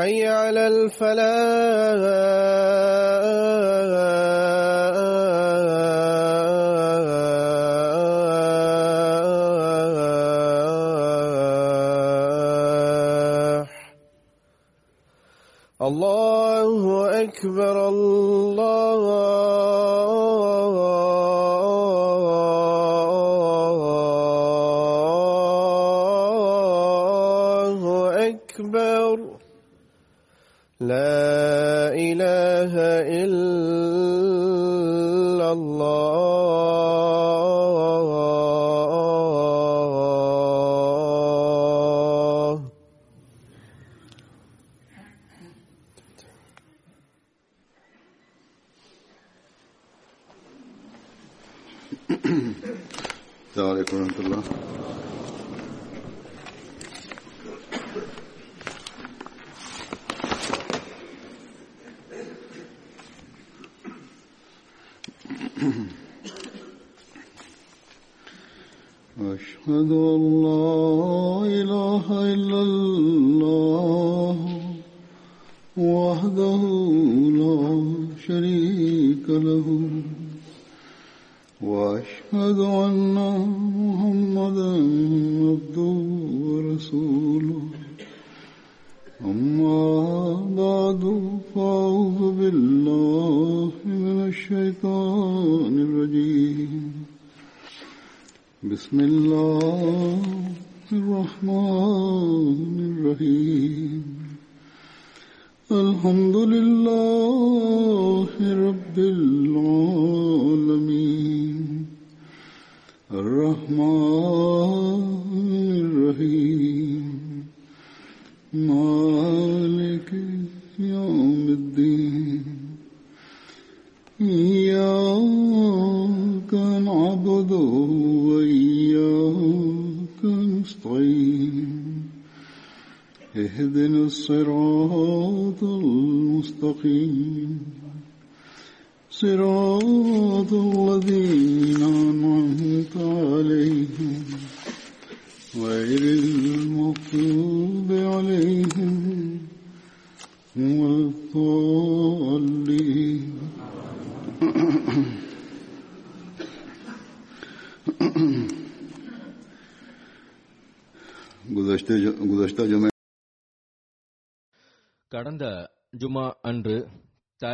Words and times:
حي 0.00 0.26
على 0.26 0.66
الفلاح. 0.66 2.00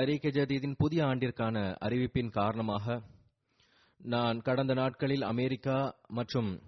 தாரீக 0.06 0.28
ஜதீதின் 0.28 0.74
புதிய 0.76 1.04
ஆண்டிற்கான 1.04 1.76
அறிவிப்பின் 1.80 2.30
காரணமாக 2.30 3.02
நான் 3.96 4.40
கடந்த 4.40 4.74
நாட்களில் 4.74 5.22
அமெரிக்கா 5.22 5.98
மற்றும் 6.08 6.62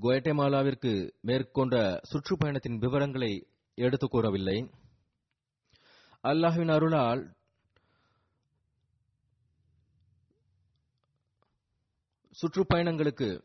குவாட்டமாலாவிற்கு 0.00 1.10
மேற்கொண்ட 1.20 2.00
சுற்றுப்பயணத்தின் 2.12 2.78
விவரங்களை 2.78 3.46
எடுத்துக் 3.74 4.10
கூறவில்லை. 4.10 4.70
அல்லாஹின் 6.22 6.70
அருளால் 6.70 7.36
சுற்றுப்பயணங்களுக்கு 12.30 13.44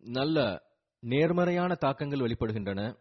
நல்ல 0.00 0.62
நேர்மறையான 1.00 1.74
தாக்கங்கள் 1.74 2.18
வெளிப்படுகின்றன. 2.18 2.96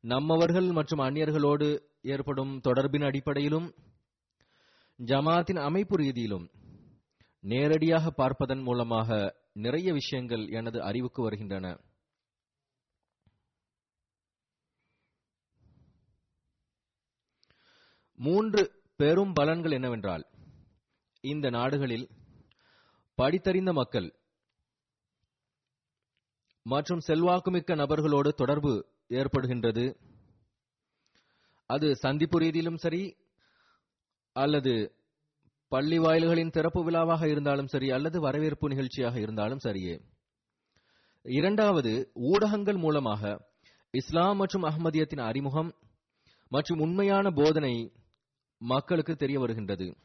நம்மவர்கள் 0.00 0.72
மற்றும் 0.72 0.98
அந்நியர்களோடு 0.98 1.80
ஏற்படும் 2.14 2.52
தொடர்பின் 2.66 3.06
அடிப்படையிலும் 3.08 3.68
ஜமாத்தின் 4.98 5.60
அமைப்பு 5.68 5.96
ரீதியிலும் 5.96 6.46
நேரடியாக 7.44 8.10
பார்ப்பதன் 8.10 8.62
மூலமாக 8.68 9.18
நிறைய 9.64 9.88
விஷயங்கள் 9.92 10.44
எனது 10.58 10.78
அறிவுக்கு 10.82 11.20
வருகின்றன. 11.22 11.66
மூன்று 18.18 18.62
பெரும் 19.00 19.32
பலன்கள் 19.40 19.76
என்னவென்றால் 19.78 20.24
இந்த 21.24 21.46
நாடுகளில் 21.50 22.06
படித்தறிந்த 23.18 23.72
மக்கள் 23.72 24.08
மற்றும் 26.66 27.02
செல்வாக்குமிக்க 27.08 27.74
நபர்களோடு 27.74 28.30
தொடர்பு 28.42 28.72
ஏற்படுகின்றது. 29.18 29.84
அது 31.66 31.96
சந்திப்பு 31.96 32.38
ரீதியிலும் 32.40 32.74
சரி 32.74 33.16
அல்லது 34.36 34.74
பள்ளி 35.72 35.98
வாயில்களின் 35.98 36.50
திறப்பு 36.50 36.84
விழாவாக 36.84 37.28
இருந்தாலும் 37.28 37.66
சரி 37.66 37.90
அல்லது 37.90 38.20
வரவேற்பு 38.20 38.68
நிகழ்ச்சியாக 38.68 39.16
இருந்தாலும் 39.20 39.62
சரியே. 39.64 39.94
இரண்டாவது 41.24 41.92
ஊடகங்கள் 42.14 42.76
மூலமாக 42.76 43.22
இஸ்லாம் 43.90 44.36
மற்றும் 44.36 44.62
அகமதியத்தின் 44.62 45.20
அறிமுகம் 45.20 45.70
மற்றும் 46.48 46.80
உண்மையான 46.80 47.30
போதனை 47.30 47.74
மக்களுக்கு 48.60 49.16
தெரிய 49.16 49.38
வருகின்றது. 49.38 49.96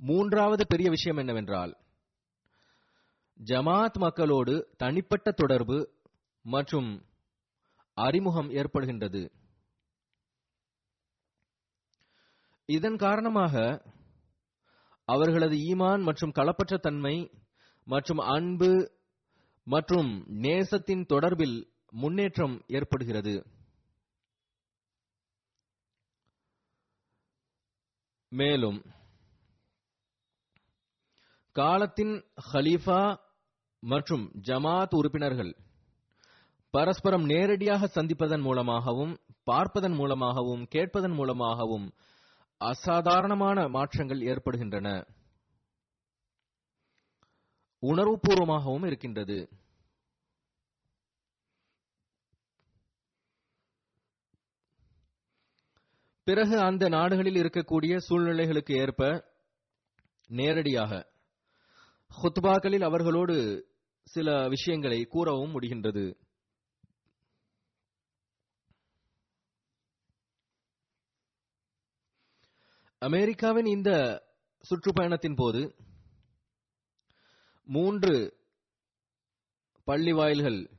மூன்றாவது 0.00 0.66
பெரிய 0.66 0.90
விஷயம் 0.90 1.16
என்னவென்றால் 1.16 1.72
ஜமாத் 3.40 3.98
மக்களோடு 3.98 4.54
தனிப்பட்ட 4.76 5.30
தொடர்பு 5.30 5.78
மற்றும் 6.44 6.90
அறிமுகம் 7.96 8.50
ஏற்படுகின்றது. 8.50 9.22
இதன் 12.76 12.98
காரணமாக 13.04 13.54
அவர்களது 15.08 15.56
ஈமான் 15.70 16.02
மற்றும் 16.08 16.34
களப்பற்ற 16.38 16.74
தன்மை 16.78 17.16
மற்றும் 17.86 18.20
அன்பு 18.34 18.70
மற்றும் 19.66 20.10
நேசத்தின் 20.42 21.04
தொடர்பில் 21.12 21.56
முன்னேற்றம் 22.02 22.56
ஏற்படுகிறது. 22.76 23.34
மேலும் 28.32 28.78
காலத்தின் 31.56 32.14
ஹலீஃபா 32.50 33.00
மற்றும் 33.82 34.24
ஜமாத் 34.48 34.94
உறுப்பினர்கள் 34.98 35.52
பரஸ்பரம் 36.74 37.24
நேரடியாக 37.32 37.88
சந்திப்பதன் 37.94 38.44
மூலமாகவும் 38.46 39.14
பார்ப்பதன் 39.44 39.96
மூலமாகவும் 40.00 40.62
கேட்பதன் 40.74 41.16
மூலமாகவும் 41.18 41.86
அசாதாரணமான 42.60 43.68
மாற்றங்கள் 43.68 44.20
ஏற்படுகின்றன. 44.20 45.06
உணர்வுபூர்வமாகவும் 47.82 48.86
இருக்கின்றது. 48.86 49.48
பிறகு 56.22 56.60
அந்த 56.60 56.88
நாடுகளில் 56.88 57.34
இருக்கக்கூடிய 57.34 57.96
சூழ்நிலைகளுக்கு 58.08 58.76
ஏற்ப 58.76 59.32
நேரடியாக 60.26 61.12
ஹுத்பாக்களில் 62.22 62.84
அவர்களோடு 62.84 63.36
சில 64.04 64.48
விஷயங்களை 64.48 65.04
கூறவும் 65.04 65.60
முடிகின்றது. 65.60 66.14
அமெரிக்காவின் 73.02 73.66
இந்த 73.66 73.90
சுற்றுப்பயணத்தின் 74.68 75.36
போது 75.36 75.74
மூன்று 77.64 78.36
பள்ளி 79.84 80.12
வாயில்கள் 80.12 80.70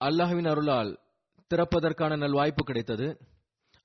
அல்லாஹ்வின் 0.00 0.48
அருளால் 0.48 1.00
திறப்பதற்கான 1.54 2.16
நல்வாய்ப்பு 2.16 2.62
கிடைத்தது. 2.64 3.20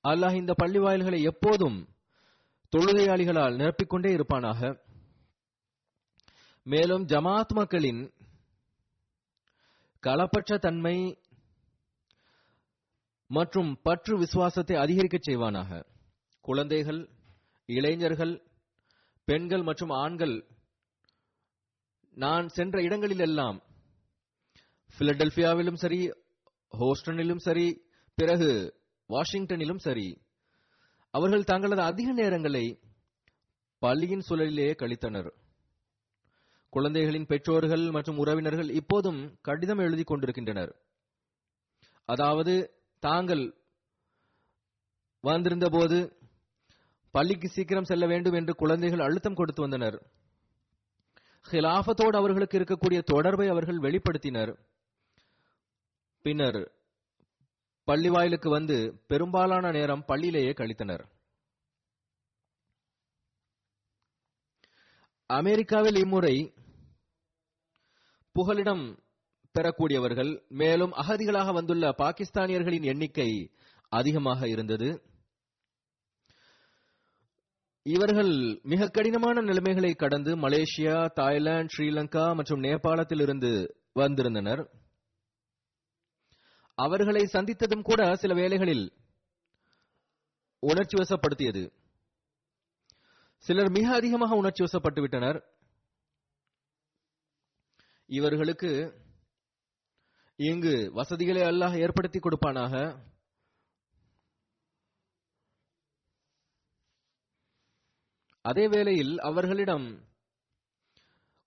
அல்லாஹ் 0.03 0.35
இந்த 0.35 0.53
பள்ளி 0.53 0.79
வாயில்களை 0.79 1.21
எப்போதும் 1.21 1.89
தொழுகையாளிகளால் 2.77 3.57
நிரப்பிக்கொண்டே 3.57 4.13
இருப்பானாக. 4.17 4.79
மேலும் 6.63 7.05
ஜமாத் 7.05 7.53
மக்களின் 7.53 8.13
களப்பற்ற 10.01 10.57
தன்மை 10.59 11.21
மற்றும் 13.27 13.79
பற்று 13.81 14.17
விசுவாசத்தை 14.17 14.75
அதிகரிக்கச் 14.75 15.27
செய்வானாக. 15.29 15.83
குழந்தைகள் 16.41 17.09
இளைஞர்கள் 17.65 18.41
பெண்கள் 19.23 19.61
மற்றும் 19.61 19.89
ஆண்கள் 19.89 20.47
நான் 22.17 22.47
சென்ற 22.47 22.81
இடங்களிலெல்லாம் 22.81 23.63
பிலடெல்பியாவிலும் 24.99 25.73
சரி 25.73 26.11
ஹோஸ்டனிலும் 26.71 27.37
சரி 27.37 27.81
பிறகு 28.15 28.79
வாஷிங்டனிலும் 29.09 29.77
சரி 29.77 30.21
அவர்கள் 31.11 31.43
தங்களது 31.43 31.81
அதிக 31.81 32.13
நேரங்களை 32.13 32.65
பள்ளியின் 33.79 34.23
சூழலிலேயே 34.29 34.73
கழித்தனர். 34.81 35.29
குழந்தைகளின் 36.69 37.25
பெற்றோர்கள் 37.25 37.91
மற்றும் 37.91 38.17
உறவினர்கள் 38.17 38.69
இப்போதும் 38.69 39.37
கடிதம் 39.41 39.77
எழுதி 39.77 40.03
கொண்டிருக்கின்றனர். 40.03 40.71
அதாவது 42.05 42.76
தாங்கள் 42.99 43.55
வந்திருந்த 45.19 45.69
போது 45.69 46.19
பள்ளிக்கு 47.11 47.49
சீக்கிரம் 47.49 47.83
செல்ல 47.83 48.05
வேண்டும் 48.07 48.33
என்று 48.33 48.55
குழந்தைகள் 48.55 48.99
அழுத்தம் 48.99 49.35
கொடுத்து 49.35 49.61
வந்தனர். 49.61 50.11
ஹிலாஃபத்தோடு 51.51 52.15
அவர்களுக்கு 52.15 52.59
இருக்கக்கூடிய 52.59 53.03
தொடர்பை 53.03 53.47
அவர்கள் 53.47 53.79
வெளிப்படுத்தினர். 53.79 54.59
பின்னர் 56.21 56.71
பள்ளி 57.83 58.09
வாயிலுக்கு 58.09 58.49
வந்து 58.49 59.03
பெரும்பாலான 59.07 59.71
நேரம் 59.71 60.03
பள்ளியிலேயே 60.07 60.53
கழித்தனர். 60.53 61.03
அமெரிக்காவில் 65.25 65.95
இம்முறை 65.95 66.53
புகலிடம் 68.31 69.06
பெறக்கூடியவர்கள் 69.57 70.31
மேலும் 70.61 70.93
அகதிகளாக 71.01 71.53
வந்துள்ள 71.53 71.85
பாகிஸ்தானியர்களின் 71.97 72.87
எண்ணிக்கை 72.93 73.29
அதிகமாக 73.91 74.47
இருந்தது. 74.47 74.89
இவர்கள் 77.85 78.31
மிக 78.71 78.87
கடினமான 78.87 79.41
நிலைமைகளை 79.41 79.91
கடந்து 79.93 80.31
மலேசியா 80.35 80.95
தாய்லாந்து 81.19 81.73
ஸ்ரீலங்கா 81.73 82.25
மற்றும் 82.35 82.63
நேபாளத்தில் 82.63 83.21
இருந்து 83.21 83.51
வந்திருந்தனர். 83.93 84.61
அவர்களை 86.77 87.23
சந்தித்ததும் 87.33 87.87
கூட 87.89 88.01
சில 88.15 88.33
வேளைகளில் 88.33 88.85
உணர்ச்சி 90.63 90.95
வசப்படுத்தியது. 90.97 91.63
சிலர் 93.45 93.71
மிக 93.77 93.87
அதிகமாக 93.95 94.35
உணர்ச்சி 94.35 94.61
வசப்பட்டு 94.63 94.99
விட்டனர் 94.99 95.39
இவர்களுக்கு 98.09 98.71
இங்கு 100.39 100.91
வசதிகளை 100.93 101.41
அல்லாஹ் 101.41 101.79
ஏற்படுத்தி 101.79 102.19
கொடுப்பானாக? 102.19 102.73
அதே 108.41 108.67
வேளையில் 108.67 109.19
அவர்களிடம் 109.19 110.07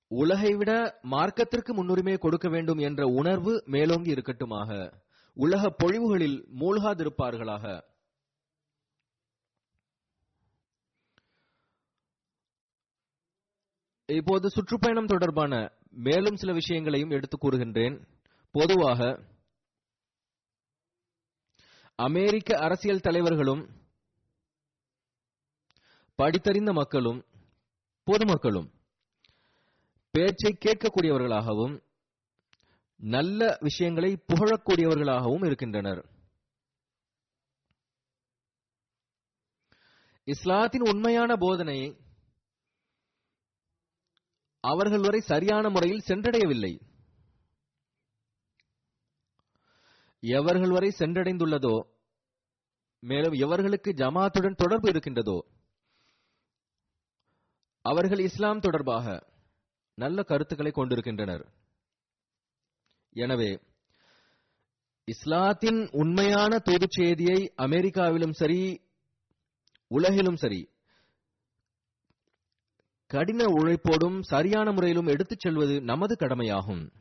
உலகை 0.08 0.54
விட 0.54 0.98
மார்க்கத்திற்கு 1.02 1.74
முன்னுரிமை 1.74 2.18
கொடுக்க 2.18 2.48
வேண்டும் 2.48 2.78
என்ற 2.78 3.06
உணர்வு 3.06 3.62
மேலோங்கி 3.66 4.14
இருக்கட்டுமாக. 4.14 5.00
உலக 5.34 5.74
பொழிவுகளில் 5.82 6.38
மூழ்காதிருப்பார்களாக. 6.60 7.64
இப்போது 14.06 14.50
சுற்றுப்பயணம் 14.50 15.06
தொடர்பான 15.06 15.72
மேலும் 15.90 16.36
சில 16.36 16.52
விஷயங்களையும் 16.52 17.10
எடுத்து 17.10 17.36
கூறுகின்றேன். 17.36 18.18
பொதுவாக 18.50 19.00
அமெரிக்க 21.94 22.58
அரசியல் 22.58 23.00
தலைவர்களும் 23.00 23.62
படித்தறிந்த 26.18 26.72
மக்களும் 26.72 27.20
பொதுமக்களும் 28.02 28.68
பேச்சை 30.10 30.58
கேட்கக்கூடியவர்களாகவும் 30.64 31.74
நல்ல 32.96 33.58
விஷயங்களை 33.60 34.10
புகழக்கூடியவர்களாகவும் 34.32 35.44
இருக்கின்றனர். 35.44 36.00
இஸ்லாத்தின் 40.24 40.80
உண்மையான 40.80 41.36
போதனையை 41.36 41.88
அவர்கள் 44.64 45.00
வரை 45.00 45.20
சரியான 45.20 45.70
முறையில் 45.70 46.06
சென்றடையவில்லை. 46.06 46.72
எவர்கள் 50.22 50.70
வரை 50.70 50.92
சென்றடைந்துள்ளதோ 50.98 51.86
மேலும் 53.02 53.32
எவர்களுக்கு 53.32 53.90
ஜமாத்துடன் 53.92 54.56
தொடர்பு 54.56 54.88
இருக்கின்றதோ 54.88 55.38
அவர்கள் 57.84 58.18
இஸ்லாம் 58.18 58.60
தொடர்பாக 58.60 59.26
நல்ல 59.94 60.22
கருத்துக்களை 60.22 60.70
கொண்டிருக்கின்றனர். 60.72 61.44
எனவே 63.16 63.60
இஸ்லாத்தின் 65.04 65.88
உண்மையான 65.92 66.58
தூதுச் 66.58 66.96
செய்தியை 66.98 67.52
அமெரிக்காவிலும் 67.56 68.30
சரி 68.30 68.80
உலகிலும் 69.86 70.36
சரி 70.36 70.68
கடின 73.06 73.44
உழைப்போடும் 73.44 74.20
சரியான 74.20 74.72
முறையிலும் 74.72 75.06
எடுத்துச் 75.06 75.40
செல்வது 75.40 75.80
நமது 75.80 76.16
கடமையாகும். 76.16 76.92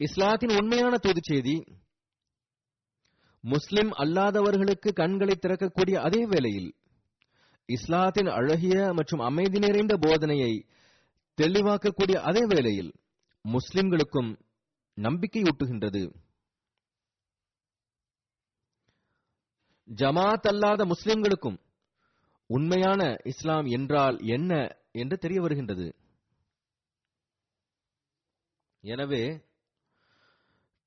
இஸ்லாத்தின் 0.00 0.54
உண்மையான 0.58 0.94
தூது 0.98 1.20
செய்தி 1.22 1.56
முஸ்லிம் 3.44 3.90
அல்லாதவர்களுக்கு 4.02 4.92
கண்களை 4.92 5.34
திறக்கக்கூடிய 5.38 5.94
அதே 5.94 6.24
வேளையில் 6.26 6.70
இஸ்லாத்தின் 7.68 8.26
அழகிய 8.26 8.92
மற்றும் 8.92 9.22
அமைதி 9.28 9.58
நிறைந்த 9.58 9.94
போதனையை 9.96 10.52
தெளிவாக்கக்கூடிய 11.38 12.16
அதே 12.28 12.42
வேளையில் 12.46 12.92
முஸ்லிம்களுக்கும் 13.44 14.30
நம்பிக்கையூட்டுகின்றது. 14.98 16.02
ஜமாத் 19.88 20.48
அல்லாத 20.52 20.84
முஸ்லிம்களுக்கும் 20.84 21.58
உண்மையான 22.46 23.16
இஸ்லாம் 23.24 23.66
என்றால் 23.66 24.18
என்ன 24.36 24.52
என்று 24.92 25.18
தெரிய 25.18 25.40
வருகின்றது. 25.40 25.86
எனவே 28.84 29.24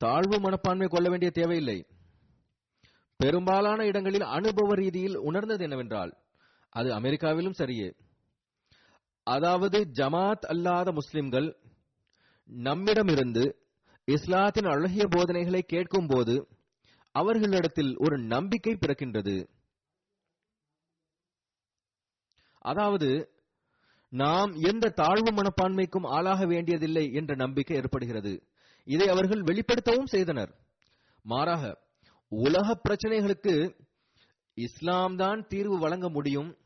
தாழ்வு 0.05 0.37
மனப்பான்மை 0.39 0.87
கொள்ள 0.87 1.09
வேண்டிய 1.09 1.31
தேவையில்லை. 1.31 1.77
பெரும்பாலான 3.19 3.85
இடங்களில் 3.85 4.25
அனுபவ 4.37 4.73
ரீதியில் 4.75 5.17
உணர்ந்தது 5.17 5.63
என்னவென்றால் 5.63 6.11
அது 6.69 6.89
அமெரிக்காவிலும் 6.99 7.59
சரியே. 7.59 7.89
அதாவது 9.27 9.77
ஜமாத் 9.93 10.45
அல்லாத 10.45 10.91
முஸ்லிம்கள் 10.91 11.47
நம்மிடமிருந்து 12.47 13.43
இஸ்லாத்தின் 14.05 14.67
அழகிய 14.67 15.05
போதனைகளை 15.07 15.61
கேட்கும் 15.61 16.07
போது 16.07 16.35
அவர்களிடத்தில் 17.15 17.91
ஒரு 17.97 18.17
நம்பிக்கை 18.33 18.73
பிறக்கின்றது. 18.73 19.35
அதாவது 22.65 23.09
நாம் 24.11 24.51
எந்த 24.69 24.89
தாழ்வு 24.89 25.31
மனப்பான்மைக்கும் 25.31 26.07
ஆளாக 26.07 26.45
வேண்டியதில்லை 26.45 27.05
என்ற 27.13 27.35
நம்பிக்கை 27.35 27.77
ஏற்படுகிறது. 27.77 28.33
இதை 28.85 29.07
அவர்கள் 29.07 29.41
வெளிப்படுத்தவும் 29.41 30.11
செய்தனர். 30.13 30.51
மாறாக 31.23 31.63
உலக 32.27 32.81
பிரச்சனைகளுக்கு 32.83 33.53
இஸ்லாம் 34.53 35.15
தான் 35.15 35.47
தீர்வு 35.47 35.79
வழங்க 35.79 36.09
முடியும். 36.09 36.57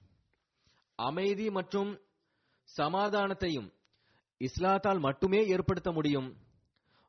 அமைதி 0.95 1.49
மற்றும் 1.49 1.91
சமாதானத்தையும் 2.77 3.69
இஸ்லாத்தால் 4.41 4.99
மட்டுமே 4.99 5.47
ஏற்படுத்த 5.47 5.91
முடியும். 5.91 6.29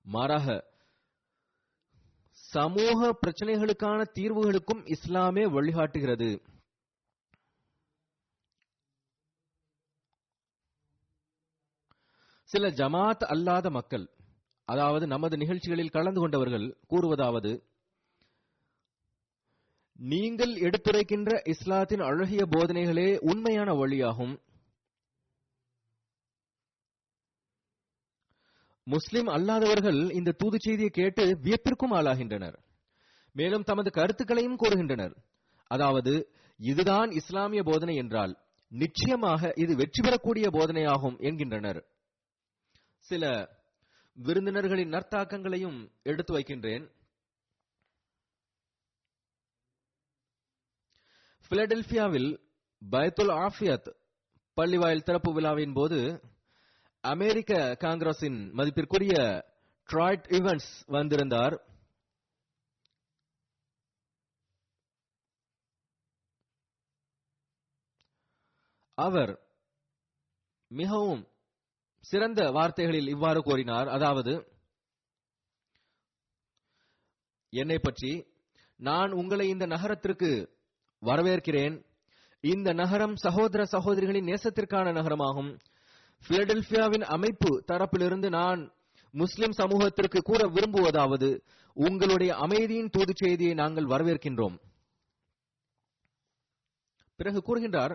மாறாக 0.03 0.49
சமூக 2.33 3.19
பிரச்சனைகளுக்கான 3.23 4.07
தீர்வுகளுக்கும் 4.15 4.83
இஸ்லாமே 4.95 5.45
வழிகாட்டுகிறது. 5.57 6.31
சில 12.51 12.69
ஜமாத் 12.69 13.25
அல்லாத 13.35 13.71
மக்கள் 13.71 14.07
அதாவது 14.73 15.05
நமது 15.07 15.35
நிகழ்ச்சிகளில் 15.37 15.95
கலந்து 15.97 16.21
கொண்டவர்கள் 16.21 16.67
கூறுவதாவது 16.93 17.53
நீங்கள் 19.99 20.53
எடுத்துரைக்கின்ற 20.67 21.31
இஸ்லாத்தின் 21.53 22.03
அழகிய 22.09 22.43
போதனைகளே 22.53 23.09
உண்மையான 23.31 23.71
வழியாகும். 23.81 24.35
முஸ்லிம் 28.87 29.29
அல்லாதவர்கள் 29.37 30.01
இந்த 30.19 30.37
தூது 30.41 30.59
செய்தியை 30.59 30.91
கேட்டு 30.91 31.25
வியப்பிற்கும் 31.45 31.95
ஆளாகின்றனர். 31.99 32.57
மேலும் 33.37 33.67
தமது 33.71 33.91
கருத்துக்களையும் 33.99 34.61
கூறுகின்றனர். 34.63 35.15
அதாவது 35.71 36.15
இதுதான் 36.61 37.11
இஸ்லாமிய 37.21 37.63
போதனை 37.63 37.95
என்றால் 38.03 38.33
நிச்சயமாக 38.73 39.53
இது 39.57 39.73
வெற்றி 39.77 40.01
பெறக்கூடிய 40.03 40.47
போதனையாகும் 40.57 41.17
என்கின்றனர். 41.29 41.81
சில 43.07 43.25
விருந்தினர்களின் 44.23 44.91
நற்தாக்கங்களையும் 44.91 45.79
எடுத்து 46.03 46.33
வைக்கின்றேன். 46.39 46.85
பிலடெல்பியாவில் 51.51 52.31
பயத்துல் 52.91 53.33
ஆஃபியத் 53.45 53.89
பள்ளிவாயில் 54.57 55.03
திறப்பு 55.03 55.33
விழாவின் 55.33 55.73
போது 55.73 55.99
அமெரிக்க 57.05 57.77
காங்கிரஸின் 57.79 58.53
மதிப்பிற்குரிய 58.53 59.15
ட்ராய்ட் 59.93 60.27
இவன்ஸ் 60.39 60.71
வந்திருந்தார். 60.87 61.57
அவர் 68.99 69.33
மிகவும் 70.71 71.23
சிறந்த 72.01 72.51
வார்த்தைகளில் 72.51 73.09
இவ்வாறு 73.09 73.43
கூறினார். 73.43 73.89
அதாவது 73.89 74.33
என்னை 77.51 77.79
பற்றி 77.79 78.27
நான் 78.77 79.13
உங்களை 79.13 79.49
இந்த 79.49 79.67
நகரத்திற்கு 79.67 80.59
வரவேற்கிறேன். 81.03 81.85
இந்த 82.41 82.73
நகரம் 82.73 83.17
சகோதர 83.17 83.65
சகோதரிகளின் 83.65 84.25
நேசத்திற்கான 84.25 84.93
நகரமாகும். 84.93 85.59
பிலடெல்பியாவின் 86.29 87.01
அமைப்பு 87.01 87.65
தரப்பிலிருந்து 87.69 88.29
நான் 88.29 88.73
முஸ்லிம் 89.13 89.53
சமூகத்திற்கு 89.53 90.21
கூற 90.21 90.47
விரும்புவதாவது 90.47 91.43
உங்களுடைய 91.75 92.35
அமைதியின் 92.37 92.89
தூது 92.89 93.13
செய்தியை 93.17 93.55
நாங்கள் 93.55 93.85
வரவேற்கின்றோம். 93.85 94.57
பிறகு 97.17 97.41
கூறுகின்றார் 97.47 97.95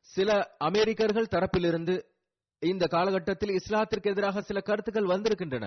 சில 0.00 0.56
அமெரிக்கர்கள் 0.58 1.32
தரப்பிலிருந்து 1.34 1.94
இந்த 2.70 2.86
காலகட்டத்தில் 2.86 3.50
இஸ்லாத்திற்கு 3.50 4.10
எதிராக 4.10 4.40
சில 4.40 4.60
கருத்துக்கள் 4.60 5.12
வந்திருக்கின்றன. 5.12 5.66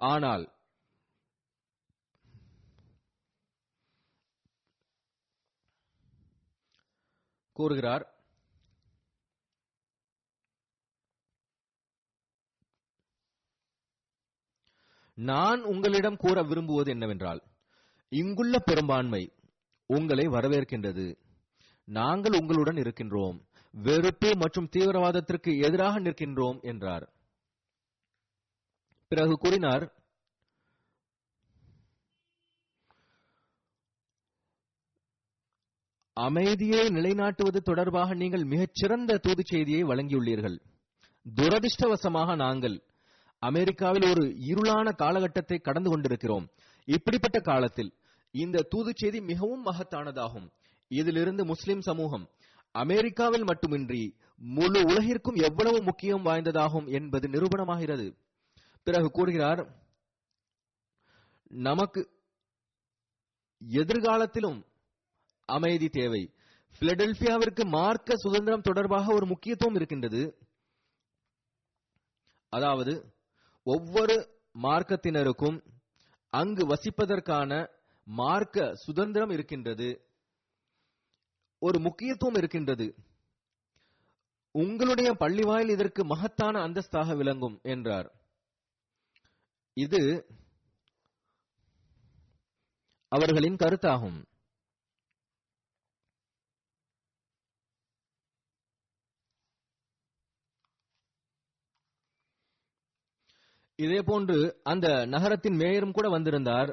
ஆனால் 0.00 0.44
கூறுகிறார் 7.52 8.04
நான் 15.14 15.60
உங்களிடம் 15.62 16.16
கூற 16.16 16.42
விரும்புவது 16.42 16.90
என்னவென்றால் 16.90 17.42
இங்குள்ள 18.08 18.58
பெரும்பான்மை 18.58 19.32
உங்களை 19.86 20.24
வரவேற்கின்றது. 20.26 21.06
நாங்கள் 21.88 22.38
உங்களுடன் 22.40 22.76
இருக்கின்றோம். 22.76 23.38
வெறுப்பு 23.74 24.30
மற்றும் 24.36 24.68
தீவிரவாதத்திற்கு 24.76 25.50
எதிராக 25.58 26.00
நிற்கின்றோம் 26.00 26.58
என்றார். 26.62 27.06
பிறகு 29.08 29.34
கூறினார் 29.38 29.84
அமைதியை 36.16 36.88
நிலைநாட்டுவது 36.88 37.56
தொடர்பாக 37.56 38.14
நீங்கள் 38.14 38.44
மிகச்சிறந்த 38.44 39.18
தூது 39.18 39.42
செய்தியை 39.44 39.82
வழங்கியுள்ளீர்கள். 39.84 40.56
துரதிருஷ்டவசமாக 41.26 42.36
நாங்கள் 42.36 42.76
அமெரிக்காவில் 43.38 44.06
ஒரு 44.10 44.24
இருளான 44.50 44.94
காலகட்டத்தை 44.94 45.58
கடந்து 45.58 45.90
கொண்டிருக்கிறோம். 45.90 46.46
இப்படிப்பட்ட 46.84 47.40
காலத்தில் 47.40 47.94
இந்த 48.30 48.62
தூது 48.62 48.92
செய்தி 48.96 49.20
மிகவும் 49.20 49.66
மகத்தானதாகும். 49.66 50.48
இதிலிருந்து 50.88 51.44
முஸ்லிம் 51.44 51.80
சமூகம் 51.80 52.28
அமெரிக்காவில் 52.74 53.44
மட்டுமின்றி 53.44 54.02
முழு 54.36 54.80
உலகிற்கும் 54.82 55.38
எவ்வளவு 55.42 55.82
முக்கியம் 55.82 56.24
வாய்ந்ததாகும் 56.24 56.86
என்பது 56.92 57.26
நிரூபணமாகிறது. 57.28 58.06
பிறகு 58.86 59.08
கூறுகிறார் 59.10 59.60
நமக்கு 61.66 62.00
எதிர்காலத்திலும் 63.60 64.58
அமைதி 65.48 65.88
தேவை. 65.88 66.22
பிலடெல்பியாவிற்கு 66.80 67.62
மார்க்க 67.68 68.16
சுதந்திரம் 68.16 68.66
தொடர்பாக 68.68 69.14
ஒரு 69.14 69.26
முக்கியத்துவம் 69.26 69.74
இருக்கின்றது. 69.74 70.22
அதாவது 72.52 72.94
ஒவ்வொரு 73.66 74.16
மார்க்கத்தினருக்கும் 74.62 75.58
அங்கு 76.32 76.62
வசிப்பதற்கான 76.66 77.50
மார்க்க 78.06 78.74
சுதந்திரம் 78.74 79.30
இருக்கின்றது. 79.30 79.88
ஒரு 81.66 81.78
முக்கியத்துவம் 81.80 82.34
இருக்கின்றது. 82.34 82.86
உங்களுடைய 84.54 85.10
பள்ளிவாயில் 85.20 85.70
இதற்கு 85.70 86.02
மகத்தான 86.04 86.60
அந்தஸ்தாக 86.66 87.16
விளங்கும் 87.16 87.56
என்றார். 87.62 88.08
இது 89.76 90.00
அவர்களின் 93.12 93.60
கருத்தாகும். 93.62 94.20
இதே 103.76 104.00
போன்று 104.02 104.36
அந்த 104.62 104.86
நகரத்தின் 105.06 105.56
மேயரும் 105.56 105.92
கூட 105.92 106.08
வந்திருந்தார். 106.08 106.70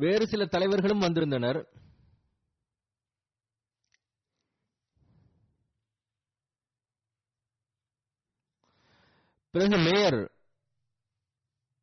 வேறு 0.00 0.26
சில 0.26 0.44
தலைவர்களும் 0.46 0.98
வந்திருந்தனர். 0.98 1.58
பிறகு 9.50 9.76
மேயர் 9.76 10.20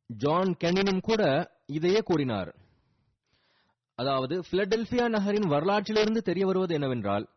ஜான் 0.06 0.56
கெனினும் 0.64 1.00
கூட 1.00 1.22
இதையே 1.66 2.00
கூறினார். 2.00 2.50
அதாவது 3.94 4.40
பிலடெல்பியா 4.50 5.08
நகரின் 5.08 5.50
வரலாற்றிலிருந்து 5.50 6.20
தெரிய 6.20 6.46
வருவது 6.46 6.74
என்னவென்றால் 6.74 7.28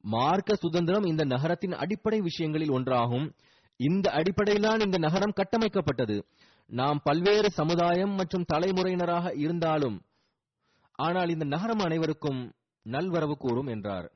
மார்க்க 0.00 0.54
சுதந்திரம் 0.54 1.04
இந்த 1.04 1.24
நகரத்தின் 1.24 1.72
அடிப்படை 1.72 2.20
விஷயங்களில் 2.20 2.70
ஒன்றாகும். 2.70 3.26
இந்த 3.76 4.10
அடிப்படையில்தான் 4.10 4.80
இந்த 4.80 4.98
நகரம் 4.98 5.36
கட்டமைக்கப்பட்டது. 5.36 6.16
நாம் 6.66 7.00
பல்வேறு 7.04 7.50
சமுதாயம் 7.50 8.14
மற்றும் 8.14 8.44
தலைமுறையினராக 8.52 9.38
இருந்தாலும் 9.38 9.96
ஆனால் 10.96 11.28
இந்த 11.28 11.44
நகரம் 11.44 11.78
அனைவருக்கும் 11.78 12.54
நல்வரவு 12.86 13.32
கூறும் 13.32 13.66
என்றார். 13.66 14.08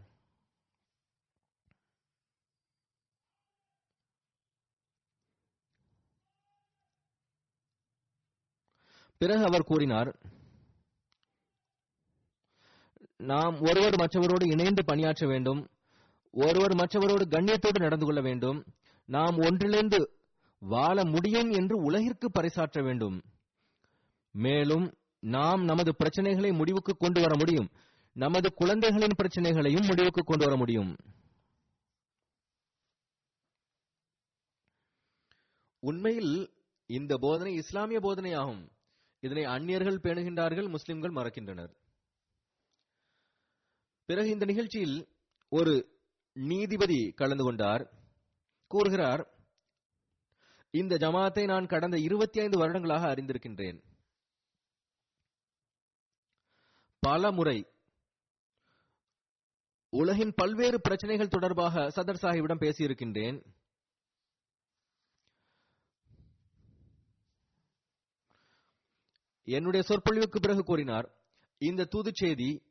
பிறகு 9.18 9.44
அவர் 9.44 9.62
கூறினார் 9.62 10.10
நாம் 13.16 13.56
ஒருவர் 13.60 13.94
மற்றவரோடு 13.94 14.44
இணைந்து 14.52 14.84
பணியாற்ற 14.84 15.26
வேண்டும். 15.26 15.70
ஒருவர் 16.30 16.74
மற்றவரோடு 16.74 17.24
கண்ணியத்தோடு 17.30 17.78
நடந்து 17.80 18.06
கொள்ள 18.06 18.20
வேண்டும். 18.20 18.58
நாம் 19.08 19.36
ஒன்றிலிருந்து 19.36 20.00
வாழ 20.58 21.04
முடியும் 21.04 21.50
என்று 21.50 21.76
உலகிற்கு 21.82 22.30
பறைசாற்ற 22.30 22.82
வேண்டும். 22.82 23.22
மேலும் 24.30 24.86
நாம் 25.20 25.64
நமது 25.64 25.94
பிரச்சனைகளை 26.04 26.52
முடிவுக்கு 26.52 26.96
கொண்டு 26.96 27.20
வர 27.20 27.36
முடியும். 27.36 27.70
நமது 28.12 28.54
குழந்தைகளின் 28.54 29.14
பிரச்சனைகளையும் 29.16 29.86
முடிவுக்கு 29.86 30.22
கொண்டு 30.24 30.44
வர 30.44 30.56
முடியும். 30.56 30.96
உண்மையில் 35.78 36.52
இந்த 36.86 37.16
போதனை 37.16 37.54
இஸ்லாமிய 37.54 38.00
போதனையாகும். 38.00 38.70
இதனை 39.20 39.44
அந்நியர்கள் 39.44 40.00
பேணுகின்றார்கள் 40.00 40.68
முஸ்லிம்கள் 40.68 41.10
மறக்கின்றனர். 41.10 41.74
பிறகு 44.04 44.28
இந்த 44.28 44.44
நிகழ்ச்சியில் 44.44 45.08
ஒரு 45.48 45.98
நீதிபதி 46.32 47.10
கலந்து 47.10 47.44
கொண்டார். 47.44 47.90
கூறுகிறார் 48.66 49.30
இந்த 50.70 50.96
ஜமாத்தை 50.96 51.44
நான் 51.44 51.66
கடந்த 51.66 51.98
இருபத்தி 51.98 52.40
ஐந்து 52.40 52.58
வருடங்களாக 52.58 53.14
அறிந்திருக்கின்றேன். 53.14 53.82
பல 57.02 57.30
முறை 57.32 57.66
உலகின் 59.92 60.32
பல்வேறு 60.36 60.80
பிரச்சனைகள் 60.80 61.28
தொடர்பாக 61.28 61.84
சதர் 61.96 62.20
சாஹிபிடம் 62.22 62.60
பேசியிருக்கின்றேன். 62.60 63.38
என்னுடைய 69.44 69.86
சொற்பொழிவுக்கு 69.88 70.38
பிறகு 70.40 70.62
கூறினார் 70.62 71.06
இந்த 71.58 71.84
தூதுச் 71.84 72.14
செய்தி 72.14 72.62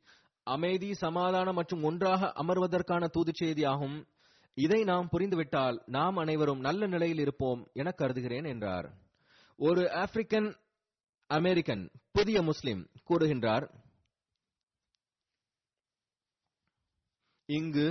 அமைதி 0.42 0.94
சமாதானம் 0.94 1.54
மற்றும் 1.54 1.82
ஒன்றாக 1.82 2.32
அமர்வதற்கான 2.36 3.06
தூதுச் 3.06 3.34
செய்தி 3.34 3.64
ஆகும் 3.64 4.06
இதை 4.54 4.84
நாம் 4.84 5.08
புரிந்துவிட்டால் 5.12 5.82
நாம் 5.86 6.16
அனைவரும் 6.16 6.60
நல்ல 6.60 6.86
நிலையில் 6.86 7.18
இருப்போம் 7.18 7.70
என 7.72 7.90
கருதுகிறேன் 7.90 8.44
என்றார். 8.44 8.88
ஒரு 9.56 9.82
ஆப்பிரிக்கன் 9.82 10.54
அமெரிக்கன் 11.26 11.90
புதிய 12.12 12.42
முஸ்லிம் 12.42 12.88
கூறுகின்றார் 13.08 13.66
இங்கு 17.58 17.88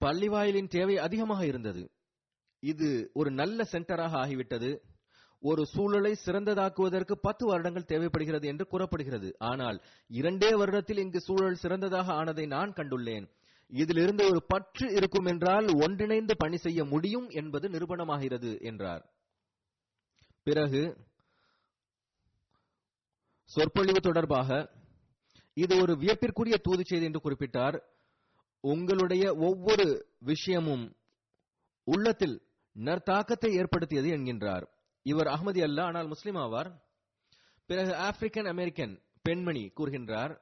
பள்ளிவாயிலின் 0.00 0.72
தேவை 0.74 0.96
அதிகமாக 1.06 1.42
இருந்தது. 1.46 1.82
இது 2.62 2.88
ஒரு 3.20 3.30
நல்ல 3.40 3.64
சென்டராக 3.72 4.14
ஆகிவிட்டது. 4.24 4.70
ஒரு 5.42 5.62
சூழலை 5.72 6.12
சிறந்ததாக்குவதற்கு 6.24 7.14
பத்து 7.26 7.44
வருடங்கள் 7.46 7.90
தேவைப்படுகிறது 7.92 8.46
என்று 8.52 8.64
கூறப்படுகிறது. 8.66 9.28
ஆனால் 9.50 9.78
இரண்டே 10.10 10.50
வருடத்தில் 10.60 11.02
இங்கு 11.04 11.20
சூழல் 11.20 11.60
சிறந்ததாக 11.64 12.08
ஆனதை 12.20 12.46
நான் 12.54 12.72
கண்டுள்ளேன். 12.78 13.26
இதிலிருந்து 13.72 14.24
ஒரு 14.30 14.40
பற்று 14.52 14.86
இருக்கும் 14.98 15.28
என்றால் 15.32 15.66
ஒன்றிணைந்து 15.84 16.34
பணி 16.36 16.56
செய்ய 16.56 16.80
முடியும் 16.84 17.28
என்பது 17.40 17.68
நிரூபணமாகிறது 17.68 18.52
என்றார். 18.70 19.04
பிறகு 20.46 20.82
சொற்பொழிவு 23.50 24.00
தொடர்பாக 24.00 24.48
இது 25.62 25.74
ஒரு 25.82 25.92
வியப்பிற்குரிய 26.02 26.56
தூது 26.66 26.82
செய்தி 26.84 27.06
என்று 27.08 27.20
குறிப்பிட்டார். 27.24 27.76
உங்களுடைய 28.64 29.24
ஒவ்வொரு 29.48 29.86
விஷயமும் 30.30 30.84
உள்ளத்தில் 31.86 32.36
நற்தாக்கத்தை 32.76 33.50
ஏற்படுத்தியது 33.60 34.08
என்கின்றார். 34.16 34.64
இவர் 35.06 35.30
அகமதி 35.34 35.60
அல்ல 35.66 35.78
ஆனால் 35.88 36.10
முஸ்லிம் 36.12 36.38
ஆவார். 36.44 36.70
பிறகு 37.66 37.92
ஆப்பிரிக்கன் 38.08 38.50
அமெரிக்கன் 38.52 38.94
பெண்மணி 39.22 39.64
கூறுகின்றார் 39.78 40.34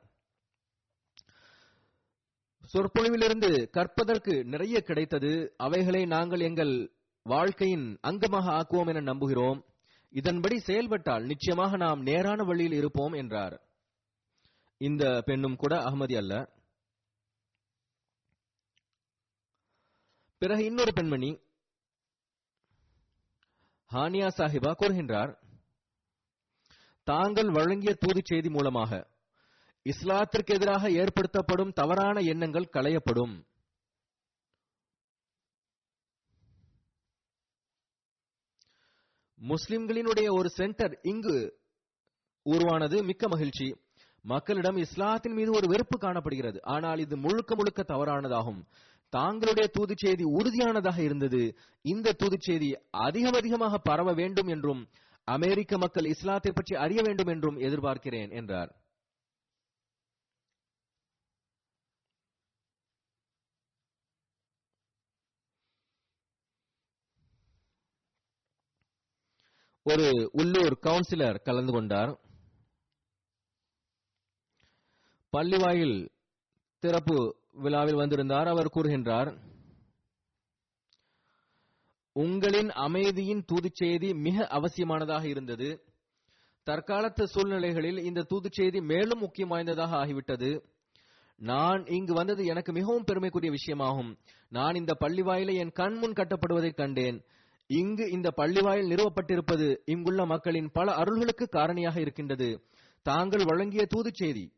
சொற்பொழிவிலிருந்து 2.73 3.51
கற்பதற்கு 3.77 4.35
நிறைய 4.53 4.77
கிடைத்தது. 4.81 5.33
அவைகளை 5.57 6.01
நாங்கள் 6.15 6.43
எங்கள் 6.49 6.75
வாழ்க்கையின் 7.27 7.87
அங்கமாக 8.09 8.47
ஆக்குவோம் 8.59 8.91
என 8.93 9.03
நம்புகிறோம். 9.11 9.61
இதன்படி 10.13 10.57
செயல்பட்டால் 10.69 11.25
நிச்சயமாக 11.25 11.77
நாம் 11.85 12.01
நேரான 12.09 12.41
வழியில் 12.51 12.77
இருப்போம் 12.81 13.15
என்றார். 13.23 13.57
இந்த 14.79 15.23
பெண்ணும் 15.27 15.57
கூட 15.57 15.75
அகமதி 15.77 16.17
அல்ல. 16.17 16.35
பிறகு 20.39 20.65
இன்னொரு 20.65 20.93
பெண்மணி 20.93 21.31
ஹானியா 23.93 24.29
சாஹிபா 24.37 24.73
கூறுகின்றார் 24.81 25.33
தாங்கள் 27.05 27.51
வழங்கிய 27.51 27.95
தூது 27.95 28.21
செய்தி 28.25 28.51
மூலமாக 28.51 29.11
இஸ்லாத்திற்கு 29.85 30.55
எதிராக 30.55 30.91
ஏற்படுத்தப்படும் 30.91 31.73
தவறான 31.73 32.21
எண்ணங்கள் 32.21 32.73
களையப்படும். 32.73 33.35
முஸ்லிம்களினுடைய 39.41 40.29
ஒரு 40.39 40.51
சென்டர் 40.51 40.99
இங்கு 41.03 41.61
உருவானது 42.43 43.03
மிக்க 43.03 43.29
மகிழ்ச்சி. 43.29 43.86
மக்களிடம் 44.27 44.77
இஸ்லாத்தின் 44.77 45.33
மீது 45.33 45.51
ஒரு 45.53 45.67
வெறுப்பு 45.69 45.97
காணப்படுகிறது. 45.99 46.59
ஆனால் 46.63 46.99
இது 46.99 47.17
முழுக்க 47.17 47.55
முழுக்க 47.55 47.83
தவறானதாகும். 47.83 48.61
தாங்களுடைய 49.13 49.67
தூதுச் 49.67 50.03
செய்தி 50.05 50.25
உறுதியானதாக 50.39 50.99
இருந்தது. 50.99 51.43
இந்த 51.85 52.13
தூதுச் 52.13 52.47
செய்தி 52.49 52.71
அதிகம் 52.91 53.33
அதிகமாக 53.33 53.79
பரவ 53.79 54.13
வேண்டும் 54.13 54.49
என்றும் 54.49 54.83
அமெரிக்க 55.29 55.79
மக்கள் 55.79 56.11
இஸ்லாத்தை 56.15 56.53
பற்றி 56.53 56.75
அறிய 56.77 57.01
வேண்டும் 57.03 57.27
என்றும் 57.27 57.61
எதிர்பார்க்கிறேன் 57.61 58.33
என்றார். 58.33 58.73
ஒரு 69.87 70.07
உள்ளூர் 70.33 70.75
கவுன்சிலர் 70.83 71.43
கலந்து 71.43 71.73
கொண்டார். 71.73 72.13
பள்ளிவாயில் 75.37 76.09
திறப்பு 76.79 77.37
விழாவில் 77.53 77.95
வந்திருந்தார். 77.95 78.49
அவர் 78.49 78.73
கூறுகின்றார் 78.75 79.37
உங்களின் 82.13 82.71
அமைதியின் 82.71 83.45
தூதுச் 83.45 83.75
செய்தி 83.75 84.15
மிக 84.15 84.47
அவசியமானதாக 84.47 85.25
இருந்தது. 85.29 85.85
தற்காலத்து 86.67 87.25
சூழ்நிலைகளில் 87.25 87.99
இந்த 87.99 88.27
தூதுச்செய்தி 88.31 88.83
மேலும் 88.83 89.19
முக்கியம் 89.19 89.49
வாய்ந்ததாக 89.49 89.97
ஆகிவிட்டது. 89.97 90.63
நான் 91.37 91.87
இங்கு 91.87 92.15
வந்தது 92.15 92.45
எனக்கு 92.45 92.73
மிகவும் 92.73 93.05
பெருமைக்குரிய 93.05 93.55
விஷயமாகும். 93.55 94.17
நான் 94.49 94.75
இந்த 94.75 94.97
பள்ளிவாயிலை 95.01 95.55
என் 95.55 95.71
கண் 95.71 95.95
முன் 95.95 96.13
கட்டப்படுவதைக் 96.13 96.75
கண்டேன். 96.75 97.25
இங்கு 97.67 98.11
இந்த 98.11 98.33
பள்ளிவாயில் 98.37 98.91
நிறுவப்பட்டிருப்பது 98.93 99.77
இங்குள்ள 99.85 100.27
மக்களின் 100.27 100.71
பல 100.73 100.93
அருள்களுக்கு 100.93 101.49
காரணியாக 101.53 102.01
இருக்கின்றது. 102.01 102.63
தாங்கள் 103.03 103.45
வழங்கிய 103.45 103.87
தூதுச்செய்தி 103.95 104.55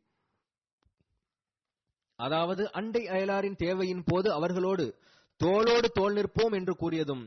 அதாவது 2.18 2.72
அண்டை 2.72 3.02
அயலாரின் 3.06 3.56
தேவையின் 3.56 4.04
போது 4.04 4.32
அவர்களோடு 4.32 4.98
தோளோடு 5.40 5.88
தோள் 5.88 6.14
நிற்போம் 6.14 6.54
என்று 6.54 6.74
கூறியதும் 6.74 7.24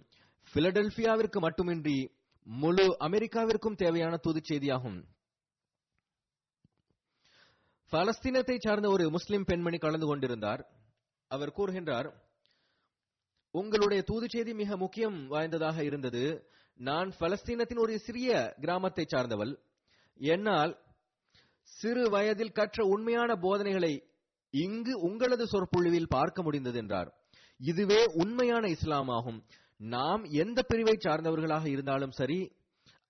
பிலடெல்பியாவிற்கு 0.54 1.40
மட்டுமின்றி 1.40 1.98
முழு 2.48 2.86
அமெரிக்காவிற்கும் 3.00 3.76
தேவையான 3.76 4.18
தூதுச் 4.18 4.50
செய்தியாகும். 4.52 5.00
பலஸ்தீனத்தை 7.92 8.58
சார்ந்த 8.60 8.90
ஒரு 8.90 9.10
முஸ்லிம் 9.10 9.44
பெண்மணி 9.44 9.78
கலந்து 9.78 10.08
கொண்டிருந்தார். 10.08 10.62
அவர் 11.28 11.56
கூறுகின்றார் 11.58 12.08
உங்களுடைய 13.52 14.04
தூது 14.04 14.28
செய்தி 14.30 14.54
மிக 14.54 14.78
முக்கியம் 14.78 15.28
வாய்ந்ததாக 15.28 15.84
இருந்தது. 15.84 16.24
நான் 16.80 17.10
பலஸ்தீனத்தின் 17.20 17.80
ஒரு 17.80 18.00
சிறிய 18.00 18.56
கிராமத்தை 18.60 19.06
சார்ந்தவள். 19.06 19.54
என்னால் 20.20 20.74
சிறு 21.64 22.10
வயதில் 22.10 22.52
கற்ற 22.52 22.86
உண்மையான 22.86 23.36
போதனைகளை 23.36 23.94
இங்கு 24.52 25.00
உங்களது 25.00 25.48
சொற்பொழிவில் 25.48 26.08
பார்க்க 26.08 26.42
முடிந்தது 26.42 26.78
என்றார். 26.78 27.10
இதுவே 27.58 28.06
உண்மையான 28.14 28.68
இஸ்லாமாகும். 28.68 29.40
நாம் 29.78 30.24
எந்த 30.24 30.62
பிரிவை 30.62 30.98
சார்ந்தவர்களாக 31.00 31.66
இருந்தாலும் 31.68 32.12
சரி 32.12 32.40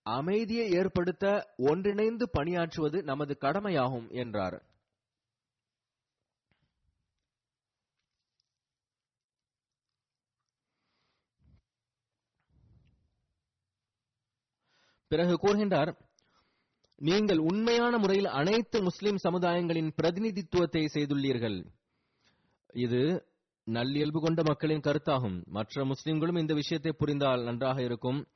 அமைதியை 0.06 0.70
ஏற்படுத்த 0.72 1.54
ஒன்றிணைந்து 1.58 2.30
பணியாற்றுவது 2.40 3.04
நமது 3.04 3.38
கடமையாகும் 3.38 4.10
என்றார். 4.10 4.58
பிறகு 15.12 15.34
கூறுகின்றார் 15.34 15.92
நீங்கள் 17.08 17.38
உண்மையான 17.38 17.98
முறையில் 17.98 18.26
அனைத்து 18.26 18.82
முஸ்லிம் 18.82 19.18
சமுதாயங்களின் 19.24 19.92
பிரதிநிதித்துவத்தை 19.96 20.90
செய்துள்ளீர்கள். 20.94 21.66
இது 22.74 23.28
நல்லியல்பு 23.66 24.20
கொண்ட 24.20 24.44
மக்களின் 24.44 24.80
கருத்தாகும். 24.80 25.46
மற்ற 25.46 25.86
முஸ்லிம்களும் 25.86 26.36
இந்த 26.36 26.54
விஷயத்தை 26.54 26.92
புரிந்தால் 26.92 27.44
நன்றாக 27.44 27.84
இருக்கும். 27.84 28.28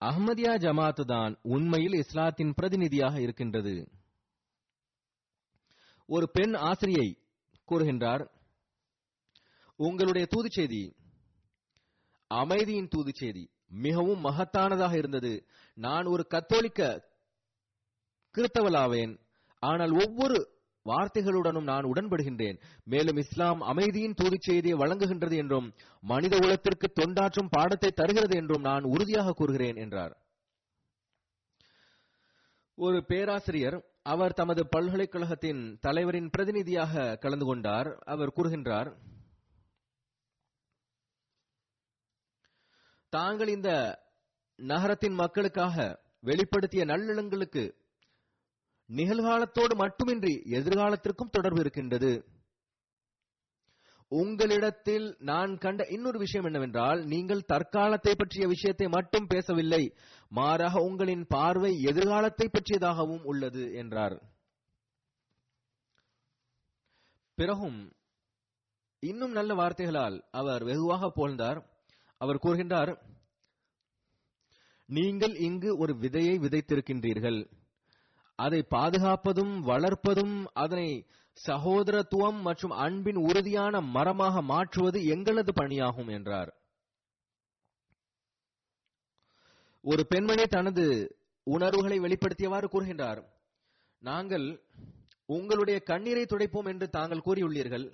அஹ்மதியா 0.00 0.54
ஜமாத் 0.64 1.04
தான் 1.04 1.38
உண்மையில் 1.42 1.92
இஸ்லாத்தின் 1.92 2.52
பிரதிநிதியாக 2.54 3.20
இருக்கின்றது. 3.20 3.88
ஒரு 6.06 6.30
பெண் 6.30 6.54
ஆசிரியை 6.54 7.18
கூறுகின்றார் 7.70 8.28
உங்களுடைய 9.76 10.26
தூது 10.30 10.50
செய்தி 10.50 10.96
அமைதியின் 12.26 12.88
தூது 12.88 13.10
செய்தி 13.14 13.50
மிகவும் 13.68 14.24
மகத்தானதாக 14.24 14.96
இருந்தது. 14.96 15.46
நான் 15.74 16.04
ஒரு 16.04 16.26
கத்தோலிக்க 16.26 17.12
கிறித்தவளாவேன் 18.36 19.12
ஆனால் 19.62 19.92
ஒவ்வொரு 20.02 20.38
வார்த்தைகளுடனும் 20.86 21.68
நான் 21.70 21.88
உடன்படுகின்றேன். 21.90 22.56
மேலும் 22.92 23.18
இஸ்லாம் 23.22 23.60
அமைதியின் 23.72 24.16
தூதுச் 24.20 24.46
செய்தியை 24.48 24.76
வழங்குகின்றது 24.78 25.36
என்றும் 25.42 25.68
மனித 26.02 26.34
உலத்திற்கு 26.44 26.88
தொண்டாற்றும் 27.00 27.52
பாடத்தை 27.56 27.90
தருகிறது 28.00 28.34
என்றும் 28.36 28.66
நான் 28.68 28.90
உறுதியாக 28.94 29.34
கூறுகிறேன் 29.38 29.78
என்றார். 29.84 30.14
ஒரு 32.78 32.98
பேராசிரியர் 33.10 33.78
அவர் 34.12 34.36
தமது 34.40 34.62
பல்கலைக்கழகத்தின் 34.74 35.62
தலைவரின் 35.80 36.30
பிரதிநிதியாக 36.30 37.04
கலந்து 37.22 37.46
கொண்டார். 37.46 37.88
அவர் 38.14 38.34
கூறுகின்றார் 38.36 38.90
தாங்கள் 43.12 43.48
இந்த 43.48 43.70
நகரத்தின் 44.58 45.16
மக்களுக்காக 45.22 45.76
வெளிப்படுத்திய 46.28 46.82
நல்லிணங்களுக்கு 46.92 47.62
நிகழ்காலத்தோடு 48.90 49.74
மட்டுமின்றி 49.74 50.34
எதிர்காலத்திற்கும் 50.58 51.30
தொடர்பு 51.30 51.60
இருக்கின்றது. 51.60 52.12
உங்களிடத்தில் 54.12 55.06
நான் 55.20 55.52
கண்ட 55.58 55.82
இன்னொரு 55.90 56.18
விஷயம் 56.18 56.44
என்னவென்றால் 56.44 57.00
நீங்கள் 57.04 57.46
தற்காலத்தை 57.52 58.12
பற்றிய 58.14 58.44
விஷயத்தை 58.46 58.88
மட்டும் 58.88 59.26
பேசவில்லை 59.26 59.82
மாறாக 60.28 60.82
உங்களின் 60.88 61.24
பார்வை 61.26 61.72
எதிர்காலத்தை 61.82 62.46
பற்றியதாகவும் 62.48 63.24
உள்ளது 63.24 63.64
என்றார். 63.74 64.16
பிறகும் 67.38 67.78
இன்னும் 69.02 69.32
நல்ல 69.32 69.54
வார்த்தைகளால் 69.54 70.16
அவர் 70.30 70.62
வெகுவாக 70.64 71.10
போழ்ந்தார் 71.16 71.58
அவர் 72.20 72.42
கூறுகின்றார் 72.44 72.92
நீங்கள் 74.88 75.34
இங்கு 75.48 75.70
ஒரு 75.76 75.92
விதையை 75.94 76.34
விதைத்திருக்கின்றீர்கள். 76.44 77.40
அதை 78.36 78.66
பாதுகாப்பதும் 78.70 79.54
வளர்ப்பதும் 79.62 80.44
அதனை 80.52 81.06
சகோதரத்துவம் 81.46 82.40
மற்றும் 82.40 82.70
அன்பின் 82.70 83.16
உறுதியான 83.16 83.80
மரமாக 83.80 84.42
மாற்றுவது 84.42 85.04
எங்களது 85.04 85.52
பணியாகும் 85.52 86.10
என்றார். 86.10 86.50
ஒரு 89.80 90.06
பெண்மணி 90.06 90.46
தனது 90.46 91.16
உணர்வுகளை 91.42 92.00
வெளிப்படுத்தியவாறு 92.00 92.66
கூறுகின்றார் 92.72 93.24
நாங்கள் 93.98 94.64
உங்களுடைய 95.26 95.80
கண்ணீரை 95.80 96.24
துடைப்போம் 96.24 96.64
என்று 96.64 96.88
தாங்கள் 96.88 97.26
கூறியுள்ளீர்கள். 97.26 97.92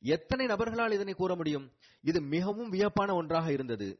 எத்தனை 0.00 0.46
நபர்களால் 0.46 0.92
இதனை 0.92 1.14
கூற 1.14 1.34
முடியும்? 1.34 1.72
இது 2.00 2.20
மிகவும் 2.20 2.72
வியப்பான 2.72 3.14
ஒன்றாக 3.14 3.52
இருந்தது. 3.52 3.98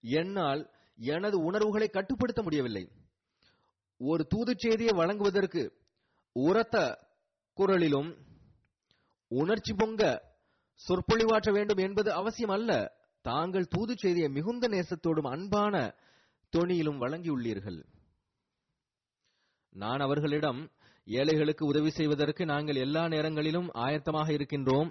என்னால் 0.00 0.70
எனது 0.96 1.38
உணர்வுகளை 1.38 1.88
கட்டுப்படுத்த 1.88 2.42
முடியவில்லை. 2.42 2.90
ஒரு 4.00 4.26
தூதுச் 4.26 4.58
செய்தியை 4.58 4.92
வழங்குவதற்கு 4.92 5.62
உரத்த 6.32 7.06
குரலிலும் 7.56 8.10
உணர்ச்சி 9.28 9.72
பொங்க 9.72 10.02
சொற்பொழிவாற்ற 10.88 11.52
வேண்டும் 11.52 11.76
என்பது 11.76 12.12
அவசியம் 12.12 12.50
அல்ல. 12.50 12.98
தாங்கள் 13.24 13.66
தூதுச் 13.66 13.98
செய்தியை 13.98 14.28
மிகுந்த 14.28 14.68
நேசத்தோடும் 14.68 15.30
அன்பான 15.30 15.94
தொனியிலும் 16.56 17.00
வழங்கியுள்ளீர்கள். 17.00 17.84
நான் 19.70 20.00
அவர்களிடம் 20.00 20.70
ஏழைகளுக்கு 21.04 21.66
உதவி 21.66 21.90
செய்வதற்கு 21.90 22.44
நாங்கள் 22.44 22.74
எல்லா 22.74 23.08
நேரங்களிலும் 23.08 23.68
ஆயத்தமாக 23.68 24.28
இருக்கின்றோம். 24.32 24.90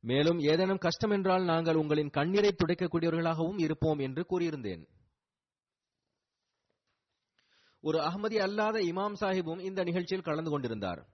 மேலும் 0.00 0.38
ஏதேனும் 0.38 0.78
கஷ்டம் 0.78 1.10
என்றால் 1.10 1.44
நாங்கள் 1.44 1.74
உங்களின் 1.74 2.10
கண்ணீரை 2.10 2.56
துடைக்கக்கூடியவர்களாகவும் 2.56 3.60
இருப்போம் 3.60 3.98
என்று 3.98 4.24
கூறியிருந்தேன். 4.30 4.82
ஒரு 7.80 7.98
அகமதி 7.98 8.38
அல்லாத 8.38 8.78
இமாம் 8.78 9.14
சாஹிபும் 9.20 9.60
இந்த 9.60 9.82
நிகழ்ச்சியில் 9.82 10.24
கலந்து 10.24 10.50
கொண்டிருந்தார். 10.50 11.06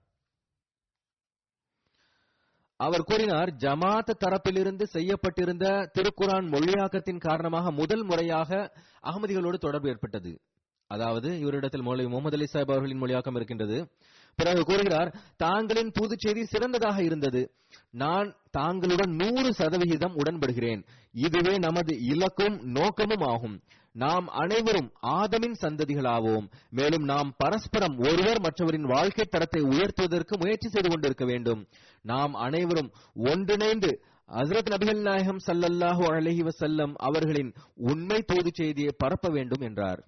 அவர் 2.76 3.02
கூறினார் 3.02 3.50
ஜமாத் 3.52 4.10
தரப்பிலிருந்து 4.24 4.82
செய்யப்பட்டிருந்த 4.82 5.90
திருக்குரான் 5.94 6.48
மொழியாக்கத்தின் 6.48 7.18
காரணமாக 7.18 7.70
முதல் 7.70 8.04
முறையாக 8.04 8.72
அகமதிகளோடு 9.02 9.54
தொடர்பு 9.54 9.88
ஏற்பட்டது. 9.88 10.40
அதாவது 10.86 11.28
இவரிடத்தில் 11.28 11.82
மௌலவி 11.82 12.08
முகமது 12.08 12.36
அலி 12.36 12.46
சாஹிப் 12.52 12.70
அவர்களின் 12.70 13.02
மொழியாக்கம் 13.02 13.34
இருக்கின்றது. 13.34 13.92
பிறகு 14.34 14.64
கூறுகிறார் 14.64 15.16
தாங்களின் 15.44 15.90
புதுச்சேரி 15.92 16.18
செய்தி 16.18 16.44
சிறந்ததாக 16.44 17.02
இருந்தது. 17.02 17.54
நான் 17.90 18.36
தாங்களுடன் 18.58 19.14
நூறு 19.14 19.54
சதவிகிதம் 19.54 20.16
உடன்படுகிறேன். 20.16 20.86
இதுவே 21.12 21.56
நமது 21.56 22.00
இலக்கும் 22.02 22.56
நோக்கமும் 22.72 23.24
ஆகும். 23.26 23.62
நாம் 23.96 24.26
அனைவரும் 24.28 24.88
ஆதமின் 25.02 25.58
சந்ததிகளாவோம். 25.60 26.46
மேலும் 26.70 27.04
நாம் 27.04 27.34
பரஸ்பரம் 27.36 27.96
ஒருவர் 27.98 28.40
மற்றவரின் 28.40 28.88
வாழ்க்கை 28.94 29.24
தரத்தை 29.24 29.62
உயர்த்துவதற்கு 29.62 30.34
முயற்சி 30.38 30.68
செய்து 30.68 30.88
கொண்டிருக்க 30.88 31.24
வேண்டும். 31.24 31.68
நாம் 32.02 32.34
அனைவரும் 32.34 32.90
ஒன்றிணைந்து 33.14 33.90
ஹசரத் 34.28 34.70
நபிகள் 34.72 35.00
நாயகம் 35.00 35.40
சல்லல்லாஹு 35.46 36.04
அலைஹி 36.14 36.48
வசல்லம் 36.48 36.92
அவர்களின் 36.94 37.54
உண்மை 37.74 38.22
தூது 38.22 38.50
செய்தியை 38.52 38.92
பரப்ப 38.98 39.28
வேண்டும் 39.28 39.60
என்றார். 39.60 40.00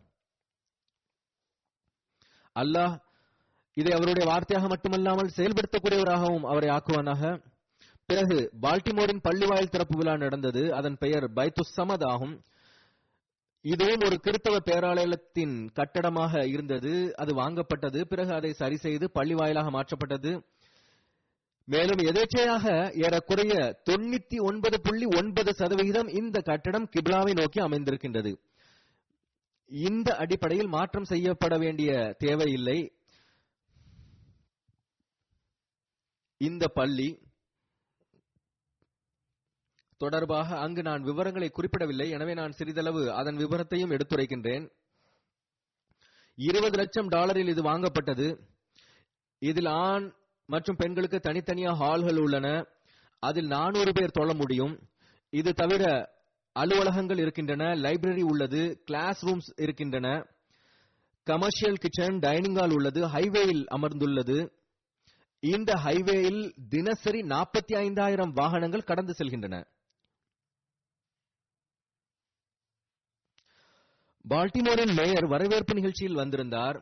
அல்லாஹ் 2.54 2.94
இதை 3.74 3.92
அவருடைய 3.92 4.32
வார்த்தையாக 4.32 4.68
மட்டுமல்லாமல் 4.68 5.34
செயல்படுத்தக்கூடியவராகவும் 5.36 6.46
அவரை 6.52 6.68
ஆக்குவானாக. 6.68 7.22
பிறகு 8.06 8.38
பால்டிமோரின் 8.62 9.24
பள்ளிவாயில் 9.28 9.74
திறப்பு 9.74 9.96
விழா 9.96 10.16
நடந்தது. 10.16 10.74
அதன் 10.74 10.96
பெயர் 10.98 11.32
பைத்து 11.32 11.62
சமத் 11.76 12.06
ஆகும். 12.08 12.36
இதுவும் 13.72 14.04
ஒரு 14.04 14.16
கிறித்தவ 14.20 14.56
பேராலயத்தின் 14.64 15.54
கட்டடமாக 15.78 16.42
இருந்தது. 16.46 16.92
அது 17.16 17.32
வாங்கப்பட்டது. 17.40 18.00
பிறகு 18.12 18.32
அதை 18.32 18.50
சரி 18.52 18.76
செய்து 18.76 19.06
பள்ளி 19.10 19.34
வாயிலாக 19.34 19.70
மாற்றப்பட்டது. 19.70 20.32
மேலும் 21.64 22.02
எதேச்சையாக 22.10 22.66
ஏறக்குறைய 23.04 23.54
தொண்ணூத்தி 23.90 24.38
ஒன்பது 24.40 24.76
புள்ளி 24.80 25.06
ஒன்பது 25.16 25.52
சதவிகிதம் 25.54 26.08
இந்த 26.20 26.40
கட்டடம் 26.40 26.90
கிப்லாவை 26.94 27.32
நோக்கி 27.40 27.60
அமைந்திருக்கின்றது. 27.60 28.32
இந்த 29.70 30.08
அடிப்படையில் 30.16 30.74
மாற்றம் 30.76 31.10
செய்யப்பட 31.12 31.58
வேண்டிய 31.58 32.14
தேவையில்லை. 32.18 32.78
இந்த 36.40 36.64
பள்ளி 36.78 37.08
தொடர்பாக 40.02 40.58
அங்கு 40.58 40.82
நான் 40.82 41.02
விவரங்களை 41.02 41.48
குறிப்பிடவில்லை. 41.50 42.10
எனவே 42.10 42.34
நான் 42.34 42.52
சிறிதளவு 42.52 43.12
அதன் 43.12 43.36
விவரத்தையும் 43.36 43.94
எடுத்துரைக்கின்றேன். 43.96 44.64
இருபது 46.34 46.76
லட்சம் 46.76 47.10
டாலரில் 47.10 47.48
இது 47.48 47.62
வாங்கப்பட்டது. 47.62 48.26
இதில் 49.38 49.66
ஆண் 49.66 50.12
மற்றும் 50.46 50.76
பெண்களுக்கு 50.76 51.18
தனித்தனியா 51.18 51.72
ஹால்கள் 51.72 52.16
உள்ளன. 52.16 52.66
அதில் 53.22 53.46
நானூறு 53.46 53.92
பேர் 53.92 54.10
தொழ 54.10 54.34
முடியும். 54.34 54.74
இது 55.30 55.52
தவிர 55.52 55.84
அலுவலகங்கள் 56.52 57.18
இருக்கின்றன 57.18 57.64
லைப்ரரி 57.74 58.22
உள்ளது 58.22 58.82
கிளாஸ் 58.84 59.26
ரூம்ஸ் 59.26 59.50
இருக்கின்றன. 59.56 60.26
கமர்ஷியல் 61.26 61.80
கிச்சன் 61.84 62.18
டைனிங் 62.18 62.54
ஹால் 62.54 62.70
உள்ளது 62.70 63.00
ஹைவேயில் 63.06 63.64
அமர்ந்துள்ளது. 63.76 64.38
இந்த 65.42 65.72
ஹைவேயில் 65.84 66.40
தினசரி 66.68 67.20
நாற்பத்தி 67.22 67.74
ஐந்தாயிரம் 67.86 68.32
வாகனங்கள் 68.32 68.88
கடந்து 68.90 69.14
செல்கின்றன. 69.18 69.56
பால்டிமோரின் 74.30 74.94
மேயர் 74.94 75.26
வரவேற்பு 75.26 75.74
நிகழ்ச்சியில் 75.74 76.14
வந்திருந்தார். 76.14 76.78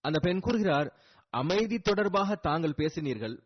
அந்த 0.00 0.18
பெண் 0.18 0.40
கூறுகிறார் 0.40 0.88
அமைதி 1.30 1.78
தொடர்பாக 1.78 2.34
தாங்கள் 2.34 2.78
பேசினீர்கள். 2.78 3.36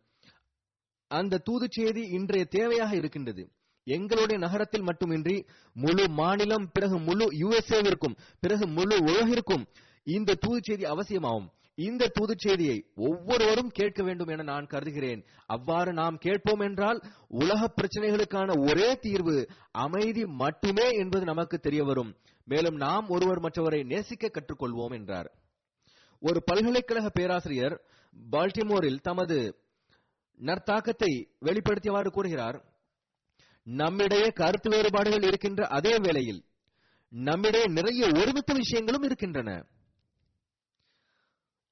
அந்த 1.11 1.37
தூது 1.37 1.67
செய்தி 1.69 2.01
இன்றைய 2.01 2.47
தேவையாக 2.51 2.91
இருக்கின்றது. 2.93 3.43
எங்களுடைய 3.87 4.37
நகரத்தில் 4.45 4.81
மட்டுமின்றி 4.81 5.45
முழு 5.73 6.09
மாநிலம் 6.09 6.69
பிறகு 6.71 6.99
முழு 6.99 7.25
யுஎஸ்ஏவிற்கும் 7.41 8.17
பிறகு 8.39 8.67
முழு 8.67 8.97
உலகிற்கும் 8.97 9.65
இந்த 10.03 10.35
தூது 10.35 10.59
செய்தி 10.63 10.85
அவசியமாகும். 10.85 11.49
இந்த 11.75 12.07
தூது 12.07 12.33
செய்தியை 12.37 12.77
ஒவ்வொருவரும் 12.95 13.69
கேட்க 13.69 14.03
வேண்டும் 14.03 14.27
என 14.27 14.43
நான் 14.43 14.65
கருதுகிறேன். 14.65 15.21
அவ்வாறு 15.45 15.93
நாம் 15.93 16.17
கேட்போம் 16.17 16.59
என்றால் 16.59 16.99
உலக 17.27 17.73
பிரச்சனைகளுக்கான 17.77 18.49
ஒரே 18.69 18.89
தீர்வு 18.95 19.49
அமைதி 19.71 20.25
மட்டுமே 20.25 20.87
என்பது 20.91 21.25
நமக்கு 21.25 21.59
தெரிய 21.59 21.83
வரும். 21.83 22.11
மேலும் 22.45 22.75
நாம் 22.75 23.09
ஒருவர் 23.09 23.39
மற்றவரை 23.39 23.85
நேசிக்க 23.85 24.31
கற்றுக்கொள்வோம் 24.33 24.93
என்றார். 24.93 25.31
ஒரு 26.19 26.43
பல்கலைக்கழக 26.43 27.09
பேராசிரியர் 27.09 27.81
பால்டிமோரில் 28.31 28.99
தமது 28.99 29.55
நற்தாக்கத்தை 30.39 31.25
வெளிப்படுத்தியவாறு 31.41 32.07
கூறுகிறார் 32.07 32.65
நம்மிடையே 33.63 34.29
கருத்து 34.29 34.69
வேறுபாடுகள் 34.69 35.23
இருக்கின்ற 35.23 35.67
அதே 35.67 35.97
வேளையில் 35.97 36.45
நம்மிடையே 37.09 37.65
நிறைய 37.65 38.07
ஒருமித்த 38.07 38.53
விஷயங்களும் 38.53 39.03
இருக்கின்றன. 39.03 39.65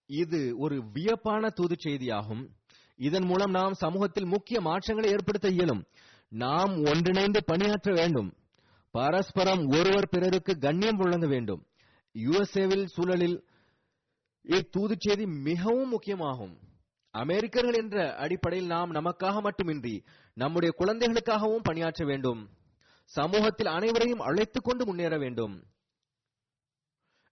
இது 0.06 0.58
ஒரு 0.58 0.84
வியப்பான 0.94 1.50
தூது 1.50 1.76
செய்தியாகும். 1.84 2.50
இதன் 2.96 3.26
மூலம் 3.26 3.52
நாம் 3.52 3.74
சமூகத்தில் 3.74 4.26
முக்கிய 4.26 4.62
மாற்றங்களை 4.62 5.12
ஏற்படுத்த 5.12 5.50
இயலும். 5.50 5.86
நாம் 6.30 6.86
ஒன்றிணைந்து 6.86 7.44
பணியாற்ற 7.44 7.94
வேண்டும். 7.94 8.34
பரஸ்பரம் 8.92 9.68
ஒருவர் 9.68 10.10
பிறருக்கு 10.10 10.58
கண்ணியம் 10.58 10.96
வழங்க 10.96 11.28
வேண்டும். 11.28 11.68
யுஎஸ்ஏவில் 12.14 12.86
சூழலில் 12.86 13.48
இத்தூது 14.44 14.94
செய்தி 14.98 15.26
மிகவும் 15.26 15.92
முக்கியமாகும். 15.92 16.56
அமெரிக்கர்கள் 17.12 17.74
என்ற 17.74 18.16
அடிப்படையில் 18.16 18.68
நாம் 18.68 18.94
நமக்காக 18.94 19.42
மட்டுமின்றி 19.42 20.04
நம்முடைய 20.34 20.74
குழந்தைகளுக்காகவும் 20.78 21.62
பணியாற்ற 21.62 22.06
வேண்டும். 22.06 22.50
சமூகத்தில் 23.06 23.68
அனைவரையும் 23.68 24.20
அழைத்துக் 24.20 24.64
கொண்டு 24.64 24.86
முன்னேற 24.86 25.18
வேண்டும். 25.18 25.64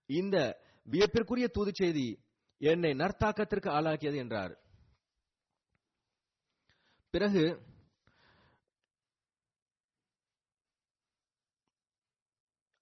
இந்த 0.06 0.62
வியப்பிற்குரிய 0.84 1.48
தூது 1.48 1.72
செய்தி 1.74 2.24
என்னை 2.58 2.92
நற்தாக்கத்திற்கு 2.92 3.70
ஆளாக்கியது 3.70 4.16
என்றார். 4.16 4.60
பிறகு 7.10 7.62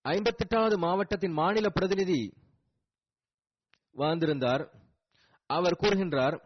ஐம்பத்தெட்டாவது 0.06 0.76
மாவட்டத்தின் 0.78 1.32
மாநில 1.32 1.70
பிரதிநிதி 1.70 2.34
வாழ்ந்திருந்தார். 3.96 4.64
அவர் 5.48 5.80
கூறுகின்றார் 5.82 6.40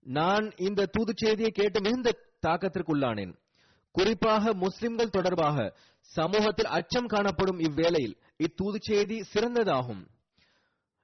நான் 0.00 0.52
இந்த 0.56 0.86
தூது 0.86 1.12
செய்தியை 1.16 1.50
கேட்டு 1.50 1.80
மிகுந்த 1.80 2.10
தாக்கத்திற்குள்ளானேன். 2.46 3.34
குறிப்பாக 3.92 4.54
முஸ்லிம்கள் 4.54 5.10
தொடர்பாக 5.10 5.76
சமூகத்தில் 6.00 6.66
அச்சம் 6.66 7.06
காணப்படும் 7.06 7.58
இவ்வேளையில் 7.58 8.16
இத்தூது 8.38 8.76
செய்தி 8.78 9.24
சிறந்ததாகும். 9.34 10.06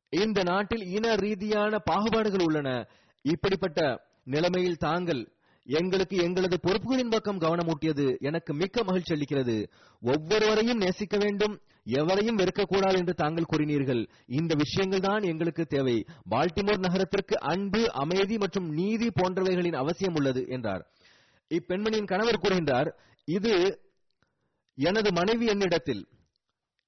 இந்த 0.08 0.42
நாட்டில் 0.42 0.84
இன 0.87 1.14
ரீதியான 1.14 1.78
பாகுபாடுகள் 1.78 2.42
உள்ளன. 2.42 2.88
இப்படிப்பட்ட 3.22 4.08
நிலைமையில் 4.24 4.76
தாங்கள் 4.76 5.32
எங்களுக்கு 5.62 6.16
எங்களது 6.16 6.58
பொறுப்புகளின் 6.62 7.11
பக்கம் 7.11 7.38
கவனமூட்டியது 7.38 8.18
எனக்கு 8.18 8.54
மிக்க 8.54 8.84
மகிழ்ச்சி 8.84 9.14
அளிக்கிறது. 9.14 9.56
ஒவ்வொருவரையும் 10.00 10.78
நேசிக்க 10.78 11.16
வேண்டும். 11.18 11.61
எவரையும் 11.96 12.38
வெறுக்கக்கூடாது 12.38 12.96
என்று 12.96 13.14
தாங்கள் 13.14 13.51
கூறினீர்கள். 13.53 14.03
இந்த 14.27 14.55
விஷயங்கள் 14.55 15.01
தான் 15.01 15.22
எங்களுக்கு 15.22 15.64
தேவை. 15.66 15.96
பால்டிமோர் 16.31 16.85
நகரத்திற்கு 16.87 17.37
அன்பு 17.53 17.83
அமைதி 17.92 18.38
மற்றும் 18.38 18.68
நீதி 18.70 19.09
போன்றவைகளின் 19.20 19.81
அவசியம் 19.83 20.14
உள்ளது 20.14 20.42
என்றார். 20.48 20.85
இப்பெண்மணியின் 21.51 22.11
கணவர் 22.12 22.42
கூறுகின்றார் 22.42 22.90
இது 23.24 23.55
எனது 24.79 25.12
மனைவி 25.12 25.46
என்னிடத்தில். 25.46 26.03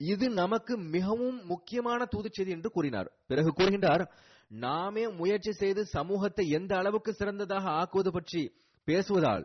இது 0.00 0.26
நமக்கு 0.30 0.78
மிகவும் 0.96 1.38
முக்கியமான 1.44 2.06
தூதுச்செய்தி 2.12 2.52
என்று 2.56 2.70
கூறினார். 2.70 3.08
பிறகு 3.26 3.50
கூறுகின்றார் 3.50 4.04
நாமே 4.46 5.08
முயற்சி 5.08 5.52
செய்து 5.52 5.86
சமூகத்தை 5.86 6.44
எந்த 6.48 6.72
அளவுக்கு 6.76 7.12
சிறந்ததாக 7.12 7.70
ஆக்குவது 7.70 8.08
பற்றி 8.08 8.42
பேசுவதால் 8.88 9.44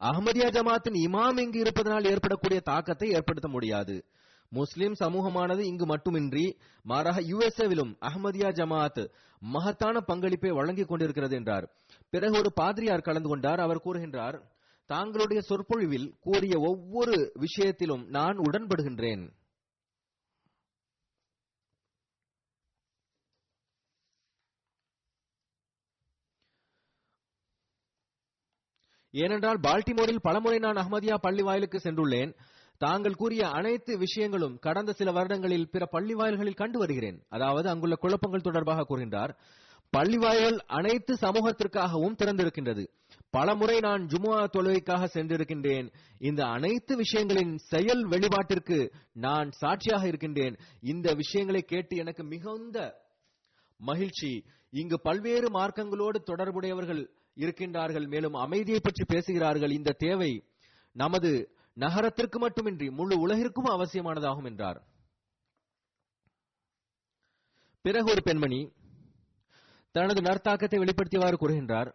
அகமதியா 0.00 0.48
ஜமாத்தின் 0.48 0.96
இமாம் 1.06 1.40
இங்கு 1.40 1.58
இருப்பதனால் 1.58 2.04
ஏற்படக்கூடிய 2.04 2.60
தாக்கத்தை 2.60 3.08
ஏற்படுத்த 3.10 3.48
முடியாது. 3.48 4.04
முஸ்லிம் 4.48 4.94
சமூகமானது 5.04 5.58
இங்கு 5.58 5.86
மட்டுமின்றி 5.86 6.58
மாறாக 6.82 7.20
யுஎஸ்ஏவிலும் 7.20 7.96
அஹமதியா 8.00 8.50
ஜமாத் 8.52 9.10
மகத்தான 9.40 10.00
பங்களிப்பை 10.00 10.50
வழங்கிக் 10.50 10.88
கொண்டிருக்கிறது 10.88 11.36
என்றார். 11.36 11.66
பிறகு 12.10 12.38
ஒரு 12.38 12.52
பாதிரியார் 12.52 13.00
கலந்து 13.00 13.28
கொண்டார். 13.28 13.60
அவர் 13.60 13.82
கூறுகின்றார் 13.84 14.42
தாங்களுடைய 14.88 15.38
சொற்பொழிவில் 15.38 16.14
கூறிய 16.20 16.58
ஒவ்வொரு 16.58 17.32
விஷயத்திலும் 17.34 18.06
நான் 18.08 18.36
உடன்படுகின்றேன். 18.38 19.32
ஏனென்றால் 29.22 29.60
பால்டிமோரில் 29.60 30.24
பலமுறை 30.26 30.58
நான் 30.58 30.76
அகமதியா 30.76 31.14
பள்ளி 31.20 31.42
வாயிலுக்கு 31.42 31.78
சென்றுள்ளேன். 31.78 32.32
தாங்கள் 32.78 33.14
கூறிய 33.14 33.48
அனைத்து 33.48 33.98
விஷயங்களும் 33.98 34.58
கடந்த 34.58 34.92
சில 34.92 35.12
வருடங்களில் 35.12 35.70
பிற 35.70 35.86
பள்ளி 35.86 36.14
வாயில்களில் 36.14 36.54
கண்டு 36.54 36.78
வருகிறேன். 36.78 37.18
அதாவது 37.28 37.68
அங்குள்ள 37.68 37.94
குழப்பங்கள் 37.94 38.40
தொடர்பாக 38.40 38.86
கூறுகின்றார். 38.88 39.32
பள்ளி 39.90 40.16
வாயில்கள் 40.16 40.58
அனைத்து 40.66 41.14
சமூகத்திற்காகவும் 41.14 42.16
திறந்திருக்கின்றது. 42.22 42.84
பலமுறை 43.30 43.80
நான் 43.80 44.06
ஜுமுஆ 44.06 44.40
தொழுகைக்காக 44.56 45.08
சென்றிருக்கின்றேன். 45.14 45.92
இந்த 46.18 46.44
அனைத்து 46.46 46.96
விஷயங்களின் 46.96 47.54
செயல் 47.56 48.08
வெளிப்பாட்டிற்கு 48.08 48.78
நான் 49.12 49.50
சாட்சியாக 49.50 50.06
இருக்கின்றேன். 50.06 50.56
இந்த 50.80 51.14
விஷயங்களை 51.14 51.62
கேட்டு 51.62 51.96
எனக்கு 51.96 52.24
மிகுந்த 52.24 52.78
மகிழ்ச்சி. 53.76 54.44
இங்கு 54.70 55.00
பல்வேறு 55.00 55.48
மார்க்கங்களோடு 55.50 56.18
தொடர்புடையவர்கள் 56.22 57.02
இருக்கின்றார்கள் 57.42 58.06
மேலும் 58.14 58.36
அமைதியை 58.44 58.80
பற்றி 58.80 59.04
பேசுகிறார்கள். 59.04 59.72
இந்த 59.78 59.96
தேவை 60.04 60.32
நமது 60.96 61.30
நகரத்திற்கு 61.76 62.38
மட்டுமின்றி 62.38 62.86
முழு 62.98 63.16
உலகிற்கும் 63.24 63.72
அவசியமானதாகும் 63.74 64.48
என்றார். 64.50 64.80
பிறகு 67.84 68.08
ஒரு 68.10 68.22
பெண்மணி 68.22 68.60
தனது 69.94 70.20
நர்த்தாக்கத்தை 70.20 70.78
வெளிப்படுத்தியவாறு 70.82 71.36
கூறுகின்றார் 71.42 71.90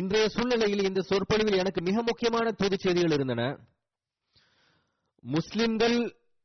இன்றைய 0.00 0.26
சூழ்நிலையில் 0.28 0.86
இந்த 0.88 1.00
சொற்பொழிவில் 1.00 1.60
எனக்கு 1.62 1.80
மிக 1.82 2.02
முக்கியமான 2.02 2.46
தூது 2.60 2.76
செய்திகள் 2.78 3.14
இருந்தன. 3.16 3.42
முஸ்லிம்கள் 5.24 5.96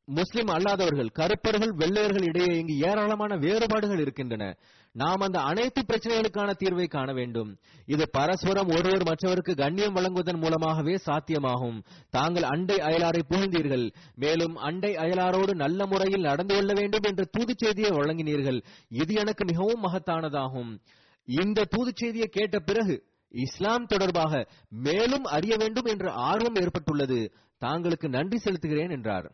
முஸ்லிம் 0.09 0.47
அல்லாதவர்கள் 0.47 1.09
கருப்பர்கள் 1.11 1.71
வெள்ளையர்கள் 1.71 2.23
இடையே 2.23 2.59
இங்கு 2.59 2.75
ஏராளமான 2.77 3.37
வேறுபாடுகள் 3.37 3.99
இருக்கின்றன. 3.99 4.57
நாம் 4.91 5.19
அந்த 5.19 5.39
அனைத்து 5.39 5.81
பிரச்சனைகளுக்கான 5.81 6.53
தீர்வை 6.59 6.87
காண 6.87 7.13
வேண்டும். 7.13 7.57
இது 7.85 8.09
பரஸ்பரம் 8.09 8.67
ஒருவர் 8.67 9.03
மற்றவருக்கு 9.03 9.55
கண்ணியம் 9.55 9.93
வழங்குவதன் 9.93 10.39
மூலமாகவே 10.39 10.97
சாத்தியமாகும். 11.05 11.83
தாங்கள் 12.09 12.43
அண்டை 12.43 12.75
அயலாரை 12.75 13.21
புகழ்ந்தீர்கள். 13.29 13.91
மேலும் 14.15 14.55
அண்டை 14.55 14.95
அயலாரோடு 14.95 15.55
நல்ல 15.55 15.85
முறையில் 15.85 16.21
நடந்து 16.21 16.55
கொள்ள 16.55 16.73
வேண்டும் 16.73 17.03
என்ற 17.03 17.25
தூதுச் 17.25 17.57
செய்தியை 17.57 17.89
வழங்கினீர்கள். 17.89 18.63
இது 18.89 19.13
எனக்கு 19.13 19.45
மிகவும் 19.45 19.83
மகத்தானதாகும். 19.83 20.79
இந்த 21.25 21.65
தூதுச் 21.65 21.95
செய்தியை 21.95 22.27
கேட்ட 22.27 22.59
பிறகு 22.59 23.03
இஸ்லாம் 23.29 23.85
தொடர்பாக 23.85 24.47
மேலும் 24.69 25.23
அறிய 25.23 25.55
வேண்டும் 25.57 25.85
என்ற 25.85 26.11
ஆர்வம் 26.11 26.55
ஏற்பட்டுள்ளது. 26.55 27.33
தாங்களுக்கு 27.65 28.07
நன்றி 28.07 28.37
செலுத்துகிறேன் 28.43 28.91
என்றார். 28.91 29.31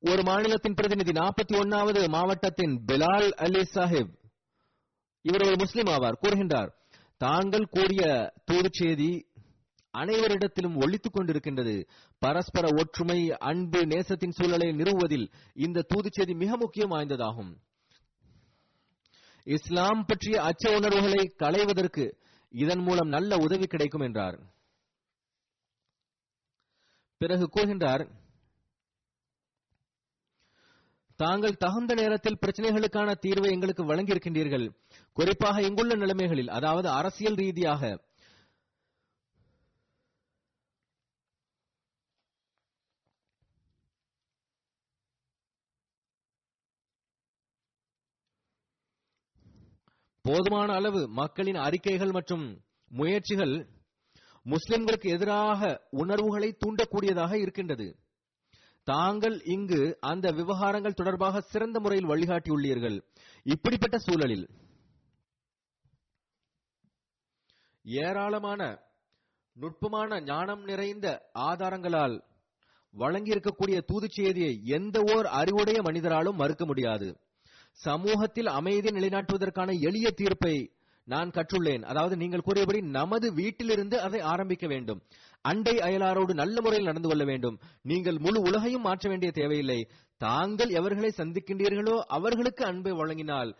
ஒரு 0.00 0.22
மாநிலத்தின் 0.22 0.74
பிரதிநிதி 0.74 1.12
நாற்பத்தி 1.12 1.52
ஒன்னாவது 1.52 2.08
மாவட்டத்தின் 2.08 2.84
பிலால் 2.86 3.30
அலி 3.30 3.60
சாஹிப். 3.74 4.12
இவர் 5.22 5.40
ஒரு 5.40 5.54
முஸ்லிம் 5.58 5.86
ஆவார். 5.86 6.16
கூறுகின்றார் 6.22 6.72
தாங்கள் 7.16 7.66
கூறிய 7.66 8.32
தூதுச் 8.44 8.72
செய்தி 8.72 9.26
அனைவரிடத்திலும் 9.98 10.76
ஒழித்துக் 10.76 11.16
கொண்டிருக்கின்றது. 11.16 11.88
பரஸ்பர 12.18 12.68
ஒற்றுமை 12.78 13.36
அன்பு 13.38 13.80
நேசத்தின் 13.80 14.30
சூழலை 14.30 14.68
நிறுவுவதில் 14.68 15.32
இந்த 15.54 15.82
தூதுச் 15.82 16.12
செய்தி 16.12 16.34
மிக 16.34 16.56
முக்கியம் 16.56 16.90
வாய்ந்ததாகும். 16.90 17.52
இஸ்லாம் 19.44 20.04
பற்றிய 20.06 20.42
அச்ச 20.42 20.76
உணர்வுகளை 20.76 21.34
களைவதற்கு 21.36 22.18
இதன் 22.48 22.80
மூலம் 22.80 23.08
நல்ல 23.08 23.36
உதவி 23.36 23.66
கிடைக்கும் 23.66 24.00
என்றார். 24.00 24.38
பிறகு 27.16 27.48
கூறுகின்றார் 27.56 28.26
தாங்கள் 31.22 31.60
தகுந்த 31.62 31.92
நேரத்தில் 31.94 32.40
பிரச்சனைகளுக்கான 32.42 33.14
தீர்வை 33.22 33.48
எங்களுக்கு 33.54 33.84
வழங்கியிருக்கின்றீர்கள். 33.84 34.66
குறிப்பாக 35.12 35.62
இங்குள்ள 35.68 35.94
நிலைமைகளில் 35.94 36.52
அதாவது 36.58 36.88
அரசியல் 36.88 37.34
ரீதியாக. 37.34 37.82
போதுமான 50.24 50.72
அளவு 50.72 51.00
மக்களின் 51.08 51.58
அறிக்கைகள் 51.66 52.10
மற்றும் 52.10 52.46
முயற்சிகள் 52.88 53.54
முஸ்லிம்களுக்கு 54.46 55.08
எதிராக 55.16 55.70
உணர்வுகளை 56.02 56.50
தூண்டக்கூடியதாக 56.64 57.32
இருக்கின்றது. 57.44 57.86
தாங்கள் 58.90 59.36
இங்கு 59.54 59.82
அந்த 60.10 60.26
விவகாரங்கள் 60.38 60.98
தொடர்பாக 61.00 61.40
சிறந்த 61.52 61.76
முறையில் 61.80 62.10
வழிகாட்டியுள்ளீர்கள். 62.10 62.96
இப்படிப்பட்ட 63.54 63.96
சூழலில் 63.98 64.46
ஏராளமான 67.84 68.62
நுட்பமான 69.56 70.20
ஞானம் 70.30 70.62
நிறைந்த 70.70 71.06
ஆதாரங்களால் 71.50 72.16
வழங்கியிருக்கக்கூடிய 72.94 73.78
தூது 73.90 74.06
செய்தியை 74.10 74.52
எந்த 74.78 74.98
ஓர் 75.14 75.26
அறிவுடைய 75.40 75.78
மனிதராலும் 75.82 76.40
மறுக்க 76.42 76.64
முடியாது. 76.66 77.08
சமூகத்தில் 77.86 78.50
அமைதி 78.58 78.90
நிலைநாட்டுவதற்கான 78.96 79.70
எளிய 79.88 80.08
தீர்ப்பை 80.20 80.56
நான் 81.08 81.30
கற்றுள்ளேன். 81.36 81.84
அதாவது 81.90 82.14
நீங்கள் 82.22 82.46
கூறியபடி 82.46 82.80
நமது 82.96 83.26
வீட்டிலிருந்து 83.34 83.96
அதை 84.06 84.20
ஆரம்பிக்க 84.32 84.66
வேண்டும். 84.66 85.00
அண்டை 85.40 85.74
அயலாரோடு 85.76 86.32
நல்ல 86.34 86.60
முறையில் 86.60 86.86
நடந்து 86.86 87.08
கொள்ள 87.08 87.24
வேண்டும். 87.24 87.60
நீங்கள் 87.82 88.18
முழு 88.18 88.40
உலகையும் 88.40 88.80
மாற்ற 88.80 89.08
வேண்டிய 89.08 89.32
தேவையில்லை. 89.32 89.88
தாங்கள் 90.16 90.68
எவர்களை 90.68 91.10
சந்திக்கின்றீர்களோ 91.16 91.96
அவர்களுக்கு 91.98 92.64
அன்பை 92.64 92.92
வழங்கினால் 92.92 93.56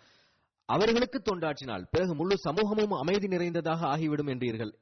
அவர்களுக்கு 0.64 1.22
தொண்டாற்றினால் 1.22 1.84
பிறகு 1.90 2.14
முழு 2.14 2.38
சமூகமும் 2.38 2.90
அமைதி 2.90 3.28
நிறைந்ததாக 3.28 3.86
ஆகிவிடும் 3.86 4.26
என்றீர்கள். 4.26 4.72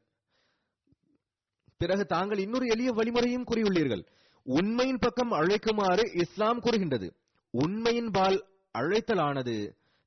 பிறகு 1.77 2.05
தாங்கள் 2.07 2.39
இன்னொரு 2.39 2.67
எளிய 2.67 2.93
வழிமுறையும் 2.93 3.45
கூறியுள்ளீர்கள். 3.45 4.07
உண்மையின் 4.43 4.99
பக்கம் 4.99 5.33
அழைக்குமாறு 5.33 6.05
இஸ்லாம் 6.21 6.61
கூறுகின்றது. 6.61 7.09
உண்மையின் 7.51 8.11
பால் 8.11 8.39
அழைத்தலானது 8.79 9.57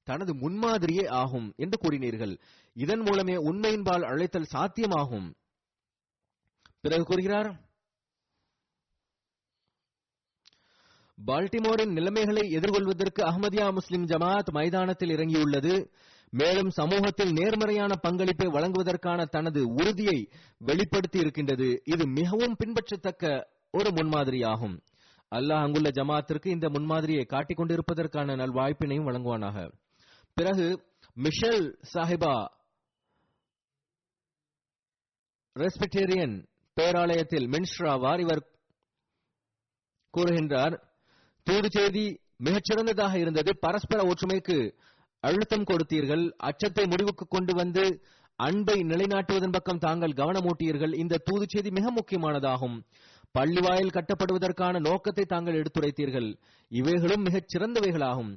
தனது 0.03 0.33
முன்மாதிரியே 0.33 1.07
ஆகும் 1.09 1.53
என்று 1.55 1.77
கூறினீர்கள். 1.77 2.39
இதன் 2.73 2.99
மூலமே 2.99 3.35
உண்மையின் 3.35 3.83
பால் 3.83 4.03
அழைத்தல் 4.03 4.51
சாத்தியமாகும். 4.53 5.27
பிறகு 6.81 7.03
கூறுகிறார் 7.03 7.49
பால்டிமோரின் 11.27 11.91
நிலைமைகளை 11.91 12.43
எதிர்கொள்வதற்கு 12.49 13.21
அஹ்மதியா 13.21 13.71
முஸ்லிம் 13.73 14.05
ஜமாத் 14.05 14.51
மைதானத்தில் 14.51 15.09
இறங்கியுள்ளது. 15.09 15.73
மேலும் 16.29 16.69
சமூகத்தில் 16.69 17.31
நேர்மறையான 17.31 17.95
பங்களிப்பை 17.95 18.47
வழங்குவதற்கான 18.47 19.25
தனது 19.25 19.61
உறுதியை 19.67 20.29
வெளிப்படுத்தி 20.57 21.19
இருக்கின்றது. 21.19 21.81
இது 21.85 22.07
மிகவும் 22.07 22.55
பின்பற்றத்தக்க 22.59 23.49
ஒரு 23.71 23.89
முன்மாதிரியாகும். 23.89 24.75
அல்லாஹ் 25.35 25.63
அங்குள்ள 25.65 25.89
ஜமாத்திற்கு 25.89 26.47
இந்த 26.47 26.69
முன்மாதிரியை 26.69 27.25
காட்டிக் 27.25 27.59
கொண்டிருப்பதற்கான 27.59 28.35
நல்வாய்ப்பினையும் 28.35 29.07
வழங்குவானாக. 29.09 29.57
பிறகு 30.33 30.67
மிஷல் 31.15 31.77
சாஹிபா 31.93 32.35
ரெஸ்பிட்டேரியன் 35.55 36.37
பேராலயத்தில் 36.77 37.47
மின்ஸ்ட்ராவார் 37.53 38.19
இவர் 38.19 38.41
கூறுகின்றார் 40.13 40.75
தூது 41.43 41.67
செய்தி 41.71 42.19
மிகச்சிறந்ததாக 42.43 43.15
இருந்தது. 43.15 43.51
பரஸ்பர 43.59 44.03
ஒற்றுமைக்கு 44.03 44.57
அழுத்தம் 45.19 45.63
கொடுத்தீர்கள். 45.63 46.29
அச்சத்தை 46.29 46.85
முடிவுக்கு 46.85 47.27
கொண்டு 47.27 47.53
வந்து 47.53 48.03
அன்பை 48.35 48.79
நிலைநாட்டுவதன் 48.81 49.51
பக்கம் 49.51 49.77
தாங்கள் 49.77 50.09
கவனமூட்டியீர்கள். 50.09 50.93
இந்த 50.93 51.17
தூது 51.17 51.45
செய்தி 51.47 51.71
மிக 51.71 51.87
முக்கியமானதாகும். 51.91 52.77
பள்ளிவாயில் 53.39 53.95
கட்டப்படுவதற்கான 53.95 54.79
நோக்கத்தை 54.79 55.25
தாங்கள் 55.25 55.59
எடுத்துரைத்தீர்கள். 55.61 56.29
இவைகளும் 56.71 57.21
மிகச் 57.21 57.49
சிறந்தவைகளாகும் 57.53 58.31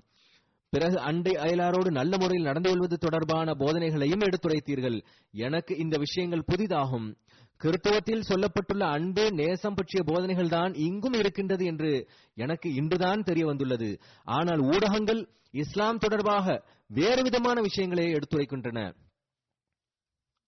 பிறகு 0.72 0.96
அண்டை 1.08 1.32
அயலாரோடு 1.44 1.90
நல்ல 1.90 2.12
முறையில் 2.16 2.48
நடந்து 2.48 2.68
கொள்வது 2.70 2.96
தொடர்பான 2.98 3.54
போதனைகளையும் 3.62 4.24
எடுத்துரைத்தீர்கள். 4.26 4.98
எனக்கு 5.34 5.72
இந்த 5.76 5.96
விஷயங்கள் 5.96 6.48
புதிதாகும். 6.52 7.08
கிறித்துவத்தில் 7.60 8.26
சொல்லப்பட்டுள்ள 8.28 8.84
அன்பு 8.96 9.24
நேசம் 9.40 9.76
பற்றிய 9.78 10.00
போதனைகள் 10.02 10.48
தான் 10.48 10.72
இங்கும் 10.86 11.16
இருக்கின்றது 11.18 11.64
என்று 11.64 11.90
எனக்கு 12.36 12.68
இன்றுதான் 12.74 13.22
தெரிய 13.22 13.44
வந்துள்ளது. 13.46 13.90
ஆனால் 14.36 14.62
ஊடகங்கள் 14.72 15.22
இஸ்லாம் 15.62 16.02
தொடர்பாக 16.04 16.56
வேறு 16.90 17.22
விதமான 17.22 17.60
விஷயங்களை 17.60 18.06
எடுத்துரைக்கின்றன 18.16 18.80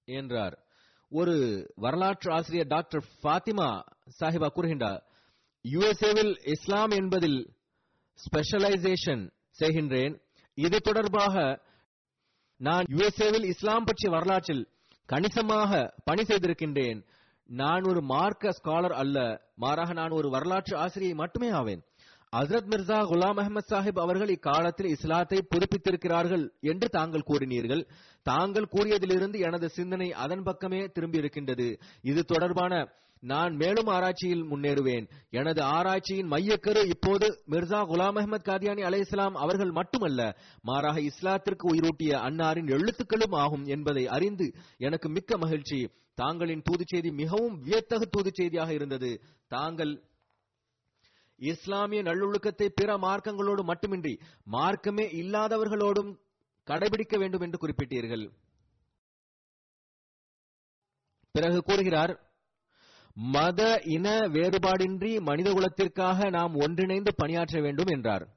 என்றார். 0.08 0.56
ஒரு 1.12 1.34
வரலாற்று 1.74 2.28
ஆசிரியர் 2.32 2.72
டாக்டர் 2.74 3.04
ஃபாத்திமா 3.20 3.68
சாஹிபா 4.20 4.48
கூறுகின்றார் 4.54 5.02
யுஎஸ்ஏவில் 5.64 6.34
இஸ்லாம் 6.54 6.92
என்பதில் 7.00 7.40
ஸ்பெஷலைசேஷன் 8.18 9.22
செய்கின்றேன். 9.58 10.20
இது 10.54 10.80
தொடர்பாக 10.80 11.62
நான் 12.56 12.84
யுஎஸ்ஏவில் 12.84 13.44
இஸ்லாம் 13.44 13.84
பற்றிய 13.84 14.14
வரலாற்றில் 14.14 14.68
கணிசமாக 15.06 15.94
பணி 16.04 16.22
செய்திருக்கின்றேன். 16.22 17.06
நான் 17.46 17.82
ஒரு 17.82 18.02
மார்க்க 18.02 18.50
ஸ்காலர் 18.50 18.92
அல்ல. 18.92 19.40
மாறாக 19.54 19.92
நான் 19.92 20.10
ஒரு 20.10 20.30
வரலாற்று 20.30 20.76
ஆசிரியை 20.76 21.14
மட்டுமே 21.14 21.50
ஆவேன். 21.50 21.82
ஹசரத் 22.36 22.68
மிர்சா 22.70 22.96
குலாம் 23.08 23.36
அஹமத் 23.40 23.70
சாஹிப் 23.70 23.98
அவர்கள் 23.98 24.28
இக்காலத்தில் 24.28 24.86
இஸ்லாத்தை 24.86 25.46
புதுப்பித்திருக்கிறார்கள் 25.50 26.50
என்று 26.60 26.88
தாங்கள் 26.88 27.26
கூறினீர்கள். 27.28 27.88
தாங்கள் 28.22 28.68
கூறியதிலிருந்து 28.72 29.38
எனது 29.40 29.68
சிந்தனை 29.68 30.12
அதன் 30.12 30.42
பக்கமே 30.42 30.86
திரும்பி 30.86 31.18
இருக்கின்றது 31.18 31.78
இது 32.02 32.24
தொடர்பான 32.24 32.92
நான் 33.30 33.52
மேலும் 33.56 33.86
ஆராய்ச்சியில் 33.86 34.42
முன்னேறுவேன். 34.44 35.04
எனது 35.30 35.60
ஆராய்ச்சியின் 35.76 36.30
மையக்கரு 36.30 36.80
இப்போது 36.88 37.26
மிர்சா 37.50 37.80
குலாம் 37.90 38.16
அஹமத் 38.20 38.46
காதியானி 38.48 38.82
அலை 38.82 39.00
இஸ்லாம் 39.00 39.34
அவர்கள் 39.34 39.70
மட்டுமல்ல 39.70 40.20
மாறாக 40.62 41.00
இஸ்லாத்திற்கு 41.00 41.64
உயிரூட்டிய 41.72 42.12
அன்னாரின் 42.26 42.72
எழுத்துக்களும் 42.76 43.36
ஆகும் 43.42 43.64
என்பதை 43.64 44.04
அறிந்து 44.08 44.48
எனக்கு 44.78 45.08
மிக்க 45.08 45.38
மகிழ்ச்சி. 45.38 45.78
தாங்களின் 46.18 46.62
தூது 46.62 46.84
செய்தி 46.86 47.10
மிகவும் 47.12 47.56
வியத்தகு 47.62 48.06
தூது 48.10 48.30
செய்தியாக 48.34 48.72
இருந்தது. 48.72 49.10
தாங்கள் 49.48 49.94
இஸ்லாமிய 51.38 52.02
நல்லொழுக்கத்தை 52.02 52.68
பிற 52.74 52.90
மார்க்கங்களோடு 52.96 53.62
மட்டுமின்றி 53.62 54.14
மார்க்கமே 54.44 55.06
இல்லாதவர்களோடும் 55.22 56.12
கடைபிடிக்க 56.68 57.14
வேண்டும் 57.18 57.40
என்று 57.40 57.58
குறிப்பிட்டீர்கள். 57.58 58.26
பிறகு 61.34 61.60
கூறுகிறார் 61.62 62.14
மத 63.16 63.80
இன 63.84 64.18
வேறுபாடின்றி 64.18 65.20
மனித 65.20 65.52
குலத்திற்காக 65.52 66.30
நாம் 66.30 66.54
ஒன்றிணைந்து 66.54 67.14
பணியாற்ற 67.14 67.60
வேண்டும் 67.60 67.86
என்றார். 67.86 68.28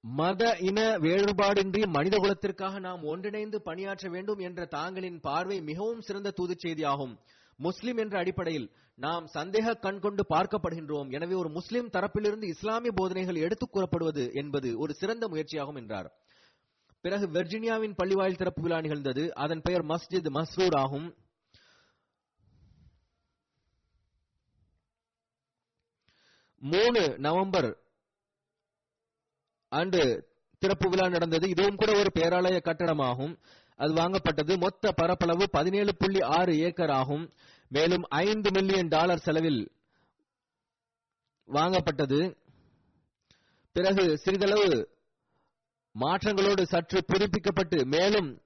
மத 0.00 0.56
இன 0.58 0.98
வேறுபாடின்றி 0.98 1.86
மனித 1.86 2.16
குலத்திற்காக 2.16 2.80
நாம் 2.80 3.02
ஒன்றிணைந்து 3.02 3.62
பணியாற்ற 3.62 4.08
வேண்டும் 4.08 4.38
என்ற 4.38 4.68
தாங்களின் 4.70 5.20
பார்வை 5.20 5.60
மிகவும் 5.60 6.00
சிறந்த 6.00 6.30
தூதுச் 6.30 6.66
செய்தியாகும். 6.66 7.18
முஸ்லிம் 7.56 7.96
என்ற 7.96 8.18
அடிப்படையில் 8.18 8.70
நாம் 8.94 9.26
சந்தேக 9.34 9.78
கண் 9.78 10.00
கொண்டு 10.00 10.26
பார்க்கப்படுகின்றோம். 10.28 11.10
எனவே 11.10 11.34
ஒரு 11.34 11.48
முஸ்லிம் 11.48 11.88
தரப்பிலிருந்து 11.88 12.44
இஸ்லாமிய 12.44 12.92
போதனைகள் 12.94 13.34
எடுத்துக் 13.34 13.72
கூறப்படுவது 13.72 14.30
என்பது 14.32 14.78
ஒரு 14.78 14.94
சிறந்த 14.94 15.28
முயற்சியாகும் 15.28 15.76
என்றார். 15.76 16.12
பிறகு 17.04 17.26
வெர்ஜினியாவின் 17.26 17.94
பள்ளிவாயில் 18.02 18.36
திறப்பு 18.36 18.62
விழா 18.62 18.80
நிகழ்ந்தது. 18.80 19.34
அதன் 19.34 19.60
பெயர் 19.60 19.84
மஸ்ஜித் 19.84 20.28
மஸ்ரூர் 20.28 20.76
ஆகும். 20.76 21.16
மூணு 26.58 27.18
நவம்பர் 27.18 27.78
அன்று 29.68 30.32
திறப்பு 30.58 30.88
விழா 30.88 31.08
நடந்தது. 31.08 31.48
இதுவும் 31.48 31.76
கூட 31.76 31.98
ஒரு 31.98 32.10
பேராலய 32.14 32.60
கட்டடமாகும். 32.64 33.38
அது 33.76 33.94
வாங்கப்பட்டது. 33.94 34.58
மொத்த 34.58 34.92
பரப்பளவு 34.92 35.50
பதினேழு 35.50 35.96
புள்ளி 35.96 36.20
ஆறு 36.20 36.58
ஏக்கர் 36.58 36.90
ஆகும். 36.90 37.32
மேலும் 37.68 38.02
ஐந்து 38.08 38.50
மில்லியன் 38.50 38.88
டாலர் 38.88 39.18
செலவில் 39.18 39.72
வாங்கப்பட்டது. 41.46 42.36
பிறகு 43.72 44.18
சிறிதளவு 44.18 44.93
மாற்றங்களோடு 45.98 46.66
சற்று 46.66 47.04
புதுப்பிக்கப்பட்டு 47.06 47.84
மேலும் 47.84 48.40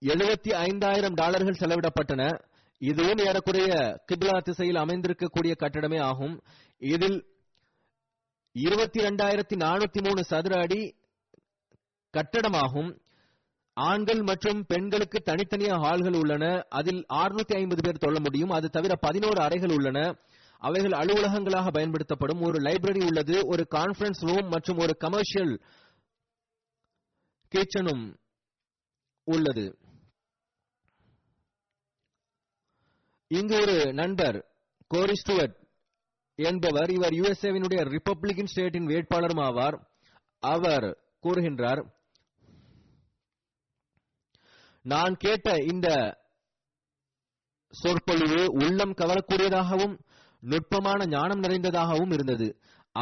எழுபத்தி 0.00 0.52
ஐந்தாயிரம் 0.52 1.12
டாலர்கள் 1.12 1.60
செலவிடப்பட்டன. 1.60 2.40
இதுவும் 2.78 3.18
ஏறக்குறைய 3.18 4.00
கிப்லா 4.06 4.42
திசையில் 4.42 4.76
அமைந்திருக்கக்கூடிய 4.76 5.54
கட்டடமே 5.58 6.00
ஆகும். 6.00 6.42
இதில் 6.78 7.26
இருபத்தி 8.52 9.00
இரண்டாயிரத்தி 9.00 9.56
நானூத்தி 9.56 10.08
மூணு 10.08 10.24
சதுர 10.24 10.60
அடி 10.60 10.94
கட்டடமாகும். 12.16 12.98
ஆண்கள் 13.72 14.22
மற்றும் 14.22 14.66
பெண்களுக்கு 14.66 15.20
தனித்தனியாக 15.20 15.80
ஹால்கள் 15.80 16.14
உள்ளன. 16.14 16.64
அதில் 16.68 17.04
650 17.08 17.54
ஐம்பது 17.54 17.82
பேர் 17.82 18.02
தொள்ள 18.06 18.18
முடியும். 18.18 18.50
அது 18.50 18.68
தவிர 18.68 18.94
பதினோரு 18.96 19.42
அறைகள் 19.42 19.70
உள்ளன. 19.70 20.14
அவைகள் 20.58 20.90
அலுவலகங்களாக 20.90 21.70
பயன்படுத்தப்படும். 21.70 22.40
ஒரு 22.40 22.58
லைப்ரரி 22.58 23.04
உள்ளது 23.04 23.46
ஒரு 23.46 23.66
கான்பரன்ஸ் 23.70 24.20
ரூம் 24.20 24.48
மற்றும் 24.48 24.76
ஒரு 24.76 24.96
கமர்ஷியல் 24.96 25.62
கிச்சனும் 27.54 28.04
உள்ளது. 29.24 29.78
இங்கு 33.30 33.56
ஒரு 33.60 33.92
நண்பர் 33.92 34.38
கோரி 34.86 35.12
ஸ்டுவர்ட் 35.12 35.56
என்பவர் 36.34 36.90
இவர் 36.90 37.12
யுஎஸ்ஏவினுடைய 37.12 37.80
ரிப்பப்ளிகன் 37.94 38.50
ஸ்டேட்டின் 38.52 38.90
வேட்பாளரும் 38.92 39.42
ஆவார். 39.48 39.76
அவர் 40.42 40.86
கூறுகின்றார் 41.22 41.82
நான் 44.82 45.16
கேட்ட 45.16 45.56
இந்த 45.72 45.88
சொற்பொழிவு 47.72 48.40
உள்ளம் 48.52 48.94
கவரக்கூடியதாகவும் 48.94 49.96
நுட்பமான 50.40 51.06
ஞானம் 51.06 51.42
நிறைந்ததாகவும் 51.42 52.12
இருந்தது. 52.12 52.48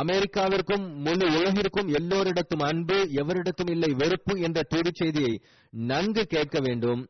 அமெரிக்காவிற்கும் 0.01 0.85
முழு 1.05 1.27
உலகிற்கும் 1.39 1.89
எல்லோரிடத்தும் 1.99 2.65
அன்பு 2.69 2.97
எவரிடத்தும் 3.23 3.71
இல்லை 3.71 3.91
வெறுப்பு 3.93 4.35
என்ற 4.41 4.63
தூதுச் 4.63 5.01
செய்தியை 5.01 5.35
நன்கு 5.71 6.23
கேட்க 6.35 6.59
வேண்டும் 6.61 7.03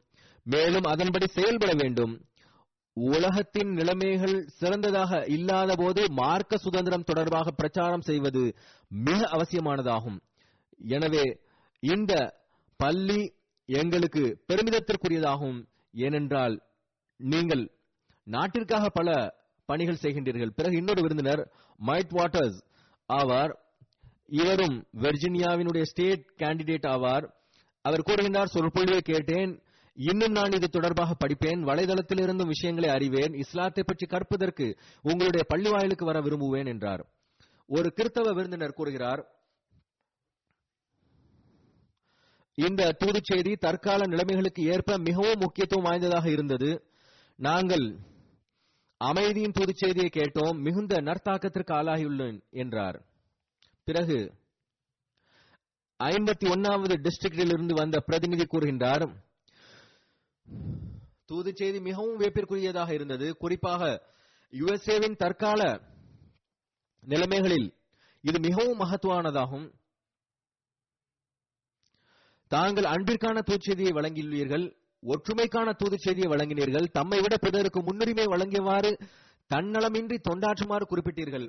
மேலும் 0.42 0.86
அதன்படி 0.92 1.26
செயல்பட 1.26 1.72
வேண்டும். 1.82 2.12
உலகத்தின் 2.96 3.70
நிலைமைகள் 3.72 4.36
சிறந்ததாக 4.58 5.24
இல்லாத 5.36 5.74
போது 5.74 6.02
மார்க்க 6.10 6.56
சுதந்திரம் 6.56 7.08
தொடர்பாக 7.10 7.50
பிரச்சாரம் 7.50 8.00
செய்வது 8.00 8.42
மிக 8.88 9.18
அவசியமானதாகும். 9.36 10.18
எனவே 10.94 11.24
இந்த 11.82 12.12
பள்ளி 12.80 13.20
எங்களுக்கு 13.68 14.22
பெருமிதத்திற்குரியதாகும். 14.48 15.58
ஏனென்றால் 16.04 16.54
நீங்கள் 17.20 17.64
நாட்டிற்காக 18.26 18.86
பல 18.88 19.08
பணிகள் 19.68 20.02
செய்கின்றீர்கள். 20.02 20.56
பிறகு 20.58 20.74
இன்னொரு 20.76 21.00
விருந்தினர் 21.02 21.42
மைட் 21.86 22.12
வாட்டர்ஸ் 22.18 22.58
ஆவார். 23.08 23.52
இவரும் 24.26 24.86
வெர்ஜினியாவினுடைய 24.96 25.82
ஸ்டேட் 25.82 26.24
கேண்டிடேட் 26.36 26.86
ஆவார். 26.86 27.32
அவர் 27.82 28.00
கூறுகின்றார் 28.00 28.44
சொற்பொழிவை 28.44 29.00
கேட்டேன். 29.00 29.62
இன்னும் 29.94 30.32
நான் 30.32 30.52
இது 30.52 30.68
தொடர்பாக 30.68 31.14
படிப்பேன். 31.14 31.60
வலைதளத்தில் 31.68 32.22
இருந்தும் 32.22 32.46
விஷயங்களை 32.46 32.90
அறிவேன். 32.90 33.34
இஸ்லாத்தை 33.34 33.84
பற்றி 33.86 34.06
கற்பதற்கு 34.06 34.78
உங்களுடைய 35.02 35.46
பள்ளி 35.48 35.70
வாயிலுக்கு 35.70 36.04
வர 36.04 36.20
விரும்புவேன் 36.20 36.66
என்றார். 36.66 37.06
ஒரு 37.66 37.92
கிறிஸ்தவ 37.92 38.32
விருந்தினர் 38.32 38.72
கூறுகிறார் 38.72 39.34
இந்த 42.54 42.92
தூதுச் 42.92 43.24
செய்தி 43.24 43.56
தற்கால 43.56 44.06
நிலைமைகளுக்கு 44.06 44.62
ஏற்ப 44.64 44.98
மிகவும் 44.98 45.38
முக்கியத்துவம் 45.38 45.84
வாய்ந்ததாக 45.84 46.30
இருந்தது. 46.30 46.84
நாங்கள் 47.36 47.98
அமைதியின் 49.00 49.52
தூதுச் 49.52 49.76
செய்தியை 49.76 50.10
கேட்டோம் 50.12 50.58
மிகுந்த 50.60 51.00
நற்தாக்கத்திற்கு 51.00 51.72
ஆளாகியுள்ளேன் 51.72 52.38
என்றார். 52.50 53.04
பிறகு 53.84 54.18
ஐம்பத்தி 56.00 56.46
ஒன்னாவது 56.54 56.94
டிஸ்ட்ரிக்டில் 57.04 57.52
இருந்து 57.52 57.74
வந்த 57.74 58.00
பிரதிநிதி 58.00 58.44
கூறுகின்றார் 58.44 59.04
தூது 61.24 61.52
செய்தி 61.54 61.80
மிகவும் 61.80 62.18
வேப்பிற்குரியதாக 62.20 62.90
இருந்தது. 62.92 63.36
குறிப்பாக 63.36 63.82
யுஎஸ்ஏவின் 64.52 65.16
தற்கால 65.16 65.60
நிலைமைகளில் 67.04 67.68
இது 68.20 68.38
மிகவும் 68.40 68.80
மகத்துவானதாகும் 68.80 69.66
தாங்கள் 72.48 72.84
அன்பிற்கான 72.84 73.38
தூச்செய்தியை 73.48 73.92
வழங்கியுள்ளீர்கள். 73.98 74.66
ஒற்றுமைக்கான 75.12 75.72
தூது 75.72 75.98
செய்தியை 75.98 76.28
வழங்கினீர்கள். 76.32 76.86
தம்மை 76.92 77.20
விட 77.20 77.36
பிறருக்கு 77.36 77.82
முன்னுரிமை 77.82 78.24
வழங்கியவாறு 78.24 78.90
தன்னலமின்றி 79.54 80.16
தொண்டாற்றுமாறு 80.28 80.86
குறிப்பிட்டீர்கள். 80.88 81.46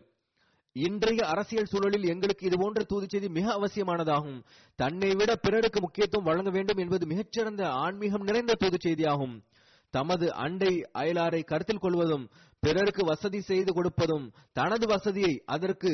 இன்றைய 0.74 1.28
அரசியல் 1.28 1.66
சூழலில் 1.66 2.03
எங்களுக்கு 2.03 2.45
இதுபோன்ற 2.45 2.84
தூது 2.84 3.05
செய்தி 3.10 3.30
மிக 3.30 3.45
அவசியமானதாகும். 3.60 4.39
தன்னை 4.76 5.12
விட 5.16 5.36
பிறருக்கு 5.36 5.80
முக்கியத்துவம் 5.82 6.26
வழங்க 6.26 6.49
வேண்டும் 6.49 6.78
என்பது 6.78 7.05
மிகச்சிறந்த 7.05 7.70
ஆன்மீகம் 7.70 8.24
நிறைந்த 8.24 8.53
தூது 8.53 8.78
செய்தியாகும். 8.86 9.36
தமது 9.93 10.34
அண்டை 10.34 10.74
அயலாரை 10.93 11.43
கருத்தில் 11.43 11.84
கொள்வதும் 11.86 12.30
பிறருக்கு 12.60 13.05
வசதி 13.05 13.39
செய்து 13.41 13.74
கொடுப்பதும் 13.74 14.26
தனது 14.53 14.88
வசதியை 14.88 15.34
அதற்கு 15.45 15.91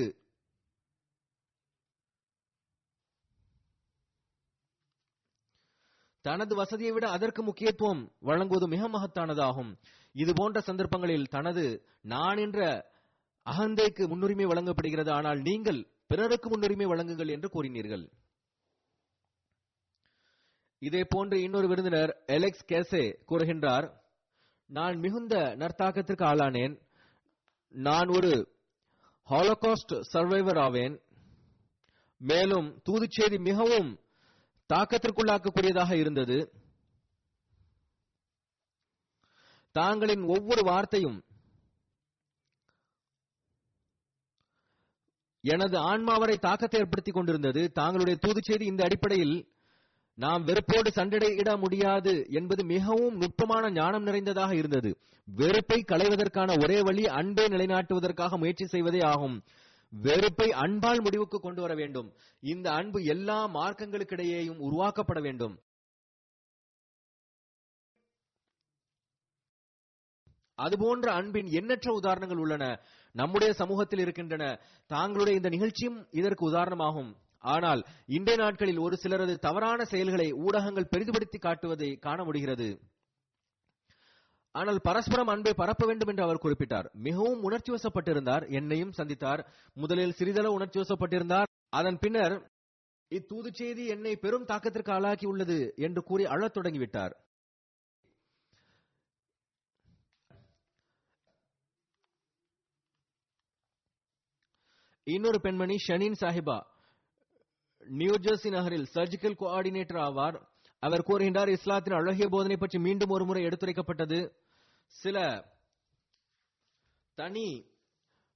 தனது 6.25 6.55
வசதியை 6.55 6.91
விட 6.93 7.05
அதற்கு 7.09 7.43
முக்கியத்துவம் 7.43 8.01
வழங்குவது 8.19 8.67
மிக 8.67 8.87
மகத்தானதாகும். 8.87 9.71
இது 10.15 10.31
போன்ற 10.33 10.61
சந்தர்ப்பங்களில் 10.61 11.31
தனது 11.35 11.63
நான் 12.01 12.37
என்ற 12.37 12.59
அகந்தைக்கு 13.45 14.03
முன்னுரிமை 14.07 14.45
வழங்கப்படுகிறது. 14.45 15.11
ஆனால் 15.11 15.39
நீங்கள் 15.39 15.79
பிறருக்கு 16.07 16.49
முன்னுரிமை 16.49 16.85
வழங்குங்கள் 16.85 17.33
என்று 17.35 17.49
கூறினீர்கள். 17.55 18.05
இதே 20.81 21.01
போன்று 21.09 21.37
இன்னொரு 21.41 21.67
விருந்தினர் 21.67 22.11
எலெக்ஸ் 22.25 22.67
கேசே 22.71 23.03
கூறுகின்றார் 23.29 23.87
நான் 24.69 24.95
மிகுந்த 24.99 25.35
நற்தாக்கத்திற்கு 25.61 26.23
ஆளானேன். 26.31 26.75
நான் 27.73 28.07
ஒரு 28.07 28.31
ஹாலோகாஸ்ட் 29.29 29.93
சர்வைவர் 30.13 30.59
ஆவேன். 30.59 30.95
மேலும் 32.21 32.67
தூதுச்சேரி 32.87 33.37
மிகவும் 33.49 33.89
தாக்கத்திற்குள்ளாக்கக்கூடியதாக 34.73 35.91
இருந்தது. 35.93 36.37
தாங்களின் 39.79 40.23
ஒவ்வொரு 40.27 40.63
வார்த்தையும் 40.63 41.23
எனது 45.43 45.77
ஆன்மாவரை 45.79 46.35
தாக்கத்தை 46.37 46.79
ஏற்படுத்திக் 46.79 47.15
கொண்டிருந்தது. 47.15 47.71
தாங்களுடைய 47.79 48.15
தூது 48.15 48.39
செய்தி 48.43 48.65
இந்த 48.65 48.83
அடிப்படையில் 48.83 49.51
நாம் 50.17 50.43
வெறுப்போடு 50.43 50.89
சண்டையிட 50.95 51.57
முடியாது 51.57 52.25
என்பது 52.29 52.65
மிகவும் 52.65 53.15
நுட்பமான 53.17 53.71
ஞானம் 53.71 54.03
நிறைந்ததாக 54.03 54.55
இருந்தது. 54.55 54.99
வெறுப்பை 55.25 55.83
களைவதற்கான 55.87 56.63
ஒரே 56.63 56.81
வழி 56.81 57.07
அன்பை 57.07 57.45
நிலைநாட்டுவதற்காக 57.45 58.37
முயற்சி 58.37 58.65
செய்வதே 58.65 58.99
ஆகும். 58.99 59.43
வெறுப்பை 60.01 60.51
அன்பால் 60.51 61.01
முடிவுக்கு 61.01 61.39
கொண்டு 61.39 61.61
வர 61.61 61.75
வேண்டும். 61.75 62.13
இந்த 62.39 62.71
அன்பு 62.71 63.03
எல்லா 63.03 63.47
மார்க்கங்களுக்கிடையேயும் 63.47 64.57
உருவாக்கப்பட 64.57 65.21
வேண்டும். 65.21 65.59
அதுபோன்ற 70.55 71.13
அன்பின் 71.13 71.45
எண்ணற்ற 71.45 71.93
உதாரணங்கள் 71.93 72.37
உள்ளன. 72.37 72.79
நம்முடைய 73.11 73.53
சமூகத்தில் 73.53 73.99
இருக்கின்றன. 73.99 74.59
தாங்களுடைய 74.89 75.31
இந்த 75.31 75.49
நிகழ்ச்சியும் 75.49 76.07
இதற்கு 76.11 76.51
உதாரணமாகும். 76.51 77.15
ஆனால் 77.39 77.85
இன்றைய 78.05 78.43
நாட்களில் 78.43 78.77
ஒரு 78.77 78.97
சிலரது 79.03 79.35
தவறான 79.35 79.83
செயல்களை 79.83 80.31
ஊடகங்கள் 80.31 80.87
பெரிதுபடுத்தி 80.95 81.37
காட்டுவதை 81.37 81.99
காண 81.99 82.23
முடிகிறது. 82.23 82.79
ஆனால் 84.55 84.79
பரஸ்பரம் 84.87 85.31
அன்பை 85.33 85.53
பரப்ப 85.53 85.83
வேண்டும் 85.89 86.09
என்று 86.11 86.23
அவர் 86.23 86.43
குறிப்பிட்டார். 86.43 86.87
மிகவும் 87.07 87.41
உணர்ச்சி 87.41 87.71
வசப்பட்டிருந்தார் 87.73 88.43
என்னையும் 88.59 88.91
சந்தித்தார். 88.97 89.41
முதலில் 89.73 90.17
சிறிதளவு 90.19 90.57
உணர்ச்சி 90.57 90.79
வசப்பட்டிருந்தார். 90.79 91.49
அதன் 91.79 91.97
பின்னர் 92.03 92.35
இத்தூது 93.11 93.49
செய்தி 93.59 93.83
என்னை 93.95 94.13
பெரும் 94.15 94.47
தாக்கத்திற்கு 94.51 94.91
ஆளாக்கி 94.91 95.25
உள்ளது 95.25 95.57
என்று 95.77 96.03
கூறி 96.03 96.25
அழத் 96.25 96.55
தொடங்கிவிட்டார். 96.57 97.13
இன்னொரு 105.07 105.39
பெண்மணி 105.41 105.75
ஷனின் 105.87 106.19
சாஹிபா 106.21 106.59
நியூஜெர்சி 107.83 108.49
நகரில் 108.49 108.87
சர்ஜிக்கல் 108.95 109.39
கோஆர்டினேட்டர் 109.41 110.01
ஆவார். 110.07 110.37
அவர் 110.83 111.07
கூறுகின்றார் 111.07 111.49
இஸ்லாத்தின் 111.57 111.97
அழகிய 111.97 112.27
போதனை 112.29 112.55
பற்றி 112.57 112.77
மீண்டும் 112.85 113.13
ஒரு 113.15 113.25
முறை 113.25 113.41
எடுத்துரைக்கப்பட்டது. 113.47 114.19
சில 114.87 115.17
தனி 117.17 117.47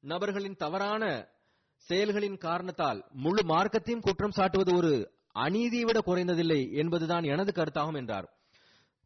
நபர்களின் 0.04 0.56
தவறான 0.56 1.04
செயல்களின் 1.88 2.38
காரணத்தால் 2.38 3.00
முழு 3.12 3.42
மார்க்கத்தையும் 3.44 4.02
குற்றம் 4.02 4.36
சாட்டுவது 4.38 4.72
ஒரு 4.76 4.92
அநீதியை 5.32 5.84
விட 5.84 6.00
குறைந்ததில்லை 6.00 6.60
என்பதுதான் 6.72 7.24
எனது 7.24 7.52
கருத்தாகும் 7.52 7.96
என்றார். 7.96 8.28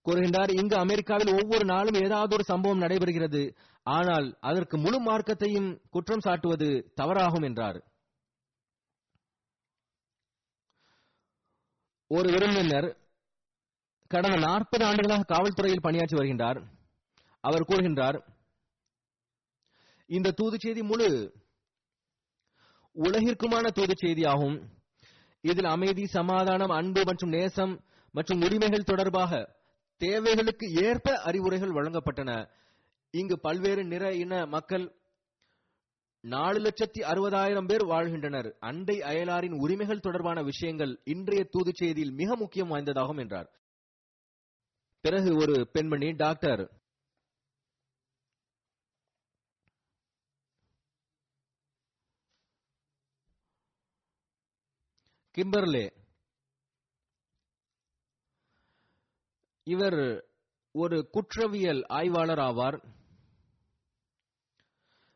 கூறுகின்றார் 0.06 0.52
இங்கு 0.52 0.76
அமெரிக்காவில் 0.76 1.32
ஒவ்வொரு 1.34 1.66
நாளும் 1.66 1.98
ஏதாவது 2.06 2.34
ஒரு 2.36 2.44
சம்பவம் 2.44 2.82
நடைபெறுகிறது. 2.82 3.42
ஆனால் 3.86 4.28
அதற்கு 4.40 4.78
முழு 4.78 5.00
மார்க்கத்தையும் 5.00 5.70
குற்றம் 5.90 6.24
சாட்டுவது 6.26 6.70
தவறாகும் 7.02 7.46
என்றார். 7.50 7.80
ஒரு 12.08 12.30
விருந்தினர் 12.30 12.90
கடந்த 14.08 14.38
நாற்பது 14.40 14.86
ஆண்டுகளாக 14.86 15.28
காவல்துறையில் 15.34 15.86
பணியாற்றி 15.86 16.16
வருகின்றார். 16.18 16.60
அவர் 17.42 17.68
கூறுகின்றார் 17.68 18.18
இந்த 20.10 20.32
தூது 20.32 20.58
செய்தி 20.60 20.82
முழு 20.84 21.10
உலகிற்குமான 22.96 23.68
தூது 23.68 23.94
செய்தியாகும். 24.02 24.58
இதில் 25.42 25.66
அமைதி 25.66 26.06
சமாதானம் 26.06 26.70
அன்பு 26.70 27.04
மற்றும் 27.04 27.30
நேசம் 27.30 27.74
மற்றும் 28.12 28.42
உரிமைகள் 28.42 28.84
தொடர்பாக 28.84 29.60
தேவைகளுக்கு 29.98 30.66
ஏற்ப 30.72 31.14
அறிவுரைகள் 31.20 31.70
வழங்கப்பட்டன. 31.70 32.50
இங்கு 33.12 33.40
பல்வேறு 33.40 33.84
நிற 33.86 34.14
இன 34.16 34.46
மக்கள் 34.46 34.86
நாலு 36.20 36.60
லட்சத்தி 36.60 37.02
அறுபதாயிரம் 37.12 37.68
பேர் 37.68 37.86
வாழ்கின்றனர். 37.86 38.56
அண்டை 38.60 38.98
அயலாரின் 39.02 39.56
உரிமைகள் 39.60 40.00
தொடர்பான 40.00 40.44
விஷயங்கள் 40.44 41.02
இன்றைய 41.04 41.44
தூது 41.44 41.72
செய்தியில் 41.82 42.14
மிக 42.14 42.36
முக்கியம் 42.36 42.72
வாய்ந்ததாகும் 42.72 43.20
என்றார். 43.20 43.50
பிறகு 45.02 45.36
ஒரு 45.36 45.70
பெண்மணி 45.72 46.12
டாக்டர் 46.12 46.81
கிம்பர்லே. 55.38 55.92
இவர் 59.64 60.26
ஒரு 60.72 61.10
குற்றவியல் 61.10 61.86
ஆய்வாளர் 61.88 62.38
ஆவார். 62.38 62.84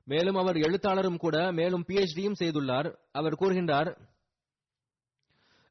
மேலும் 0.04 0.36
அவர் 0.36 0.56
எழுத்தாளரும் 0.56 1.18
கூட 1.18 1.52
மேலும் 1.52 1.86
பிஎச்டியும் 1.88 2.40
செய்துள்ளார். 2.40 2.98
அவர் 3.12 3.34
கூறுகின்றார் 3.34 4.14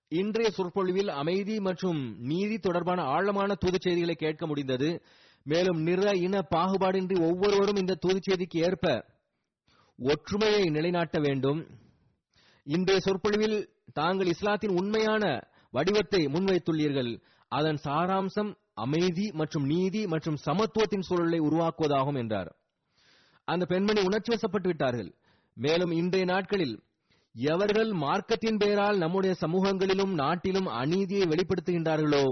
இன்றைய 0.09 0.51
சொற்பொழிவில் 0.51 1.09
அமைதி 1.09 1.61
மற்றும் 1.61 2.21
நீதி 2.21 2.59
தொடர்பான 2.59 3.03
ஆழமான 3.03 3.55
தூதுச் 3.55 3.81
செய்திகளை 3.81 4.15
கேட்க 4.15 4.47
முடிந்தது. 4.47 5.03
மேலும் 5.43 5.83
நிற 5.83 6.11
இன 6.17 6.39
பாகுபாடின்றி 6.39 7.21
ஒவ்வொருவரும் 7.21 7.77
இந்த 7.77 7.95
தூதுச் 7.95 8.29
செய்திக்கு 8.31 8.65
ஏற்ப 8.65 9.05
ஒற்றுமையை 9.99 10.65
நிலைநாட்ட 10.65 11.19
வேண்டும். 11.19 11.67
இன்றைய 12.65 13.01
சொற்பொழிவில் 13.01 13.74
தாங்கள் 13.93 14.27
இஸ்லாத்தின் 14.27 14.77
உண்மையான 14.81 15.25
வடிவத்தை 15.71 16.21
முன்வைத்துள்ளீர்கள். 16.27 17.13
அதன் 17.49 17.79
சாராம்சம் 17.85 18.51
அமைதி 18.75 19.31
மற்றும் 19.33 19.67
நீதி 19.67 20.07
மற்றும் 20.07 20.39
சமத்துவத்தின் 20.47 21.07
சூழலை 21.09 21.41
உருவாக்குவதாகும் 21.41 22.19
என்றார். 22.19 22.51
அந்த 23.45 23.65
பெண்மணி 23.67 24.01
உணர்ச்சி 24.01 24.31
வசப்பட்டு 24.35 24.67
விட்டார்கள். 24.67 25.11
மேலும் 25.57 25.91
இன்றைய 25.91 26.25
நாட்களில் 26.25 26.83
எவர்கள் 27.35 27.91
மார்க்கத்தின் 27.93 28.57
பெயரால் 28.57 28.99
நம்முடைய 28.99 29.35
சமூகங்களிலும் 29.41 30.13
நாட்டிலும் 30.15 30.67
அநீதியை 30.67 31.27
வெளிப்படுத்துகின்றார்களோ 31.27 32.25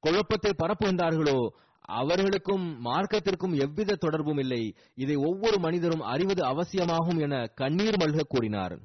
குழப்பத்தை 0.00 0.52
பரப்புகின்றார்களோ 0.62 1.38
அவர்களுக்கும் 1.82 2.64
மார்க்கத்திற்கும் 2.84 3.54
எவ்வித 3.54 3.94
தொடர்பும் 3.94 4.38
இல்லை. 4.38 4.74
இதை 4.94 5.16
ஒவ்வொரு 5.16 5.58
மனிதரும் 5.58 6.00
அறிவது 6.00 6.44
அவசியமாகும் 6.44 7.18
என 7.18 7.46
கண்ணீர் 7.46 7.96
மல்க 7.96 8.20
கூறினார். 8.28 8.76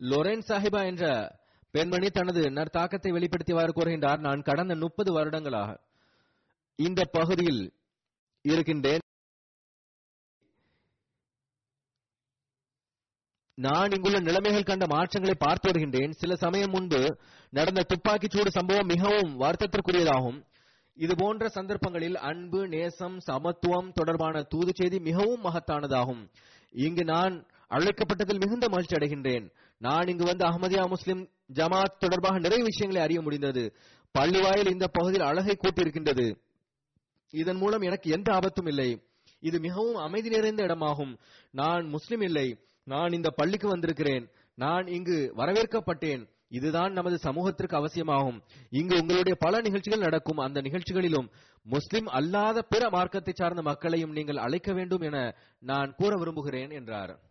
லொரேன் 0.00 0.46
சாஹிபா 0.48 0.80
என்ற 0.84 1.04
பெண்மணி 1.70 2.08
தனது 2.10 2.42
நற்தாக்கத்தை 2.50 3.10
வெளிப்படுத்தியவாறு 3.16 3.72
கூறுகின்றார் 3.74 4.18
நான் 4.18 4.42
கடந்த 4.42 4.74
முப்பது 4.74 5.12
வருடங்களாக 5.12 5.70
இந்த 6.78 7.00
பகுதியில் 7.04 7.62
இருக்கின்றேன். 8.42 9.04
நான் 13.58 13.90
இங்குள்ள 13.90 14.18
நிலைமைகள் 14.20 14.62
கண்ட 14.62 14.86
மாற்றங்களை 14.86 15.34
பார்த்து 15.38 15.68
வருகின்றேன். 15.68 16.12
சில 16.12 16.36
சமயம் 16.36 16.70
முன்பு 16.70 17.00
நடந்த 17.50 17.82
துப்பாக்கிச் 17.82 18.30
சூடு 18.30 18.50
சம்பவம் 18.50 18.86
மிகவும் 18.86 19.32
வருத்தத்திற்குரியதாகும். 19.40 20.38
இது 20.94 21.14
போன்ற 21.16 21.48
சந்தர்ப்பங்களில் 21.48 22.16
அன்பு 22.30 22.68
நேசம் 22.68 23.18
சமத்துவம் 23.18 23.92
தொடர்பான 23.92 24.42
தூது 24.42 24.72
செய்தி 24.74 24.98
மிகவும் 25.00 25.44
மகத்தானதாகும். 25.44 26.22
இங்கு 26.72 27.04
நான் 27.04 27.34
அழைக்கப்பட்டதில் 27.70 28.42
மிகுந்த 28.44 28.66
மகிழ்ச்சி 28.68 28.96
அடைகின்றேன் 28.96 29.46
நான் 29.80 30.06
இங்கு 30.06 30.24
வந்து 30.24 30.46
அஹமதியா 30.46 30.88
முஸ்லிம் 30.88 31.28
ஜமாத் 31.54 31.98
தொடர்பாக 31.98 32.38
நிறைய 32.38 32.64
விஷயங்களை 32.64 33.06
அறிய 33.06 33.20
முடிந்தது. 33.20 33.76
பள்ளிவாயில் 34.18 34.70
இந்த 34.70 34.86
பகுதியில் 34.86 35.26
அழகை 35.26 35.56
கூட்டியிருக்கின்றது. 35.56 36.34
இதன் 37.30 37.56
மூலம் 37.56 37.80
எனக்கு 37.80 38.10
எந்த 38.10 38.32
ஆபத்தும் 38.32 38.66
இல்லை. 38.66 39.02
இது 39.40 39.60
மிகவும் 39.60 39.94
அமைதி 39.94 40.28
நிறைந்த 40.28 40.64
இடமாகும். 40.64 41.18
நான் 41.50 41.86
முஸ்லிம் 41.86 42.20
இல்லை. 42.20 42.58
நான் 42.84 43.12
இந்த 43.12 43.30
பள்ளிக்கு 43.30 43.68
வந்திருக்கிறேன். 43.68 44.30
நான் 44.54 44.86
இங்கு 44.86 45.32
வரவேற்கப்பட்டேன். 45.36 46.28
இதுதான் 46.48 46.92
நமது 46.92 47.18
சமூகத்திற்கு 47.18 47.76
அவசியமாகும். 47.76 48.42
இங்கு 48.70 48.98
உங்களுடைய 49.00 49.38
பல 49.40 49.60
நிகழ்ச்சிகள் 49.60 49.98
நடக்கும். 49.98 50.36
அந்த 50.36 50.60
நிகழ்ச்சிகளிலும் 50.60 51.30
முஸ்லிம் 51.62 52.06
அல்லாத 52.06 52.62
பிற 52.62 52.90
மார்க்கத்தை 52.90 53.32
சார்ந்த 53.36 53.62
மக்களையும் 53.62 54.12
நீங்கள் 54.12 54.36
அழைக்க 54.36 54.72
வேண்டும் 54.72 55.00
என 55.00 55.34
நான் 55.60 55.94
கூற 55.96 56.16
விரும்புகிறேன் 56.16 56.70
என்றார். 56.70 57.28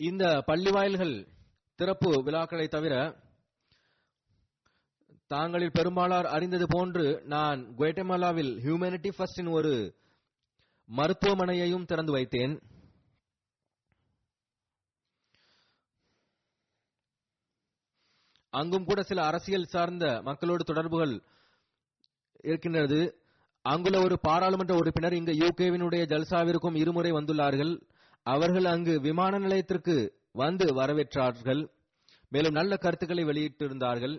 இந்த 0.00 0.42
பள்ளி 0.46 0.70
வாயில்கள் 0.70 1.28
திறப்பு 1.74 2.22
விழாக்களை 2.22 2.68
தவிர 2.68 2.94
தாங்களில் 5.26 5.74
பெரும்பாலார் 5.74 6.24
அறிந்தது 6.24 6.66
போன்று 6.68 7.22
நான் 7.24 7.60
குவேட்டமாலாவில் 7.78 8.52
ஹியூமனிட்டி 8.64 9.10
ஃபர்ஸ்டின் 9.16 9.50
ஒரு 9.50 9.72
மருத்துவமனையையும் 10.88 11.84
திறந்து 11.84 12.12
வைத்தேன். 12.12 12.54
அங்கும் 18.50 18.84
கூட 18.84 19.02
சில 19.02 19.24
அரசியல் 19.24 19.64
சார்ந்த 19.64 20.22
மக்களோடு 20.22 20.64
தொடர்புகள் 20.64 21.22
இருக்கின்றது. 22.40 23.00
அங்குள்ள 23.62 23.98
ஒரு 24.00 24.20
பாராளுமன்ற 24.20 24.74
உறுப்பினர் 24.74 25.12
இங்கு 25.12 25.32
யூகேவினுடைய 25.32 26.04
ஜல்சாவிற்கும் 26.14 26.76
இருமுறை 26.76 27.12
வந்துள்ளார்கள். 27.12 27.74
அவர்கள் 28.32 28.64
அங்கு 28.64 29.00
விமான 29.00 29.38
நிலையத்திற்கு 29.38 29.94
வந்து 30.32 30.66
வரவேற்றார்கள். 30.74 31.62
மேலும் 32.28 32.52
நல்ல 32.52 32.76
கருத்துக்களை 32.76 33.24
வெளியிட்டிருந்தார்கள். 33.24 34.16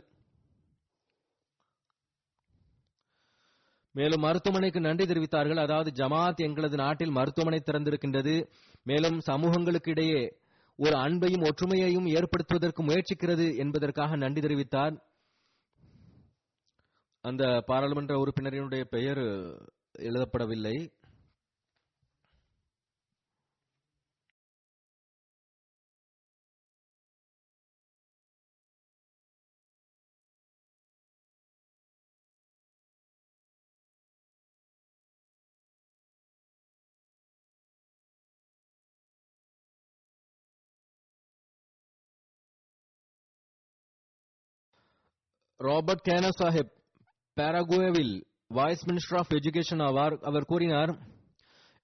மேலும் 3.92 4.22
மருத்துவமனைக்கு 4.22 4.80
நன்றி 4.80 5.06
தெரிவித்தார்கள். 5.06 5.60
அதாவது 5.60 5.90
ஜமாத் 5.96 6.42
எங்களது 6.48 6.78
நாட்டில் 6.78 7.10
மருத்துவமனை 7.10 7.60
திறந்திருக்கின்றது. 7.66 8.36
மேலும் 8.84 9.20
சமூகங்களுக்கு 9.20 9.92
இடையே 9.92 10.22
ஒரு 10.76 10.96
அன்பையும் 10.98 11.46
ஒற்றுமையையும் 11.50 12.08
ஏற்படுத்துவதற்கு 12.18 12.82
முயற்சிக்கிறது 12.82 13.58
என்பதற்காக 13.58 14.16
நன்றி 14.16 14.42
தெரிவித்தார். 14.42 14.96
அந்த 17.22 17.64
பாராளுமன்ற 17.66 18.14
உறுப்பினரினுடைய 18.16 18.84
பெயர் 18.84 19.22
எழுதப்படவில்லை. 20.00 20.78
ராபர்ட் 45.60 46.06
கேனா 46.08 46.30
சாஹிப் 46.40 46.72
பாராகுவேவில் 47.38 48.14
வைஸ் 48.48 48.86
மினிஸ்டர் 48.88 49.18
ஆஃப் 49.20 49.34
எஜுகேஷன் 49.34 49.84
ஆவார் 49.84 50.16
அவர் 50.22 50.46
கூறினார் 50.46 50.92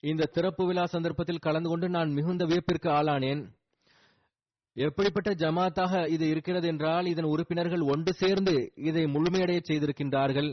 இந்த 0.03 0.25
திறப்பு 0.25 0.65
விழா 0.65 0.85
சந்தர்ப்பத்தில் 0.85 1.37
கலந்து 1.37 1.69
கொண்டு 1.69 1.89
நான் 1.89 2.09
மிகுந்த 2.09 2.45
வியப்பிற்கு 2.45 2.89
ஆளானேன் 2.89 3.41
எப்படிப்பட்ட 4.75 5.31
ஜமாத்தாக 5.33 6.07
இது 6.07 6.29
இருக்கிறது 6.29 6.67
என்றால் 6.67 7.05
இதன் 7.05 7.25
உறுப்பினர்கள் 7.25 7.81
ஒன்று 7.81 8.13
சேர்ந்து 8.13 8.55
இதை 8.75 9.05
முழுமையடைய 9.05 9.59
செய்திருக்கின்றார்கள் 9.67 10.49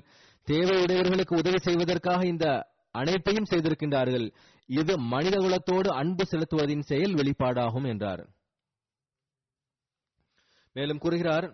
தேவையுடையவர்களுக்கு 0.48 1.34
உதவி 1.38 1.58
செய்வதற்காக 1.58 2.26
இந்த 2.26 2.46
அனைத்தையும் 2.94 3.50
செய்திருக்கின்றார்கள் 3.50 4.26
இது 4.68 4.98
மனித 4.98 5.36
குலத்தோடு 5.36 5.88
அன்பு 5.92 6.24
செலுத்துவதின் 6.24 6.80
செயல் 6.80 7.14
வெளிப்பாடாகும் 7.14 7.88
என்றார். 7.88 8.22
மேலும் 10.76 10.98
கூறுகிறார் 10.98 11.46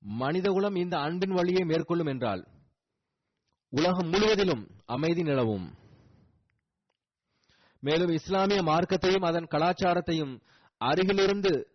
மனிதகுலம் 0.00 0.74
இந்த 0.74 0.98
அன்பின் 0.98 1.30
வழியை 1.30 1.64
மேற்கொள்ளும் 1.64 2.06
என்றால் 2.06 2.46
உலகம் 3.68 4.08
முழுவதிலும் 4.08 4.70
அமைதி 4.86 5.22
நிலவும். 5.22 5.74
மேலும் 7.80 8.08
இஸ்லாமிய 8.08 8.62
மார்க்கத்தையும் 8.62 9.24
அதன் 9.24 9.46
கலாச்சாரத்தையும் 9.50 10.40
அருகிலிருந்து 10.76 11.70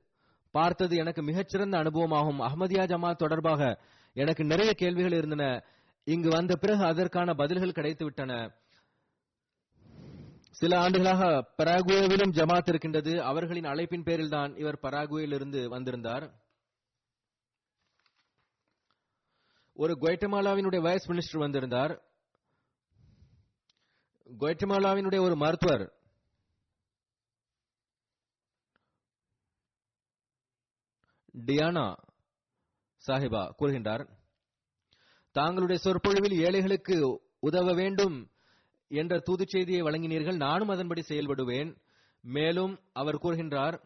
பார்த்தது 0.52 0.96
எனக்கு 0.96 1.24
மிகச்சிறந்த 1.24 1.78
அனுபவமாகும். 1.78 2.42
அகமதியா 2.42 2.84
ஜமாத் 2.84 3.16
தொடர்பாக 3.16 3.80
எனக்கு 4.14 4.44
நிறைய 4.44 4.74
கேள்விகள் 4.74 5.12
இருந்தன. 5.12 5.64
இங்கு 6.04 6.30
வந்த 6.30 6.56
பிறகு 6.56 6.84
அதற்கான 6.84 7.34
பதில்கள் 7.34 7.70
கிடைத்துவிட்டன. 7.70 8.52
சில 10.50 10.80
ஆண்டுகளாக 10.80 11.48
பராகுவேவிலும் 11.58 12.32
ஜமாத் 12.32 12.68
இருக்கின்றது. 12.68 13.24
அவர்களின் 13.24 13.64
அழைப்பின் 13.64 14.04
பேரில் 14.04 14.30
தான் 14.30 14.56
இவர் 14.58 14.80
பராகுவேயிலிருந்து 14.82 15.66
வந்திருந்தார். 15.66 16.45
ஒரு 19.78 19.94
குவைட்டமாலாவினுடைய 19.94 20.82
வைஸ் 20.82 21.10
மினிஸ்டர் 21.12 21.40
வந்திருந்தார். 21.40 21.94
குவைட்டமாலாவினுடைய 24.40 25.20
ஒரு 25.20 25.36
மருத்துவர். 25.36 25.94
டியானா 31.46 31.98
சாஹிபா 33.08 33.42
கூறுகின்றார் 33.60 34.10
தாங்களுடைய 35.34 35.76
சொற்பொழிவில் 35.76 36.40
ஏழைகளுக்கு 36.40 37.22
உதவ 37.40 37.74
வேண்டும் 37.74 38.32
என்ற 38.88 39.20
தூதுச் 39.20 39.50
செய்தியை 39.50 39.82
வழங்கினீர்கள். 39.82 40.36
நானும் 40.36 40.68
அதன்படி 40.68 41.04
செயல்படுவேன். 41.08 41.82
மேலும் 42.22 42.80
அவர் 42.94 43.16
கூறுகின்றார் 43.16 43.82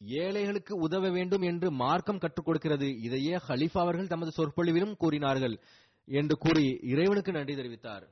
ஏழைகளுக்கு 0.00 0.76
உதவ 0.76 1.10
வேண்டும் 1.10 1.42
என்று 1.42 1.70
மார்க்கம் 1.70 2.18
கற்றுக் 2.18 2.44
கொடுக்கிறது. 2.44 2.88
இதையே 3.00 3.36
ஹலீஃபா 3.36 3.78
அவர்கள் 3.78 4.06
தமது 4.06 4.32
சொற்பொழிவிலும் 4.36 4.96
கூறினார்கள் 4.96 5.60
என்று 6.04 6.36
கூறி 6.36 6.78
இறைவனுக்கு 6.82 7.32
நன்றி 7.32 7.54
தெரிவித்தார். 7.54 8.06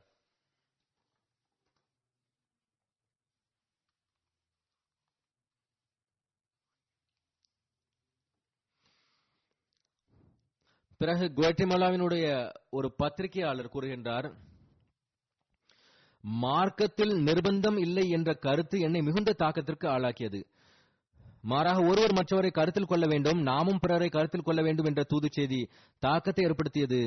பிறகு 10.99 11.24
குவாட்டிமலாவினுடைய 11.24 12.26
ஒரு 12.70 12.95
பத்திரிகையாளர் 12.95 13.72
கூறுகின்றார் 13.72 14.35
மார்க்கத்தில் 16.20 17.11
நிர்பந்தம் 17.11 17.78
இல்லை 17.78 18.09
என்ற 18.09 18.35
கருத்து 18.35 18.80
என்னை 18.80 19.03
மிகுந்த 19.03 19.35
தாக்கத்திற்கு 19.39 19.87
ஆளாக்கியது. 19.87 20.41
மாறாக 21.51 21.78
ஒருவர் 21.82 22.16
மற்றவரை 22.18 22.51
கருத்தில் 22.51 22.84
கொள்ள 22.84 23.07
வேண்டும் 23.07 23.40
நாமும் 23.42 23.80
பிறரை 23.80 24.09
கருத்தில் 24.09 24.45
கொள்ள 24.45 24.62
வேண்டும் 24.62 24.86
என்ற 24.86 25.03
தூது 25.03 25.28
செய்தி 25.30 25.61
தாக்கத்தை 25.99 26.45
ஏற்படுத்தியது. 26.45 27.01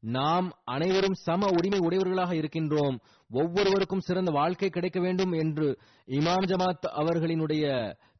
நாம் 0.00 0.46
அனைவரும் 0.64 1.16
சம 1.26 1.46
உரிமை 1.46 1.78
உடையவர்களாக 1.78 2.34
இருக்கின்றோம். 2.34 2.96
ஒவ்வொருவருக்கும் 3.30 4.00
சிறந்த 4.00 4.30
வாழ்க்கை 4.30 4.68
கிடைக்க 4.68 5.00
வேண்டும் 5.00 5.32
என்று 5.32 5.68
இமாம் 6.06 6.46
ஜமாத் 6.50 6.86
அவர்களினுடைய 6.94 7.64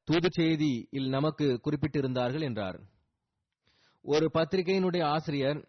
தூது 0.05 0.29
செய்தியில் 0.39 1.09
நமக்கு 1.09 1.61
குறிப்பிட்டிருந்தார்கள் 1.65 2.43
என்றார். 2.43 2.79
ஒரு 4.05 4.31
பத்திரிகையினுடைய 4.35 5.03
ஆசிரியர் 5.05 5.61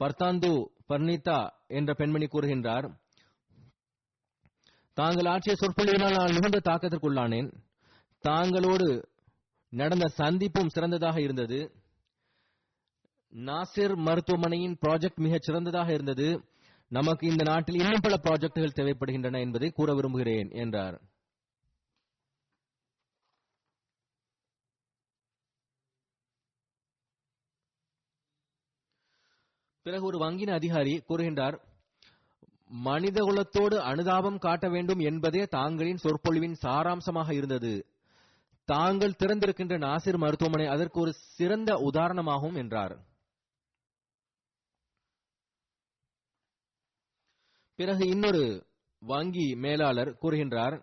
பர்தாந்து 0.00 0.50
பர்னிதா 0.88 1.40
என்ற 1.66 1.94
பெண்மணி 1.94 2.26
கூறுகின்றார் 2.26 2.86
தாங்கள் 4.96 5.24
ஆற்றிய 5.24 5.56
சொற்பொழிவினால் 5.60 6.16
நான் 6.16 6.32
மிகுந்த 6.32 6.60
தாக்கத்திற்குள்ளானேன். 6.64 7.50
தாங்களோடு 8.22 9.08
நடந்த 9.68 10.06
சந்திப்பும் 10.16 10.68
சிறந்ததாக 10.68 11.20
இருந்தது. 11.20 11.72
நாசிர் 13.32 13.94
மருத்துவமனையின் 13.96 14.78
ப்ராஜெக்ட் 14.86 15.16
மிகச் 15.16 15.42
சிறந்ததாக 15.42 15.92
இருந்தது. 15.92 16.44
நமக்கு 16.88 17.26
இந்த 17.26 17.44
நாட்டில் 17.44 17.78
இன்னும் 17.78 18.00
பல 18.00 18.16
ப்ராஜெக்டுகள் 18.22 18.76
தேவைப்படுகின்றன 18.76 19.40
என்பதை 19.40 19.70
கூற 19.70 19.94
விரும்புகிறேன் 19.94 20.50
என்றார். 20.50 21.00
பிறகு 29.82 30.04
ஒரு 30.04 30.18
வங்கியின் 30.18 30.52
அதிகாரி 30.52 31.02
கூறுகின்றார் 31.08 31.56
மனித 32.68 33.20
குலத்தோடு 33.20 33.76
அனுதாபம் 33.76 34.38
காட்ட 34.38 34.68
வேண்டும் 34.68 34.98
என்பதே 34.98 35.42
தாங்களின் 35.42 36.02
சொற்பொழிவின் 36.02 36.54
சாராம்சமாக 36.62 37.32
இருந்தது. 37.32 37.91
தாங்கள் 38.72 39.18
திறந்திருக்கின்ற 39.18 39.76
நாசிர் 39.86 40.22
மருத்துவமனை 40.24 40.66
அதற்கு 40.74 40.98
ஒரு 41.00 41.12
சிறந்த 41.36 41.72
உதாரணமாகும் 41.90 42.56
என்றார். 42.62 42.94
பிறகு 47.78 48.04
இன்னொரு 48.06 48.42
வங்கி 49.02 49.46
மேலாளர் 49.64 50.10
கூறுகின்றார். 50.22 50.76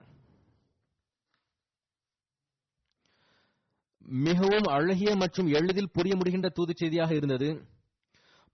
மிகவும் 4.26 4.68
அழகிய 4.78 5.12
மற்றும் 5.16 5.50
எளிதில் 5.58 5.94
புரிய 5.96 6.14
முடிகின்ற 6.16 6.48
தூது 6.50 6.74
செய்தியாக 6.76 7.12
இருந்தது. 7.16 7.50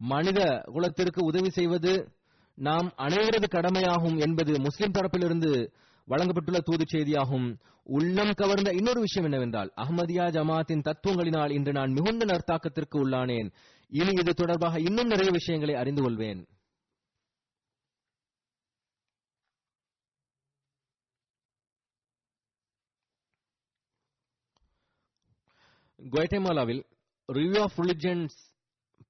மனித 0.01 0.39
குலத்திற்கு 0.73 1.21
உதவி 1.25 1.49
செய்வது 1.57 1.91
நாம் 2.57 2.87
அனைவரது 3.05 3.47
கடமையாகும் 3.55 4.17
என்பது 4.25 4.53
முஸ்லிம் 4.65 4.95
தரப்பிலிருந்து 4.97 5.51
வழங்கப்பட்டுள்ள 6.09 6.59
தூது 6.63 6.85
செய்தியாகும். 6.93 7.59
உள்ளம் 7.83 8.33
கவர்ந்த 8.33 8.71
இன்னொரு 8.71 8.99
விஷயம் 8.99 9.31
என்னவென்றால் 9.31 9.71
அகமதியா 9.75 10.25
ஜமாத்தின் 10.37 10.85
தத்துவங்களினால் 10.89 11.51
இன்று 11.51 11.71
நான் 11.71 11.91
மிகுந்த 11.91 12.25
நர்த்தாக்கத்திற்கு 12.25 12.97
உள்ளானேன். 12.97 13.49
இனி 13.89 14.09
இது 14.19 14.33
தொடர்பாக 14.33 14.79
இன்னும் 14.79 15.07
நிறைய 15.07 15.31
விஷயங்களை 15.31 15.75
அறிந்து 15.75 16.01
கொள்வேன். 16.01 16.47
குவைட்டமாலாவில் 26.11 26.83
ரிவ்யூ 27.33 27.59
ஆஃப் 27.59 27.79
ரிலிஜன்ஸ் 27.79 28.35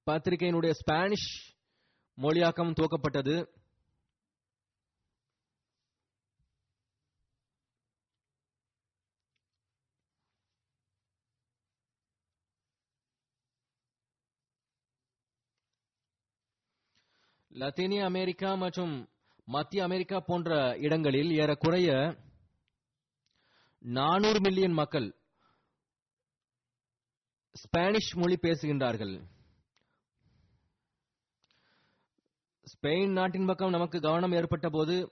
பத்திரிகையினுடைய 0.10 0.72
ஸ்பானிஷ் 0.72 1.56
மொழியாக்கம் 2.22 2.76
துவக்கப்பட்டது. 2.80 3.36
லத்தீனிய 17.56 18.04
அமெரிக்கா 18.04 18.56
மற்றும் 18.56 19.10
மத்திய 19.46 19.84
அமெரிக்கா 19.84 20.20
போன்ற 20.20 20.78
இடங்களில் 20.78 21.32
ஏறக்குறைய 21.32 21.90
நானூறு 23.80 24.40
மில்லியன் 24.40 24.72
மக்கள் 24.72 25.16
ஸ்பானிஷ் 27.52 28.16
மொழி 28.16 28.38
பேசுகின்றார்கள். 28.42 29.14
ஸ்பெயின் 32.66 33.12
நாட்டின் 33.12 33.46
பக்கம் 33.46 33.70
நமக்கு 33.70 34.00
கவனம் 34.00 34.32
ஏற்பட்ட 34.32 34.70
போது 34.70 35.12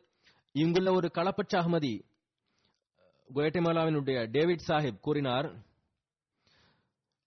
இங்குள்ள 0.51 0.91
ஒரு 0.91 1.11
களப்பற்ற 1.13 1.55
அகமதி 1.59 1.93
குவேட்டமாலாவினுடைய 3.33 4.31
டேவிட் 4.31 4.65
சாஹிப் 4.67 4.99
கூறினார் 4.99 5.63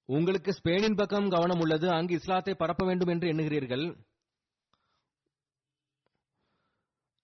உங்களுக்கு 0.04 0.50
ஸ்பெயினின் 0.50 0.96
பக்கம் 0.96 1.28
கவனம் 1.28 1.58
உள்ளது 1.58 1.90
அங்கு 1.90 2.14
இஸ்லாத்தை 2.14 2.54
பரப்ப 2.54 2.84
வேண்டும் 2.86 3.08
என்று 3.08 3.28
எண்ணுகிறீர்கள். 3.28 4.06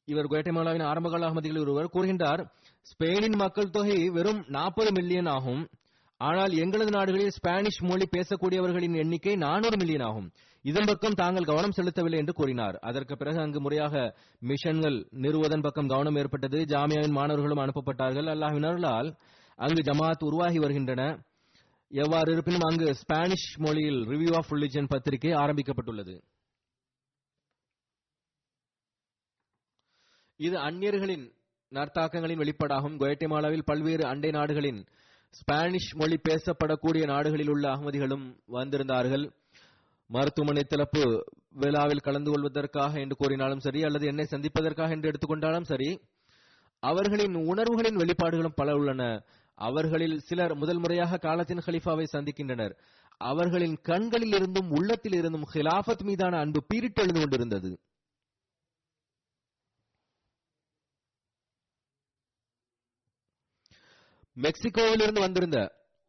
இவர் 0.04 0.26
குவேட்டமாலாவின் 0.26 0.82
ஆரம்பகால 0.82 1.30
அகமதிகள் 1.30 1.60
ஒருவர். 1.60 1.90
கூறுகின்றார் 1.92 2.46
ஸ்பெயினின் 2.90 3.36
மக்கள் 3.36 3.70
தொகை 3.70 4.08
வெறும் 4.08 4.44
நாற்பது 4.48 4.92
மில்லியன் 4.92 5.26
ஆகும். 5.26 5.68
ஆனால் 6.16 6.52
எங்களது 6.52 6.90
நாடுகளில் 6.90 7.30
ஸ்பானிஷ் 7.30 7.82
மொழி 7.82 8.08
பேசக்கூடியவர்களின் 8.16 8.96
எண்ணிக்கை 8.96 9.36
நானூறு 9.36 9.76
மில்லியன் 9.76 10.00
ஆகும். 10.00 10.32
இதன் 10.62 10.84
பக்கம் 10.86 11.12
தாங்கள் 11.12 11.44
கவனம் 11.44 11.74
செலுத்தவில்லை 11.76 12.16
என்று 12.16 12.32
கூறினார். 12.32 12.76
அதற்கு 12.76 13.16
பிறகு 13.16 13.40
அங்கு 13.40 13.60
முறையாக 13.60 14.16
மிஷன்கள் 14.40 14.98
நிறுவதன் 15.12 15.62
பக்கம் 15.62 15.86
கவனம் 15.86 16.16
ஏற்பட்டது. 16.16 16.64
ஜாமியாவின் 16.64 17.10
மாணவர்களும் 17.10 17.64
அனுப்பப்பட்டார்கள். 17.64 18.28
அல்லாஹினர்களால் 18.34 19.16
அங்கு 19.56 19.82
ஜமாத் 19.92 20.24
உருவாகி 20.24 20.58
வருகின்றன. 20.58 21.22
எவ்வாறு 21.88 22.32
இருப்பினும் 22.32 22.68
அங்கு 22.70 22.94
ஸ்பானிஷ் 22.94 23.58
மொழியில் 23.58 24.06
ரிவ்யூ 24.08 24.34
ஆஃப் 24.34 24.52
ரிலிஜன் 24.52 24.88
பத்திரிகை 24.88 25.30
ஆரம்பிக்கப்பட்டுள்ளது. 25.30 26.14
இது 30.46 30.56
அந்நியர்களின் 30.58 31.24
நற்தாக்கங்களின் 31.72 32.40
வெளிப்பாடாகும். 32.42 32.96
குவேட்டமாலாவில் 33.00 33.68
பல்வேறு 33.70 34.04
அண்டை 34.06 34.30
நாடுகளின் 34.30 34.80
ஸ்பானிஷ் 35.30 35.92
மொழி 35.94 36.16
பேசப்படக்கூடிய 36.28 37.04
நாடுகளில் 37.06 37.48
உள்ள 37.48 37.64
அகமதிகளும் 37.74 38.24
வந்திருந்தார்கள். 38.52 39.24
மருத்துவமனை 40.10 40.62
திறப்பு 40.62 41.04
விழாவில் 41.52 42.04
கலந்து 42.06 42.30
கொள்வதற்காக 42.30 43.00
என்று 43.00 43.16
கூறினாலும் 43.16 43.64
சரி 43.66 43.80
அல்லது 43.82 44.06
என்னை 44.06 44.24
சந்திப்பதற்காக 44.24 44.90
என்று 44.90 45.10
எடுத்துக்கொண்டாலும் 45.10 45.70
சரி 45.72 45.90
அவர்களின் 46.82 47.34
உணர்வுகளின் 47.34 47.96
வெளிப்பாடுகளும் 47.96 48.58
பல 48.60 48.74
உள்ளன. 48.74 49.02
அவர்களில் 49.58 50.16
சிலர் 50.18 50.54
முதல் 50.54 50.78
முறையாக 50.78 51.18
காலத்தின் 51.18 51.64
ஹலிஃபாவை 51.66 52.06
சந்திக்கின்றனர். 52.12 52.74
அவர்களின் 53.30 53.76
கண்களில் 53.82 54.34
இருந்தும் 54.34 54.70
உள்ளத்தில் 54.70 55.16
இருந்தும் 55.18 55.48
ஹிலாஃபத் 55.54 56.04
மீதான 56.04 56.38
அன்பு 56.38 56.60
பீரிட்டெழுந்து 56.68 57.20
கொண்டிருந்தது. 57.20 57.70
மெக்சிகோவிலிருந்து 64.36 65.20
வந்திருந்த 65.20 65.58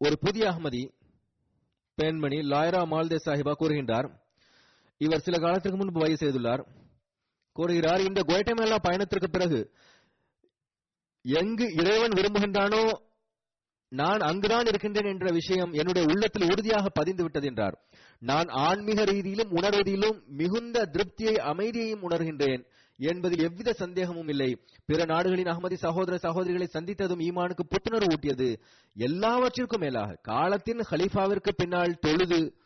ஒரு 0.00 0.18
புதிய 0.18 0.44
அகமதி 0.50 0.82
பெண்மணி 1.94 2.36
லாயரா 2.36 2.86
மால்தே 2.86 3.16
சாஹிபா 3.24 3.52
கூறுகின்றார். 3.58 4.06
இவர் 5.00 5.24
சில 5.26 5.38
காலத்திற்கு 5.38 5.78
முன்பு 5.78 6.00
வயது 6.00 6.20
செய்துள்ளார். 6.22 6.62
கூறுகிறார் 7.52 8.00
இந்த 8.00 8.20
குவைட்டமேலா 8.20 8.78
பயணத்திற்கு 8.82 9.30
பிறகு 9.30 9.60
எங்கு 11.24 11.66
இறைவன் 11.74 12.10
விரும்புகின்றானோ 12.10 12.84
நான் 13.88 14.20
அங்குதான் 14.20 14.66
இருக்கின்றேன் 14.66 15.04
என்ற 15.04 15.30
விஷயம் 15.30 15.72
என்னுடைய 15.72 16.04
உள்ளத்தில் 16.12 16.50
உறுதியாக 16.50 16.88
பதிந்து 16.88 17.22
விட்டது 17.22 17.46
என்றார். 17.46 17.76
நான் 18.18 18.48
ஆன்மீக 18.48 19.04
ரீதியிலும் 19.04 19.52
உணர்வதிலும் 19.52 20.18
மிகுந்த 20.26 20.86
திருப்தியை 20.92 21.34
அமைதியையும் 21.52 22.10
உணர்கின்றேன். 22.10 22.62
என்பதில் 22.96 23.42
எவ்வித 23.42 23.72
சந்தேகமும் 23.72 24.28
இல்லை. 24.28 24.66
பிற 24.84 25.04
நாடுகளின் 25.04 25.46
அகமதி 25.46 25.74
சகோதர 25.74 26.16
சகோதரிகளை 26.16 26.68
சந்தித்ததும் 26.72 27.20
ஈமானுக்கு 27.20 27.60
புத்துணர்வு 27.68 28.12
ஊட்டியது. 28.14 28.60
எல்லாவற்றிற்கும் 28.94 29.80
மேலாக 29.80 30.14
காலத்தின் 30.14 30.78
ஹலீஃபாவிற்கு 30.78 31.50
பின்னால் 31.56 31.98
தொழுது 31.98 32.56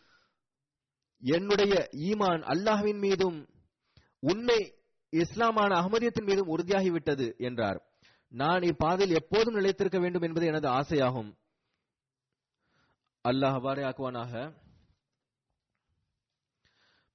என்னுடைய 1.20 1.88
ஈமான் 1.92 2.42
அல்லாஹ்வின் 2.42 2.98
மீதும் 2.98 3.48
உண்மை 4.20 4.74
இஸ்லாமான 5.10 5.80
அகமதியத்தின் 5.80 6.24
மீதும் 6.24 6.56
உறுதியாகிவிட்டது 6.56 7.36
என்றார். 7.36 7.82
நான் 8.28 8.62
இப்பாதையில் 8.62 9.16
எப்போதும் 9.16 9.54
நிலைத்திருக்க 9.54 9.98
வேண்டும் 9.98 10.22
என்பது 10.22 10.46
எனது 10.46 10.68
ஆசையாகும். 10.68 11.36
அல்லாஹ் 13.28 13.52
அவ்வாறே 13.52 13.82
ஆக்குவானாக. 13.82 14.52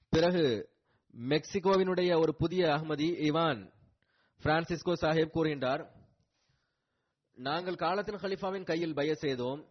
பிறகு 0.09 0.72
மெக்சிகோவினுடைய 1.17 2.19
ஒரு 2.19 2.35
புதிய 2.35 2.65
அகமதி 2.65 3.29
இவான் 3.29 3.71
பிரான்சிஸ்கோ 4.43 4.93
சாஹிப் 5.01 5.29
கூறுகின்றார் 5.33 5.87
நாங்கள் 7.33 7.75
காலத்தின் 7.75 8.15
ஹலிஃபாவின் 8.15 8.63
கையில் 8.63 8.93
பய 8.93 9.13
செய்தோம். 9.13 9.65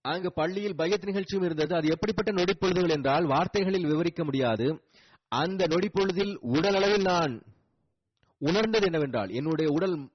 அங்கு 0.00 0.32
பள்ளியில் 0.32 0.76
பயத் 0.76 1.04
நிகழ்ச்சியும் 1.04 1.44
இருந்தது. 1.44 1.74
அது 1.74 1.88
எப்படிப்பட்ட 1.88 2.32
நொடிப்பொழுதுகள் 2.32 2.90
என்றால் 2.90 3.26
வார்த்தைகளில் 3.26 3.86
விவரிக்க 3.86 4.24
முடியாது. 4.24 4.84
அந்த 5.28 5.66
நொடிப்பொழுதில் 5.66 6.36
உடல் 6.40 6.74
அளவில் 6.74 7.02
நான் 7.02 7.42
உணர்ந்தது 8.38 8.84
என்னவென்றால் 8.84 9.28
என்னுடைய 9.28 9.70
உடல் 9.70 10.10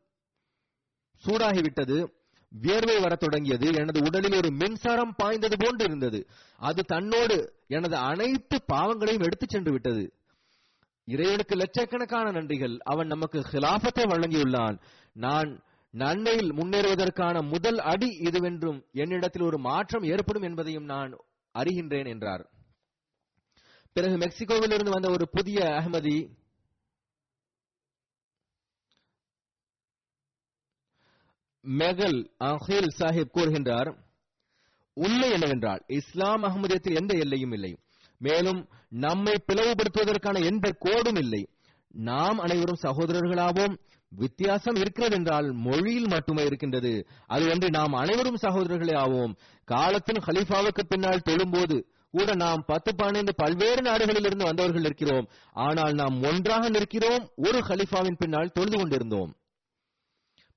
சூடாகிவிட்டது. 1.25 2.13
வியர்வை 2.49 2.99
வரத் 2.99 3.19
தொடங்கியது. 3.19 3.67
எனது 3.73 4.01
உடலில் 4.03 4.35
ஒரு 4.35 4.51
மின்சாரம் 4.51 5.15
பாய்ந்தது 5.17 5.55
போன்று 5.59 5.85
இருந்தது. 5.85 6.27
அது 6.57 6.83
தன்னோடு 6.83 7.53
எனது 7.67 7.95
அனைத்து 7.95 8.63
பாவங்களையும் 8.65 9.23
எடுத்துச் 9.23 9.49
சென்று 9.49 9.71
விட்டது. 9.71 10.13
இறைவனுக்கு 11.05 11.55
லட்சக்கணக்கான 11.55 12.31
நன்றிகள். 12.31 12.77
அவன் 12.77 13.07
நமக்கு 13.07 13.39
ஹிலாபத்தை 13.39 13.99
வழங்கியுள்ளான். 13.99 14.81
நான் 15.13 15.63
நன்மையில் 15.91 16.53
முன்னேறுவதற்கான 16.53 17.47
முதல் 17.47 17.77
அடி 17.77 18.07
இதுவென்றும் 18.19 18.91
என்னிடத்தில் 18.91 19.41
ஒரு 19.41 19.59
மாற்றம் 19.59 20.03
ஏற்படும் 20.03 20.41
என்பதையும் 20.41 20.83
நான் 20.83 21.17
அறிகின்றேன் 21.53 22.07
என்றார். 22.07 22.49
பிறகு 23.93 24.17
மெக்சிகோவிலிருந்து 24.17 24.89
வந்த 24.89 25.09
ஒரு 25.09 25.29
புதிய 25.29 25.65
அகமதி 25.65 26.43
மெகல் 31.67 32.31
அஹில் 32.43 32.87
சாஹிப் 32.97 33.31
கூறுகின்றார் 33.33 34.03
உண்மை 34.93 35.31
என்னவென்றால் 35.31 35.83
இஸ்லாம் 35.87 36.43
அகமதியத்தில் 36.43 36.95
எந்த 36.95 37.17
எல்லையும் 37.17 37.51
இல்லை. 37.51 37.79
மேலும் 38.17 38.69
நம்மை 38.95 39.33
பிளவுபடுத்துவதற்கான 39.47 40.43
எந்த 40.45 40.67
கோடும் 40.85 41.17
இல்லை. 41.17 41.41
நாம் 41.87 42.37
அனைவரும் 42.39 42.83
சகோதரர்களாவோம். 42.83 43.75
வித்தியாசம் 44.11 44.75
இருக்கிறது 44.75 45.15
என்றால் 45.15 45.47
மொழியில் 45.51 46.07
மட்டுமே 46.07 46.43
இருக்கின்றது. 46.45 46.91
அது 47.27 47.49
ஒன்று 47.49 47.69
நாம் 47.69 47.93
அனைவரும் 47.93 48.41
சகோதரர்களே 48.41 48.95
ஆவோம். 49.03 49.33
காலத்தின் 49.65 50.23
ஹலீஃபாவுக்கு 50.27 50.83
பின்னால் 50.87 51.25
தொழும்போது 51.29 51.77
கூட 52.11 52.35
நாம் 52.35 52.61
பத்து 52.65 52.91
பன்னெண்டு 52.97 53.31
பல்வேறு 53.35 53.81
நாடுகளில் 53.81 54.25
இருந்து 54.25 54.45
வந்தவர்கள் 54.45 54.83
இருக்கிறோம் 54.83 55.25
ஆனால் 55.53 55.93
நாம் 55.93 56.17
ஒன்றாக 56.23 56.69
நிற்கிறோம். 56.69 57.25
ஒரு 57.35 57.59
ஹலீஃபாவின் 57.59 58.19
பின்னால் 58.19 58.51
தொழுது 58.51 58.77
கொண்டிருந்தோம். 58.77 59.31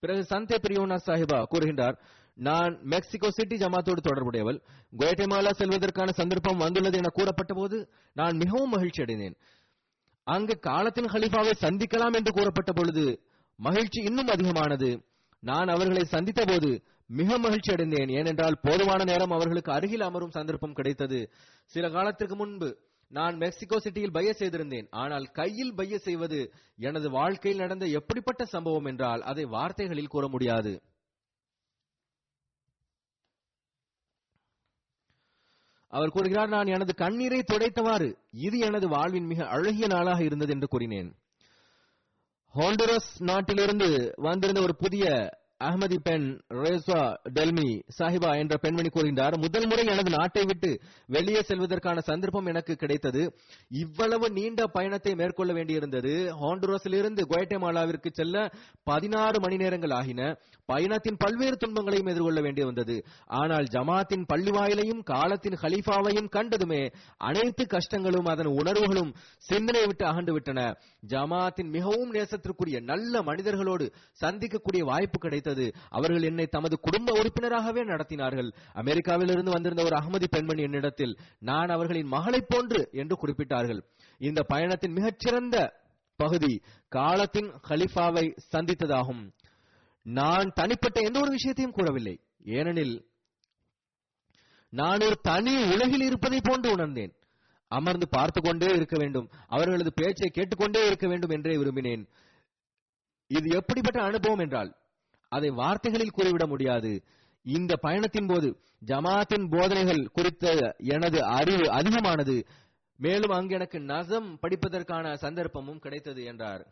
பிறகு 0.02 0.22
சந்தே 0.30 0.56
பிரியோனா 0.62 0.96
சாஹிபா 1.06 1.38
கூறுகின்றார் 1.52 1.96
நான் 2.38 2.74
மெக்சிகோ 2.82 3.28
சிட்டி 3.30 3.56
ஜமாத்தோடு 3.56 4.00
தொடர்புடையவள். 4.00 4.58
குவேட்டமாலா 4.98 5.50
செல்வதற்கான 5.60 6.10
சந்தர்ப்பம் 6.10 6.56
வந்துள்ளது 6.56 6.98
என 6.98 7.08
கூறப்பட்ட 7.08 7.54
போது 7.54 7.78
நான் 8.12 8.36
மிகவும் 8.36 8.70
மகிழ்ச்சி 8.70 9.02
அடைந்தேன். 9.02 9.36
அங்கு 10.26 10.54
காலத்தின் 10.58 11.10
ஹலிஃபாவை 11.14 11.52
சந்திக்கலாம் 11.60 12.16
என்று 12.18 12.32
கூறப்பட்ட 12.32 12.72
பொழுது 12.72 13.04
மகிழ்ச்சி 13.58 14.00
இன்னும் 14.00 14.26
அதிகமானது. 14.26 14.90
நான் 15.42 15.68
அவர்களை 15.68 16.04
சந்தித்த 16.04 16.42
போது 16.44 16.70
மிக 17.10 17.38
மகிழ்ச்சி 17.38 17.70
அடைந்தேன். 17.72 18.08
ஏனென்றால் 18.08 18.60
போதுமான 18.62 19.04
நேரம் 19.04 19.30
அவர்களுக்கு 19.30 19.72
அருகில் 19.72 20.00
அமரும் 20.00 20.30
சந்தர்ப்பம் 20.30 20.72
கிடைத்தது. 20.72 21.20
சில 21.72 21.90
காலத்திற்கு 21.90 22.36
முன்பு 22.36 22.68
நான் 23.10 23.36
மெக்சிகோ 23.36 23.76
சிட்டியில் 23.78 24.14
பைய 24.16 24.30
செய்திருந்தேன். 24.38 24.88
ஆனால் 24.90 25.26
கையில் 25.32 25.74
பைய 25.74 25.98
செய்வது 25.98 26.40
எனது 26.88 27.10
வாழ்க்கையில் 27.10 27.60
நடந்த 27.60 27.86
எப்படிப்பட்ட 27.98 28.44
சம்பவம் 28.44 28.84
என்றால் 28.84 29.22
அதை 29.22 29.44
வார்த்தைகளில் 29.44 30.12
கூற 30.14 30.28
முடியாது. 30.28 30.72
அவர் 35.88 36.10
கூறுகிறார் 36.10 36.48
நான் 36.48 36.66
எனது 36.66 36.94
கண்ணீரை 36.94 37.44
துடைத்தவாறு 37.52 38.14
இது 38.30 38.58
எனது 38.58 38.88
வாழ்வின் 38.88 39.26
மிக 39.26 39.46
அழகிய 39.48 39.86
நாளாக 39.86 40.22
இருந்தது 40.22 40.52
என்று 40.52 40.68
கூறினேன். 40.68 41.16
ஹோண்டுரஸ் 42.54 43.10
நாட்டிலிருந்து 43.18 44.12
வந்திருந்த 44.16 44.60
ஒரு 44.62 44.76
புதிய 44.76 45.04
அகமதி 45.60 45.96
பெண் 46.02 46.26
ரேசா 46.54 46.98
டெல்மி 47.36 47.68
சாஹிபா 47.98 48.32
என்ற 48.38 48.56
பெண்மணி 48.56 48.88
கூறுகின்றார் 48.88 49.36
முதல் 49.36 49.66
முறை 49.66 49.84
எனது 49.86 50.10
நாட்டை 50.10 50.44
விட்டு 50.44 50.70
வெளியே 51.06 51.40
செல்வதற்கான 51.40 51.98
சந்தர்ப்பம் 51.98 52.46
எனக்கு 52.46 52.74
கிடைத்தது. 52.74 53.22
இவ்வளவு 53.68 54.26
நீண்ட 54.30 54.66
பயணத்தை 54.66 55.14
மேற்கொள்ள 55.14 55.52
வேண்டியிருந்தது. 55.52 56.12
ஹாண்டுரஸிலிருந்து 56.42 57.24
குவைட்டமாலாவிற்கு 57.30 58.12
செல்ல 58.12 58.52
பதினாறு 58.82 59.40
மணி 59.40 59.56
நேரங்கள் 59.56 59.90
ஆகின. 59.90 60.20
பயணத்தின் 60.66 61.18
பல்வேறு 61.24 61.56
துன்பங்களையும் 61.56 62.06
எதிர்கொள்ள 62.06 62.40
வேண்டி 62.40 62.64
வந்தது 62.64 62.96
ஆனால் 63.40 63.66
ஜமாத்தின் 63.76 64.24
பள்ளிவாயிலையும் 64.32 65.02
காலத்தின் 65.12 65.58
ஹலீஃபாவையும் 65.62 66.30
கண்டதுமே 66.36 66.82
அனைத்து 67.30 67.66
கஷ்டங்களும் 67.74 68.30
அதன் 68.34 68.52
உணர்வுகளும் 68.60 69.12
சிந்தனை 69.50 69.84
விட்டு 69.86 70.06
அகண்டு 70.06 70.32
விட்டன. 70.32 70.60
ஜமாத்தின் 71.08 71.70
மிகவும் 71.70 72.14
நேசத்திற்குரிய 72.14 72.80
நல்ல 72.92 73.22
மனிதர்களோடு 73.22 73.88
சந்திக்கக்கூடிய 74.22 74.82
வாய்ப்பு 74.92 75.18
கிடைத்தது. 75.18 75.46
கிடைத்தது 75.48 75.66
அவர்கள் 75.88 76.22
என்னை 76.22 76.46
தமது 76.46 76.76
குடும்ப 76.80 77.08
உறுப்பினராகவே 77.20 77.82
நடத்தினார்கள். 77.92 78.50
அமெரிக்காவிலிருந்து 78.74 79.50
வந்திருந்த 79.50 79.82
ஒரு 79.82 79.96
அகமதி 79.96 80.28
பெண்மணி 80.30 80.62
என்னிடத்தில் 80.62 81.14
நான் 81.40 81.68
அவர்களின் 81.68 82.06
மகளைப் 82.06 82.48
போன்று 82.48 82.80
என்று 82.92 83.16
குறிப்பிட்டார்கள். 83.22 83.80
இந்த 84.20 84.42
பயணத்தின் 84.42 84.92
மிகச்சிறந்த 84.92 85.56
பகுதி 86.18 86.52
காலத்தின் 86.88 87.50
ஹலிஃபாவை 87.68 88.24
சந்தித்ததாகும். 88.52 89.22
நான் 90.06 90.48
தனிப்பட்ட 90.54 90.98
எந்த 91.00 91.18
ஒரு 91.20 91.30
விஷயத்தையும் 91.30 91.76
கூறவில்லை. 91.76 92.16
ஏனெனில் 92.44 92.96
நான் 94.72 95.00
ஒரு 95.00 95.16
தனி 95.22 95.54
உலகில் 95.74 96.04
இருப்பதை 96.06 96.38
போன்று 96.42 96.68
உணர்ந்தேன். 96.70 97.12
அமர்ந்து 97.70 98.06
பார்த்து 98.08 98.40
கொண்டே 98.40 98.68
இருக்க 98.74 98.96
வேண்டும். 98.98 99.26
அவர்களது 99.46 99.90
பேச்சை 99.94 100.28
கேட்டுக்கொண்டே 100.30 100.80
இருக்க 100.86 101.06
வேண்டும் 101.08 101.30
என்றே 101.30 101.54
விரும்பினேன். 101.56 102.04
இது 103.30 103.48
எப்படிப்பட்ட 103.56 103.98
அனுபவம் 104.02 104.38
என்றால் 104.38 104.70
அதை 105.28 105.50
வார்த்தைகளில் 105.50 106.16
கூறிவிட 106.16 106.46
முடியாது. 106.46 107.04
இந்த 107.42 107.76
பயணத்தின் 107.76 108.26
போது 108.26 108.48
ஜமாத்தின் 108.86 109.46
போதனைகள் 109.50 110.08
குறித்த 110.12 110.74
எனது 110.76 111.24
அறிவு 111.24 111.70
அதிகமானது. 111.70 112.46
மேலும் 112.96 113.30
அங்கு 113.30 113.54
எனக்கு 113.54 113.78
நசம் 113.78 114.28
படிப்பதற்கான 114.42 115.14
சந்தர்ப்பமும் 115.14 115.78
கிடைத்தது 115.78 116.24
என்றார். 116.24 116.64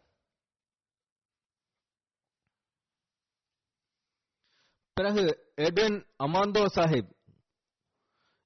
பிறகு 4.92 5.52
எட்வின் 5.56 5.96
அமாந்தோ 6.18 6.64
சாஹிப் 6.74 7.10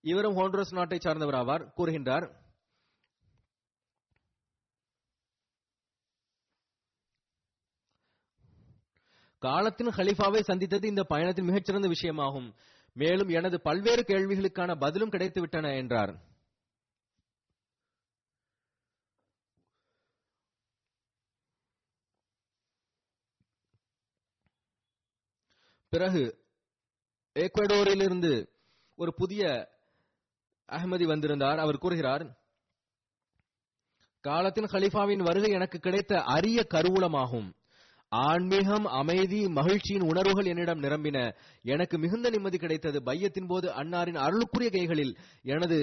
இவரும் 0.05 0.37
ஹோண்ட்ரஸ் 0.37 0.75
நாட்டை 0.75 0.99
சார்ந்தவர் 0.99 1.35
ஆவார் 1.35 1.65
கூறுகின்றார் 1.77 2.27
காலத்தின் 9.41 9.87
ஹலிஃபாவை 9.87 10.41
சந்தித்தது 10.41 10.89
இந்த 10.89 11.03
பயணத்தின் 11.05 11.45
மிகச்சிறந்த 11.45 11.89
விஷயமாகும். 11.89 12.55
மேலும் 12.95 13.29
எனது 13.29 13.61
பல்வேறு 13.61 14.03
கேள்விகளுக்கான 14.03 14.79
பதிலும் 14.79 15.09
கிடைத்து 15.09 15.41
விட்டன 15.41 15.75
என்றார். 15.77 16.13
பிறகு 25.89 26.45
ஏக்வடோரிலிருந்து 27.35 28.49
ஒரு 28.97 29.15
புதிய 29.15 29.69
அகமதி 30.69 31.07
வந்திருந்தார். 31.07 31.59
அவர் 31.59 31.79
கூறுகிறார் 31.79 32.39
காலத்தின் 34.21 34.65
ஹலிஃபாவின் 34.65 35.23
வருகை 35.23 35.51
எனக்கு 35.51 35.79
கிடைத்த 35.79 36.23
அரிய 36.23 36.67
கருவூலமாகும். 36.71 37.59
ஆன்மீகம் 38.13 38.85
அமைதி 38.85 39.49
மகிழ்ச்சியின் 39.49 40.03
உணர்வுகள் 40.03 40.45
என்னிடம் 40.45 40.83
நிரம்பின. 40.83 41.35
எனக்கு 41.63 41.99
மிகுந்த 41.99 42.31
நிம்மதி 42.31 42.59
கிடைத்தது 42.59 43.03
பையத்தின் 43.03 43.47
போது 43.47 43.69
அன்னாரின் 43.71 44.19
அருளுக்குரிய 44.19 44.71
கைகளில். 44.71 45.19
எனது 45.43 45.79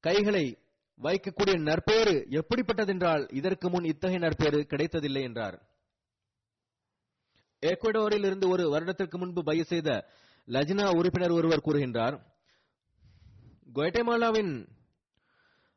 கைகளை 0.00 0.58
வைக்கக்கூடிய 1.02 1.60
நற்பேறு 1.60 2.26
எப்படிப்பட்டதென்றால் 2.30 3.34
இதற்கு 3.34 3.70
முன் 3.70 3.84
இத்தகைய 3.84 4.18
நற்பேறு 4.18 4.66
கிடைத்ததில்லை 4.68 5.22
என்றார். 5.22 5.56
எக்வடோரில் 7.62 8.26
இருந்து 8.26 8.48
ஒரு 8.48 8.70
வருடத்திற்கு 8.70 9.18
முன்பு 9.18 9.42
பைய 9.42 9.64
செய்த 9.64 10.06
லஜினா 10.48 10.96
உறுப்பினர் 10.96 11.30
ஒருவர் 11.30 11.64
கூறுகின்றார் 11.64 12.16
குவாட்டமாலாவின் 13.74 14.68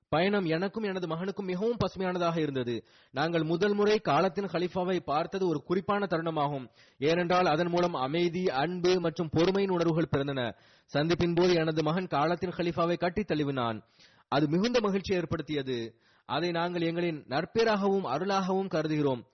பயணம் 0.10 0.46
எனக்கும் 0.46 0.84
எனது 0.84 1.08
மகனுக்கும் 1.08 1.46
மிகவும் 1.46 1.78
பசுமையானதாக 1.78 2.38
இருந்தது. 2.38 2.86
நாங்கள் 3.12 3.44
முதல் 3.44 3.74
முறை 3.74 4.00
காலத்தின் 4.00 4.46
ஹலிஃபாவை 4.46 5.00
பார்த்தது 5.00 5.48
ஒரு 5.48 5.64
குறிப்பான 5.64 6.06
தருணமாகும். 6.10 6.70
ஏனென்றால் 6.98 7.46
அதன் 7.46 7.68
மூலம் 7.68 7.94
அமைதி 7.94 8.50
அன்பு 8.50 9.00
மற்றும் 9.00 9.30
பொறுமையின் 9.30 9.72
உணர்வுகள் 9.72 10.08
பிறந்தன. 10.12 10.56
சந்திப்பின் 10.94 11.36
போது 11.36 11.54
எனது 11.54 11.84
மகன் 11.84 12.08
காலத்தின் 12.08 12.50
ஹலிஃபாவை 12.50 12.98
கட்டித் 12.98 13.32
தழுவினான். 13.32 13.84
அது 14.30 14.50
மிகுந்த 14.50 14.80
மகிழ்ச்சி 14.82 15.16
ஏற்படுத்தியது. 15.16 15.96
அதை 16.26 16.52
நாங்கள் 16.52 16.82
எங்களின் 16.82 17.24
நற்பேராகவும் 17.28 18.04
அருளாகவும் 18.04 18.68
கருதுகிறோம். 18.68 19.26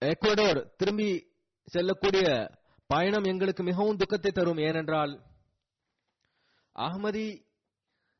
எக்வடோர் 0.00 0.74
திரும்பி 0.76 1.26
செல்லக்கூடிய 1.64 2.50
பயணம் 2.86 3.24
எங்களுக்கு 3.24 3.62
மிகவும் 3.62 3.96
துக்கத்தை 3.96 4.30
தரும். 4.30 4.56
ஏனென்றால் 4.56 5.22
அகமதி 6.74 7.46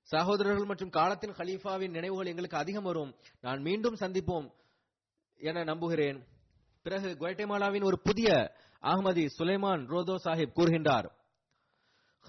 சகோதரர்கள் 0.02 0.64
மற்றும் 0.64 0.90
காலத்தின் 0.90 1.30
ஹலீஃபாவின் 1.30 1.90
நினைவுகள் 1.90 2.26
எங்களுக்கு 2.26 2.56
அதிகம் 2.56 2.82
வரும். 2.82 3.14
நான் 3.40 3.60
மீண்டும் 3.60 3.94
சந்திப்போம் 3.94 4.52
என 5.36 5.64
நம்புகிறேன். 5.64 6.26
பிறகு 6.82 7.08
குவாட்டமாலாவின் 7.08 7.84
ஒரு 7.84 8.00
புதிய 8.00 8.54
அகமதி 8.82 9.28
சுலைமான் 9.38 9.86
ரோதோ 9.86 10.14
சாஹிப் 10.24 10.52
கூறுகின்றார். 10.56 11.10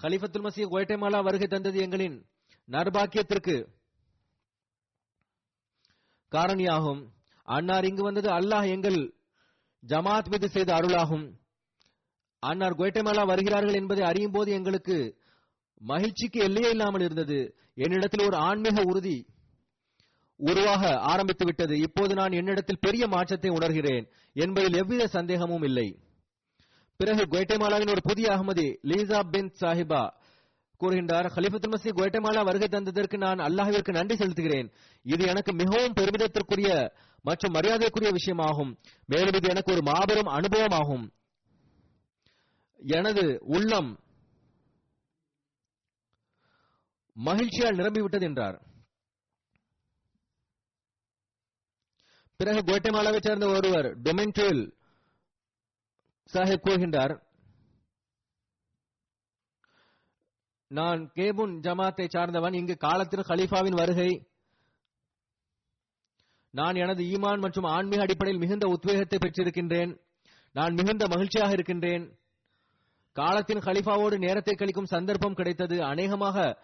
ஹலிஃபத்துல் 0.02 0.46
மசீ 0.46 0.64
குவாட்டமாலா 0.64 1.22
வருகை 1.22 1.46
தந்தது 1.46 1.80
எங்களின் 1.80 2.24
நர்பாக்கியத்திற்கு 2.70 3.66
காரணியாகும். 6.30 7.08
அன்னார் 7.44 7.84
இங்கு 7.84 8.02
வந்தது 8.02 8.30
அல்லாஹ் 8.30 8.68
எங்கள் 8.68 9.16
ஜமாத் 9.86 10.28
மீது 10.28 10.48
செய்த 10.48 10.74
அருளாகும். 10.74 11.26
அன்னார் 12.42 12.76
குவேட்டமேலா 12.76 13.26
வருகிறார்கள் 13.26 13.74
என்பதை 13.74 14.04
அறியும் 14.04 14.32
போது 14.32 14.52
எங்களுக்கு 14.52 14.96
மகிழ்ச்சிக்கு 15.80 16.40
எல்லையே 16.40 16.70
இல்லாமல் 16.70 17.00
இருந்தது. 17.00 17.38
என்னிடத்தில் 17.74 18.26
ஒரு 18.26 18.36
ஆன்மீக 18.36 18.82
உறுதி 18.82 19.26
உருவாக 20.36 20.98
ஆரம்பித்து 21.12 21.44
விட்டது. 21.44 21.78
இப்போது 21.78 22.14
நான் 22.14 22.32
என்னிடத்தில் 22.32 22.80
பெரிய 22.80 23.06
மாற்றத்தை 23.06 23.50
உணர்கிறேன். 23.50 24.04
என்பதில் 24.32 24.74
எவ்வித 24.74 25.06
சந்தேகமும் 25.06 25.62
இல்லை. 25.62 25.88
பிறகு 26.96 27.22
குவேட்டமாலாவின் 27.22 27.90
ஒரு 27.90 28.02
புதிய 28.02 28.28
அகமதி 28.30 28.68
லீசா 28.82 29.20
பின் 29.30 29.50
சாஹிபா 29.60 30.02
கூறுகின்றார் 30.80 31.26
ஹலிஃபத்துல் 31.36 31.74
மசி 31.74 31.90
குவேட்டமாலா 31.90 32.44
வருகை 32.44 32.68
தந்ததற்கு 32.68 33.16
நான் 33.16 33.38
அல்லாஹிற்கு 33.38 33.92
நன்றி 33.92 34.16
செலுத்துகிறேன். 34.16 34.68
இது 35.02 35.26
எனக்கு 35.26 35.52
மிகவும் 35.52 35.92
பெருமிதத்திற்குரிய 35.92 36.92
மற்றும் 37.22 37.52
மரியாதைக்குரிய 37.52 38.12
விஷயமாகும். 38.12 38.76
மேலும் 39.06 39.32
இது 39.32 39.48
எனக்கு 39.48 39.72
ஒரு 39.72 39.82
மாபெரும் 39.82 40.26
அனுபவமாகும். 40.26 41.10
எனது 42.76 43.38
உள்ளம் 43.42 44.00
மகிழ்ச்சியால் 47.12 47.76
நிரம்பிவிட்டது 47.76 48.20
என்றார். 48.20 48.66
பிறகு 52.36 52.58
குவட்டமாலாவை 52.58 53.18
சேர்ந்த 53.20 53.46
ஒருவர் 53.46 54.00
டொமென்டேல் 54.00 54.72
சாஹிப் 56.32 56.62
கூறுகின்றார் 56.64 57.26
நான் 60.66 61.10
கேபுன் 61.14 61.60
ஜமாத்தை 61.60 62.08
சார்ந்தவன் 62.08 62.52
இங்கு 62.52 62.76
காலத்தில் 62.76 63.20
ஹலீஃபாவின் 63.20 63.76
வருகை 63.76 64.27
நான் 66.50 66.74
எனது 66.74 67.04
ஈமான் 67.04 67.40
மற்றும் 67.40 67.64
ஆன்மீக 67.64 68.02
அடிப்படையில் 68.02 68.42
மிகுந்த 68.42 68.66
உத்வேகத்தை 68.66 69.18
பெற்றிருக்கின்றேன். 69.18 70.00
நான் 70.52 70.74
மிகுந்த 70.74 71.06
மகிழ்ச்சியாக 71.08 71.52
இருக்கின்றேன். 71.52 72.16
காலத்தின் 73.12 73.58
ஹலிஃபாவோடு 73.58 74.18
நேரத்தை 74.18 74.54
கழிக்கும் 74.54 74.84
சந்தர்ப்பம் 74.84 75.34
கிடைத்தது. 75.34 75.84
அநேகமாக 75.84 76.58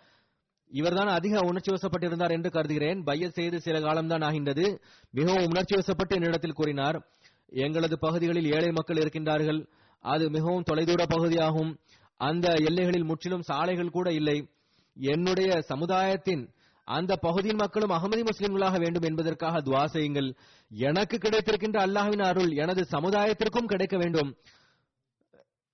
இவர்தான் 0.69 1.07
அதிக 1.07 1.41
உணர்ச்சி 1.41 1.73
வசப்பட்டிருந்தார் 1.73 2.31
என்று 2.31 2.51
கருதுகிறேன். 2.51 3.05
பைய 3.05 3.31
செய்து 3.31 3.61
சில 3.61 3.81
காலம்தான் 3.81 4.21
ஆகின்றது. 4.21 4.83
மிகவும் 5.11 5.45
உணர்ச்சி 5.45 5.77
வசப்பட்டு 5.77 6.15
என்னிடத்தில் 6.15 6.53
கூறினார் 6.53 7.07
எங்களது 7.49 7.99
பகுதிகளில் 7.99 8.53
ஏழை 8.53 8.73
மக்கள் 8.73 8.97
இருக்கின்றார்கள். 8.97 9.67
அது 10.01 10.31
மிகவும் 10.31 10.63
தொலைதூர 10.63 11.07
பகுதியாகும். 11.07 11.79
அந்த 12.17 12.53
எல்லைகளில் 12.53 13.05
முற்றிலும் 13.05 13.43
சாலைகள் 13.43 13.91
கூட 13.91 14.13
இல்லை. 14.13 14.49
என்னுடைய 14.95 15.61
சமுதாயத்தின் 15.61 16.54
அந்த 16.85 17.17
பகுதியின் 17.17 17.57
மக்களும் 17.57 17.91
அகமதி 17.91 18.23
முஸ்லிம்களாக 18.23 18.79
வேண்டும் 18.79 19.03
என்பதற்காக 19.03 19.61
துவா 19.61 19.85
செய்யுங்கள். 19.85 20.37
எனக்கு 20.69 21.19
கிடைத்திருக்கின்ற 21.19 21.87
அல்லாஹ்வின் 21.87 22.23
அருள் 22.23 22.51
எனது 22.51 22.83
சமுதாயத்திற்கும் 22.85 23.67
கிடைக்க 23.67 23.97
வேண்டும். 23.97 24.37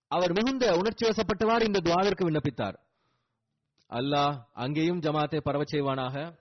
அவர் 0.09 0.33
மிகுந்த 0.33 0.77
உணர்ச்சி 0.77 1.09
வசப்பட்டவாறு 1.09 1.63
இந்த 1.63 1.81
துவாவிற்கு 1.81 2.25
விண்ணப்பித்தார். 2.29 2.77
அல்லாஹ் 3.91 4.37
அங்கேயும் 4.53 5.01
ஜமாத்தை 5.01 5.41
பரவச் 5.41 5.75
செய்வானாக. 5.75 6.39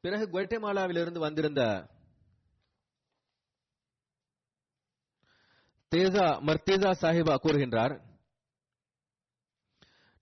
பிறகு 0.00 0.24
குவெட்டமாலாவிலிருந்து 0.30 1.18
வந்திருந்த 1.18 1.88
தேசா 5.92 6.26
மர்தேசா 6.48 6.90
சாஹிபா 7.02 7.34
கூறுகின்றார் 7.42 8.13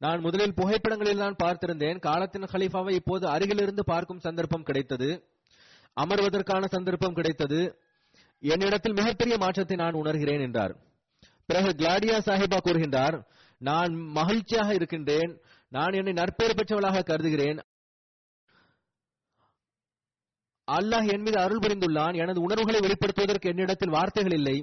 நான் 0.03 0.21
முதலில் 0.21 0.57
புகைப்படங்களில் 0.59 1.23
தான் 1.25 1.41
பார்த்திருந்தேன். 1.43 1.99
காலத்தின் 1.99 2.51
ஹலீஃபாவை 2.53 2.93
இப்போது 3.01 3.25
அருகிலிருந்து 3.29 3.83
பார்க்கும் 3.85 4.25
சந்தர்ப்பம் 4.27 4.67
கிடைத்தது. 4.69 5.09
அமர்வதற்கான 5.97 6.69
சந்தர்ப்பம் 6.77 7.17
கிடைத்தது. 7.19 7.61
என்னிடத்தில் 8.43 8.99
மிகப்பெரிய 9.01 9.35
மாற்றத்தை 9.39 9.77
நான் 9.83 9.99
உணர்கிறேன் 10.03 10.43
என்றார். 10.47 10.75
பிறகு 11.49 11.71
கிளாடியா 11.81 12.17
சாஹிபா 12.29 12.59
கூறுகின்றார் 12.67 13.17
நான் 13.61 13.93
மகிழ்ச்சியாக 14.19 14.71
இருக்கின்றேன். 14.75 15.33
நான் 15.73 15.97
என்னை 15.99 16.13
நற்பெயர் 16.13 16.59
பெற்றவளாக 16.59 17.05
கருதுகிறேன். 17.11 17.59
அல்லாஹ் 20.69 21.07
என் 21.13 21.25
மீது 21.27 21.39
அருள் 21.45 21.63
புரிந்துள்ளான். 21.65 22.17
எனது 22.23 22.41
உணர்வுகளை 22.47 22.81
வெளிப்படுத்துவதற்கு 22.81 23.51
என்னிடத்தில் 23.53 23.95
வார்த்தைகள் 23.97 24.37
இல்லை. 24.39 24.57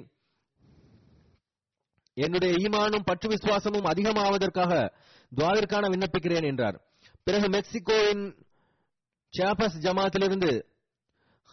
என்னுடைய 2.16 2.52
ஈமானும் 2.64 3.06
பற்று 3.08 3.28
விசுவாசமும் 3.28 3.88
அதிகமாவதற்காக 3.90 4.72
துவாவிற்கான 5.36 5.88
விண்ணப்பிக்கிறேன் 5.88 6.42
என்றார். 6.42 6.80
பிறகு 7.22 7.48
மெக்சிகோவின் 7.48 8.24
சாபஸ் 9.38 9.76
ஜமாத்திலிருந்து 9.84 10.68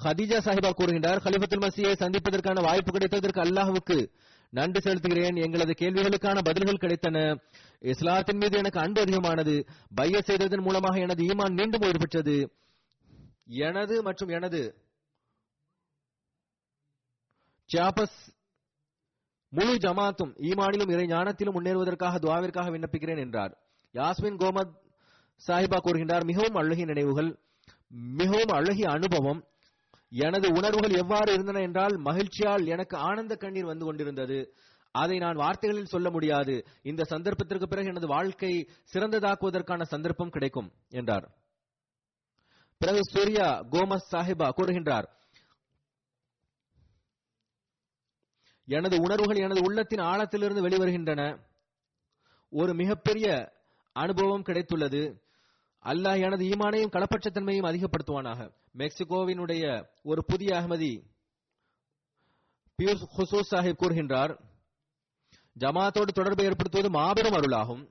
ஹதீஜா 0.04 0.40
சாஹிபா 0.46 0.70
கூறுகின்றார் 0.78 1.22
ஹலிஃபத்துல் 1.26 1.64
மசியை 1.66 1.94
சந்திப்பதற்கான 1.94 2.62
வாய்ப்பு 2.62 2.98
கிடைத்ததற்கு 2.98 3.44
அல்லாஹுக்கு 3.46 4.12
நன்றி 4.50 4.80
செலுத்துகிறேன். 4.80 5.42
எங்களது 5.44 5.74
கேள்விகளுக்கான 5.78 6.42
பதில்கள் 6.44 6.82
கிடைத்தன. 6.84 7.40
இஸ்லாத்தின் 7.80 8.38
மீது 8.38 8.58
எனக்கு 8.58 8.80
அன்பு 8.80 9.02
அதிகமானது. 9.02 9.68
பைய 9.96 10.22
செய்ததன் 10.22 10.62
மூலமாக 10.62 11.00
எனது 11.00 11.26
ஈமான் 11.26 11.56
மீண்டும் 11.56 11.82
உயிர் 11.82 11.98
பெற்றது. 11.98 12.54
எனது 13.46 14.04
மற்றும் 14.04 14.30
எனது 14.30 14.62
சாபஸ் 17.74 18.20
முழு 19.50 19.76
ஜமாத்தும் 19.76 20.34
ஈமானிலும் 20.50 20.92
இறை 20.92 21.06
ஞானத்திலும் 21.06 21.56
முன்னேறுவதற்காக 21.58 22.18
துவாவிற்காக 22.18 22.70
விண்ணப்பிக்கிறேன் 22.70 23.18
என்றார். 23.18 23.67
யாஸ்மின் 23.94 24.40
கோமத் 24.42 24.74
சாஹிபா 25.48 25.78
கூறுகின்றார் 25.80 26.24
மிகவும் 26.24 26.56
அழகிய 26.56 26.86
நினைவுகள் 26.86 27.40
மிகவும் 27.90 28.56
அழகிய 28.56 28.90
அனுபவம் 28.90 29.46
எனது 30.10 30.52
உணர்வுகள் 30.52 30.98
எவ்வாறு 30.98 31.34
இருந்தன 31.34 31.60
என்றால் 31.60 31.98
மகிழ்ச்சியால் 31.98 32.66
எனக்கு 32.66 32.98
ஆனந்த 32.98 33.36
கண்ணீர் 33.36 33.66
வந்து 33.66 33.86
கொண்டிருந்தது. 33.86 34.56
அதை 34.92 35.18
நான் 35.18 35.36
வார்த்தைகளில் 35.36 35.86
சொல்ல 35.86 36.10
முடியாது. 36.10 36.68
இந்த 36.84 37.04
சந்தர்ப்பத்திற்கு 37.04 37.68
பிறகு 37.68 37.88
எனது 37.88 38.08
வாழ்க்கை 38.08 38.70
சிறந்ததாக்குவதற்கான 38.94 39.82
சந்தர்ப்பம் 39.82 40.30
கிடைக்கும் 40.30 40.72
என்றார். 40.90 41.32
பிறகு 42.78 43.00
சூர்யா 43.04 43.64
கோமஸ் 43.64 44.08
சாஹிபா 44.12 44.50
கூறுகின்றார் 44.58 45.08
எனது 48.66 49.02
உணர்வுகள் 49.02 49.36
எனது 49.36 49.62
உள்ளத்தின் 49.62 50.00
ஆழத்திலிருந்து 50.00 50.66
வெளிவருகின்றன. 50.68 51.46
ஒரு 52.50 52.74
மிகப்பெரிய 52.74 53.56
அனுபவம் 53.98 54.44
கிடைத்துள்ளது. 54.44 55.22
அல்லாஹ் 55.84 56.22
எனது 56.22 56.46
ஈமானையும் 56.46 56.92
களப்பற்ற 56.92 57.32
தன்மையும் 57.32 57.66
அதிகப்படுத்துவானாக. 57.66 58.52
மெக்சிகோவினுடைய 58.78 59.86
ஒரு 60.04 60.26
புதிய 60.26 60.56
அகமதி 60.56 61.04
பியூஸ் 62.78 63.04
ஹுசூஸ் 63.18 63.52
சாஹிப் 63.52 63.80
கூறுகின்றார் 63.80 64.40
ஜமாத்தோடு 65.60 66.12
தொடர்பை 66.12 66.46
ஏற்படுத்துவது 66.46 66.90
மாபெரும் 66.90 67.34
அருளாகும். 67.34 67.88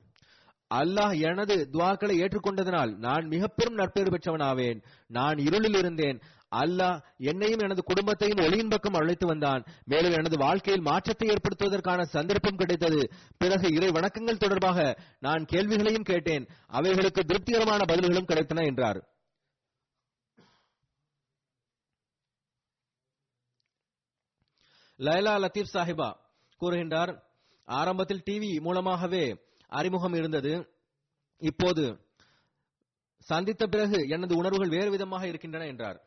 அல்லாஹ் 0.75 1.21
எனது 1.21 1.69
துவாக்களை 1.73 2.15
ஏற்றுக்கொண்டதனால் 2.21 2.97
நான் 2.97 3.27
மிக 3.27 3.47
பெரும் 3.47 3.75
நற்பேறு 3.75 4.11
பெற்றவனாவேன். 4.11 4.85
நான் 5.07 5.37
இருளில் 5.39 5.75
இருந்தேன். 5.75 6.21
அல்லாஹ் 6.51 7.03
என்னையும் 7.17 7.59
எனது 7.59 7.83
குடும்பத்தையும் 7.83 8.45
ஒளியின் 8.45 8.69
பக்கம் 8.69 8.95
அழைத்து 8.95 9.27
வந்தான். 9.27 9.65
மேலும் 9.85 10.13
எனது 10.13 10.39
வாழ்க்கையில் 10.39 10.83
மாற்றத்தை 10.83 11.29
ஏற்படுத்துவதற்கான 11.29 12.03
சந்தர்ப்பம் 12.03 12.57
கிடைத்தது. 12.57 13.13
பிறகு 13.39 13.73
இறை 13.73 13.89
வணக்கங்கள் 13.89 14.37
தொடர்பாக 14.37 14.99
நான் 15.19 15.45
கேள்விகளையும் 15.45 16.03
கேட்டேன். 16.03 16.49
அவைகளுக்கு 16.67 17.25
திருப்திகரமான 17.25 17.85
பதில்களும் 17.85 18.27
கிடைத்தன 18.27 18.65
என்றார். 18.65 19.15
லைலா 24.99 25.33
லத்தீப் 25.45 25.75
சாஹிபா 25.75 26.17
கூறுகின்றார் 26.61 27.23
ஆரம்பத்தில் 27.65 28.23
டிவி 28.31 28.61
மூலமாகவே 28.61 29.43
அறிமுகம் 29.69 30.13
இருந்தது. 30.13 30.77
இப்போது 31.37 32.09
சந்தித்த 33.19 33.67
பிறகு 33.67 34.09
எனது 34.09 34.37
உணர்வுகள் 34.37 34.69
வேறு 34.69 34.91
விதமாக 34.91 35.27
இருக்கின்றன 35.27 35.67
என்றார். 35.67 36.06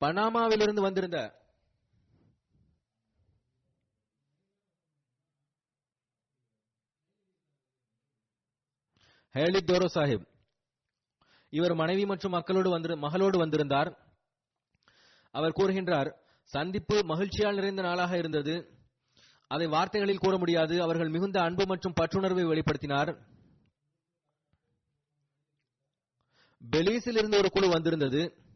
பனாமாவிலிருந்து 0.00 0.80
வந்திருந்த 0.80 1.46
ஹேலி 9.34 9.60
தோரோ 9.60 9.86
சாஹிப். 9.94 10.26
இவர் 11.50 11.74
மனைவி 11.74 12.06
மற்றும் 12.06 12.32
மக்களோடு 12.32 12.70
வந்து 12.70 12.96
மகளோடு 12.96 13.38
வந்திருந்தார். 13.38 13.90
அவர் 15.30 15.50
கூறுகின்றார் 15.50 16.12
சந்திப்பு 16.42 17.04
மகிழ்ச்சியால் 17.04 17.54
நிறைந்த 17.54 17.82
நாளாக 17.82 18.16
இருந்தது. 18.16 18.54
அதை 19.48 19.66
வார்த்தைகளில் 19.66 20.18
கூற 20.18 20.38
முடியாது. 20.38 20.82
அவர்கள் 20.82 21.08
மிகுந்த 21.08 21.42
அன்பு 21.42 21.66
மற்றும் 21.66 21.94
பற்றுணர்வை 22.00 22.44
வெளிப்படுத்தினார். 22.44 23.10
பெலீஸில் 26.70 27.18
இருந்து 27.18 27.38
ஒரு 27.38 27.50
குழு 27.50 27.68
வந்திருந்தது. 27.68 28.47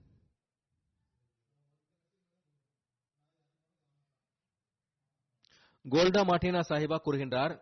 கோல்டா 5.91 6.21
மார்டினா 6.29 6.61
சாஹிபா 6.69 6.97
கூறுகின்றார் 7.05 7.61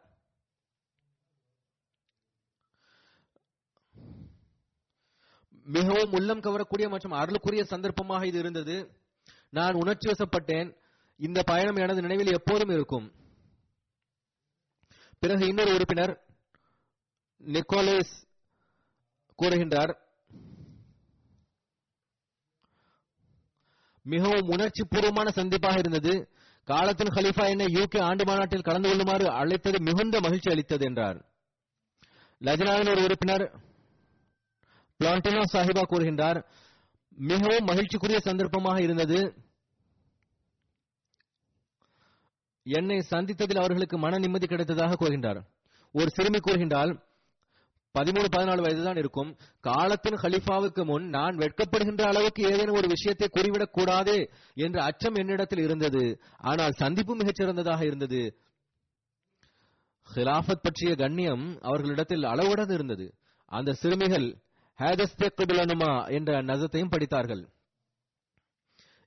மிகவும் 5.64 6.12
உள்ளம் 6.12 6.40
கவரக்கூடிய 6.40 6.88
மற்றும் 6.88 7.12
அருளுக்குரிய 7.12 7.62
சந்தர்ப்பமாக 7.62 8.26
இது 8.26 8.38
இருந்தது. 8.38 8.76
நான் 9.50 9.74
உணர்ச்சி 9.74 10.06
வசப்பட்டேன். 10.10 10.76
இந்த 11.16 11.42
பயணம் 11.42 11.76
எனது 11.76 12.00
நினைவில் 12.00 12.32
எப்போதும் 12.32 12.68
இருக்கும். 12.68 13.06
பிறகு 15.18 15.46
இன்னொரு 15.46 15.74
உறுப்பினர் 15.74 16.12
நிக்கோலேஸ் 17.42 18.14
கூறுகின்றார் 19.38 19.92
மிகவும் 24.02 24.48
உணர்ச்சி 24.48 24.84
பூர்வமான 24.84 25.32
சந்திப்பாக 25.34 25.78
இருந்தது. 25.78 26.14
காலத்தின் 26.70 27.14
ஹலீஃபா 27.16 27.44
என்னை 27.52 27.66
யூகே 27.76 28.00
ஆண்டு 28.08 28.24
மாநாட்டில் 28.28 28.66
கலந்து 28.68 28.88
கொள்ளுமாறு 28.88 29.26
அழைத்தது 29.40 29.78
மிகுந்த 29.88 30.16
மகிழ்ச்சி 30.26 30.48
அளித்தது 30.50 30.84
என்றார். 30.88 31.18
லஜனாவின் 32.40 32.90
ஒரு 32.92 33.02
உறுப்பினர் 33.06 33.44
பிளான்டினோ 35.00 35.42
சாஹிபா 35.52 35.82
கூறுகின்றார் 35.92 36.38
மிகவும் 37.30 37.68
மகிழ்ச்சிக்குரிய 37.70 38.18
சந்தர்ப்பமாக 38.28 38.78
இருந்தது. 38.86 39.18
என்னை 42.66 42.98
சந்தித்ததில் 43.12 43.62
அவர்களுக்கு 43.62 43.96
மன 43.98 44.18
நிம்மதி 44.18 44.46
கிடைத்ததாக 44.46 44.96
கூறுகின்றார். 45.00 45.40
ஒரு 45.94 46.10
சிறுமி 46.16 46.40
கூறுகின்றால் 46.40 46.92
பதிமூணு 47.98 48.26
பதினாலு 48.36 48.62
வயதுதான் 48.62 48.96
இருக்கும். 48.96 49.36
காலத்தின் 49.60 50.14
ஹலிஃபாவுக்கு 50.14 50.84
முன் 50.84 51.08
நான் 51.08 51.36
வெட்கப்படுகின்ற 51.36 52.02
அளவுக்கு 52.02 52.42
ஏதேனும் 52.42 52.74
ஒரு 52.74 52.88
விஷயத்தை 52.88 53.28
கூறிவிடக் 53.28 53.72
கூடாது 53.72 54.30
என்ற 54.54 54.82
அச்சம் 54.82 55.14
என்னிடத்தில் 55.14 55.58
இருந்தது. 55.58 56.20
ஆனால் 56.36 56.70
சந்திப்பு 56.70 57.16
மிகச்சிறந்ததாக 57.16 57.82
இருந்தது. 57.82 58.38
ஹிலாஃபத் 60.14 60.62
பற்றிய 60.62 60.94
கண்ணியம் 60.94 61.58
அவர்களிடத்தில் 61.60 62.24
அளவுடன் 62.24 62.68
இருந்தது. 62.68 63.14
அந்த 63.46 63.72
சிறுமிகள் 63.72 64.38
ஹேதஸ்தெக்குடுலனுமா 64.78 66.12
என்ற 66.12 66.42
நசத்தையும் 66.42 66.90
படித்தார்கள். 66.90 67.48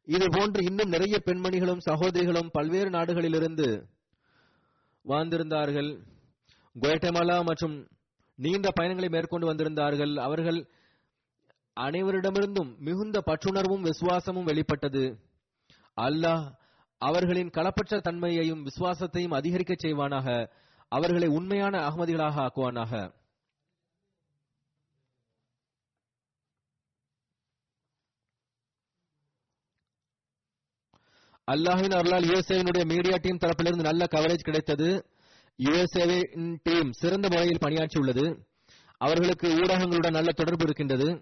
இது 0.06 0.26
போன்று 0.30 0.64
இன்னும் 0.64 0.90
நிறைய 0.90 1.22
பெண்மணிகளும் 1.26 1.78
சகோதரிகளும் 1.78 2.50
பல்வேறு 2.52 2.90
நாடுகளிலிருந்து 2.90 3.86
வாழ்ந்திருந்தார்கள் 5.08 6.00
குவேட்டமலா 6.80 7.44
மற்றும் 7.44 7.88
நீண்ட 8.36 8.72
பயணங்களை 8.72 9.10
மேற்கொண்டு 9.10 9.54
வந்திருந்தார்கள். 9.54 10.16
அவர்கள் 10.16 10.70
அனைவரிடமிருந்தும் 11.80 12.78
மிகுந்த 12.78 13.24
பற்றுணர்வும் 13.26 13.82
விசுவாசமும் 13.82 14.44
வெளிப்பட்டது. 14.44 15.20
அல்லாஹ் 16.02 16.56
அவர்களின் 16.98 17.50
களப்பற்ற 17.50 18.02
தன்மையையும் 18.02 18.66
விசுவாசத்தையும் 18.66 19.34
அதிகரிக்கச் 19.34 19.86
செய்வானாக. 19.86 20.50
அவர்களை 20.90 21.28
உண்மையான 21.28 21.90
அகமதிகளாக 21.90 22.48
ஆக்குவானாக. 22.48 23.22
அல்லாஹின் 31.52 31.96
அருளால் 31.96 32.24
யுஎஸ்ஏவினுடைய 32.24 32.86
மீடியா 32.86 33.16
டீம் 33.22 33.38
தரப்பிலிருந்து 33.38 33.82
நல்ல 33.82 34.06
கவரேஜ் 34.12 34.44
கிடைத்தது. 34.44 35.12
யுஎஸ்ஏவின் 35.58 36.58
டீம் 36.64 36.91
சிறந்த 36.91 37.28
முறையில் 37.30 37.60
பணியாற்றியுள்ளது. 37.62 38.43
அவர்களுக்கு 38.97 39.47
ஊடகங்களுடன் 39.49 40.12
நல்ல 40.12 40.32
தொடர்பு 40.32 40.64
இருக்கின்றது. 40.64 41.22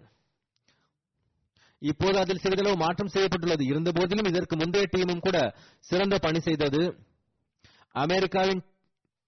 இப்போது 1.80 2.18
அதில் 2.18 2.38
சிறிதளவு 2.38 2.76
மாற்றம் 2.76 3.08
செய்யப்பட்டுள்ளது. 3.08 3.66
இருந்த 3.66 3.92
போதிலும் 3.92 4.26
இதற்கு 4.26 4.56
முந்தைய 4.56 4.88
டீமும் 4.92 5.20
கூட 5.20 5.56
சிறந்த 5.80 6.18
பணி 6.18 6.40
செய்தது. 6.40 6.98
அமெரிக்காவின் 7.92 8.64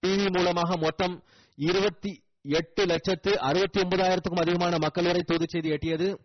டிவி 0.02 0.28
மூலமாக 0.36 0.76
மொத்தம் 0.76 1.24
இருபத்தி 1.56 2.22
எட்டு 2.42 2.84
லட்சத்து 2.84 3.40
அறுபத்தி 3.40 3.80
ஒன்பதாயிரத்துக்கும் 3.80 4.40
அதிகமான 4.40 4.78
மக்கள் 4.78 5.04
வரை 5.04 5.22
தூது 5.22 5.44
செய்தி 5.48 5.70
எட்டியது. 5.70 6.18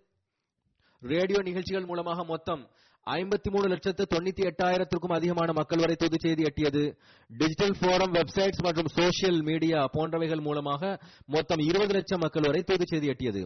ரேடியோ 1.00 1.42
நிகழ்ச்சிகள் 1.42 1.86
மூலமாக 1.86 2.24
மொத்தம் 2.24 2.70
ஐம்பத்தி 3.08 3.50
மூணு 3.50 3.68
லட்சத்து 3.68 4.04
தொண்ணூத்தி 4.10 4.44
எட்டாயிரத்திற்கும் 4.50 5.14
அதிகமான 5.14 5.54
மக்கள் 5.54 5.80
வரை 5.80 5.96
தூது 5.96 6.18
செய்தி 6.20 6.44
எட்டியது. 6.44 6.84
டிஜிட்டல் 7.30 7.76
ஃபோரம் 7.80 8.14
வெப்சைட்ஸ் 8.18 8.64
மற்றும் 8.64 8.90
சோசியல் 8.96 9.40
மீடியா 9.44 9.80
போன்றவைகள் 9.94 10.42
மூலமாக 10.42 11.02
மொத்தம் 11.26 11.58
இருபது 11.58 11.94
லட்சம் 11.94 12.20
மக்கள் 12.20 12.42
வரை 12.42 12.62
தூது 12.62 12.86
செய்தி 12.88 13.08
எட்டியது. 13.08 13.42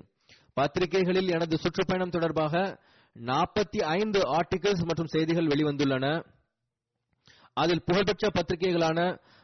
பத்திரிகைகளில் 0.54 1.30
எனது 1.30 1.58
சுற்றுப்பயணம் 1.58 2.10
தொடர்பாக 2.10 2.82
நாற்பத்தி 3.16 3.80
ஐந்து 4.00 4.20
ஆர்டிகிள்ஸ் 4.20 4.86
மற்றும் 4.86 5.08
செய்திகள் 5.08 5.48
வெளிவந்துள்ளன. 5.48 6.06
அதில் 7.54 7.84
புகழ்பெற்ற 7.86 8.28
பத்திரிகைகளான 8.34 9.00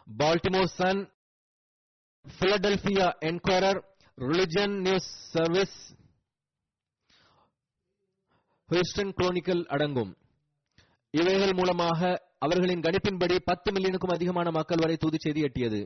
Baltimore 0.07 0.75
Sun 0.79 1.01
Philadelphia 2.25 3.07
Inquirer 3.29 3.79
Religion 4.17 4.75
News 4.81 5.09
Service 5.33 5.77
Houston 8.69 9.11
Chronicle 9.19 9.63
அடங்கும். 9.65 10.11
இவைகள் 11.11 11.53
மூலமாக 11.53 11.99
அவர்களின் 12.37 12.79
கணிப்பின்படி 12.79 13.35
பத்து 13.45 13.71
மில்லியனுக்கும் 13.71 14.13
அதிகமான 14.15 14.51
மக்கள் 14.51 14.81
வரை 14.81 14.97
தூது 14.97 15.17
செய்தி 15.19 15.41
எட்டியது. 15.41 15.79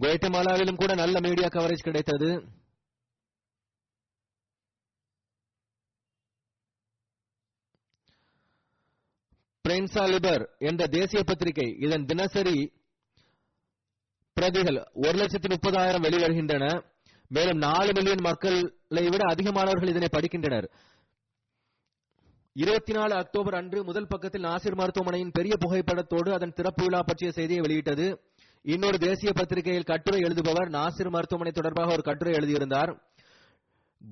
குவேட்டமாலாவிலும் 0.00 0.76
கூட 0.76 0.94
நல்ல 0.94 1.20
மீடியா 1.20 1.48
கவரேஜ் 1.48 1.86
கிடைத்தது. 1.88 2.30
பிரென்சா 9.68 10.02
லிபர் 10.14 10.42
என்ற 10.58 10.86
தேசிய 10.86 11.22
பத்திரிகை 11.22 11.76
இதன் 11.80 12.04
தினசரி 12.04 12.72
பிரதிகள் 14.32 14.78
ஒரு 14.94 15.18
லட்சத்தி 15.18 15.48
முப்பதாயிரம் 15.52 16.04
வெளிவருகின்றன. 16.06 16.64
மேலும் 17.28 17.58
நாலு 17.58 17.92
மில்லியன் 17.92 18.26
மக்களை 18.26 18.60
விட 18.88 19.22
அதிகமானவர்கள் 19.34 19.92
இதனை 19.92 20.08
படிக்கின்றனர். 20.12 20.66
இருபத்தி 22.56 22.92
நாலு 22.92 23.14
அக்டோபர் 23.14 23.54
அன்று 23.54 23.84
முதல் 23.84 24.06
பக்கத்தில் 24.06 24.42
நாசிர் 24.42 24.74
மருத்துவமனையின் 24.74 25.30
பெரிய 25.30 25.54
புகைப்படத்தோடு 25.60 26.30
அதன் 26.32 26.52
திறப்பு 26.52 26.84
விழா 26.84 27.02
பற்றிய 27.02 27.32
செய்தியை 27.32 27.60
வெளியிட்டது. 27.60 28.20
இன்னொரு 28.62 28.98
தேசிய 28.98 29.32
பத்திரிகையில் 29.32 29.82
கட்டுரை 29.82 30.20
எழுதுபவர் 30.20 30.68
நாசிர் 30.68 31.10
மருத்துவமனை 31.10 31.52
தொடர்பாக 31.52 31.92
ஒரு 31.92 32.02
கட்டுரை 32.02 32.34
எழுதியிருந்தார். 32.34 32.90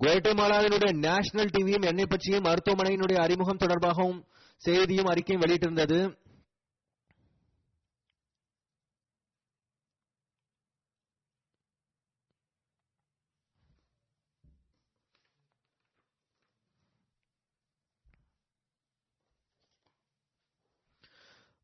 குவேட்டமாலாவினுடைய 0.01 0.93
நேஷனல் 0.97 1.53
டிவியும் 1.59 1.86
என்னை 1.86 2.07
பற்றியும் 2.07 2.45
மருத்துவமனையினுடைய 2.45 3.14
அறிமுகம் 3.14 3.59
தொடர்பாகவும் 3.59 4.20
செய்தியும் 4.57 5.07
அறிக்கையும் 5.07 5.45
வெளியிட்டிருந்தது. 5.45 6.01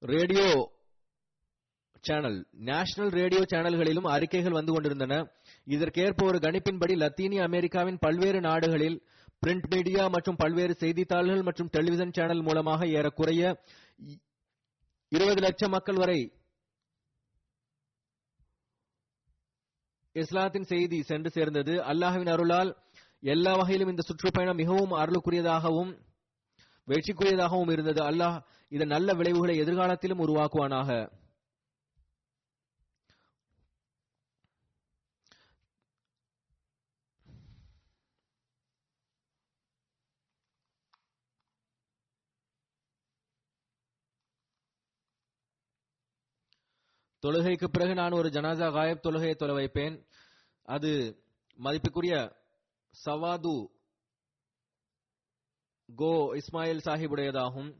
ரேடியோ 0.02 0.48
சேனல் 2.04 2.36
நேஷனல் 2.68 3.12
ரேடியோ 3.18 3.40
சேனல்களிலும் 3.52 4.08
அறிக்கைகள் 4.14 4.56
வந்து 4.58 4.72
கொண்டிருந்தன. 4.72 5.14
இதற்கேற்ப 5.66 6.24
ஒரு 6.30 6.38
கணிப்பின்படி 6.44 6.94
லத்தீனிய 7.02 7.40
அமெரிக்காவின் 7.48 7.98
பல்வேறு 8.04 8.40
நாடுகளில் 8.40 8.98
பிரிண்ட் 9.42 9.66
மீடியா 9.74 10.04
மற்றும் 10.14 10.38
பல்வேறு 10.42 10.74
செய்தித்தாள்கள் 10.82 11.42
மற்றும் 11.48 11.70
டெலிவிஷன் 11.76 12.14
சேனல் 12.18 12.44
மூலமாக 12.48 12.86
ஏறக்குறைய 12.98 13.42
இருபது 15.12 15.40
லட்சம் 15.46 15.74
மக்கள் 15.76 16.00
வரை 16.02 16.18
இஸ்லாத்தின் 20.14 20.70
செய்தி 20.72 20.98
சென்று 21.10 21.30
சேர்ந்தது. 21.30 21.74
அல்லாஹ்வின் 21.90 22.30
அருளால் 22.34 22.70
எல்லா 23.32 23.52
வகையிலும் 23.60 23.90
இந்த 23.92 24.02
சுற்றுப்பயணம் 24.08 24.60
மிகவும் 24.62 24.94
அருளுக்குரியதாகவும் 25.02 25.90
வெற்றிக்குரியதாகவும் 26.88 27.72
இருந்தது. 27.72 28.02
அல்லாஹ் 28.02 28.44
இதன் 28.68 28.86
நல்ல 28.86 29.14
விளைவுகளை 29.14 29.56
எதிர்காலத்திலும் 29.56 30.18
உருவாக்குவானாக. 30.18 31.16
தொழுகைக்கு 47.26 47.64
பிறகு 47.64 47.94
நான் 47.94 48.12
ஒரு 48.12 48.28
ஜனாசா 48.28 48.72
காயப் 48.72 49.06
தொழுகையை 49.06 49.34
தொலை 49.34 49.54
வைப்பேன். 49.54 50.06
அது 50.62 51.22
மதிப்புக்குரிய 51.58 52.36
சவாது 52.90 53.77
கோ 55.88 56.36
இஸ்மாயில் 56.40 56.84
சாஹிபுடையதாகும். 56.84 57.70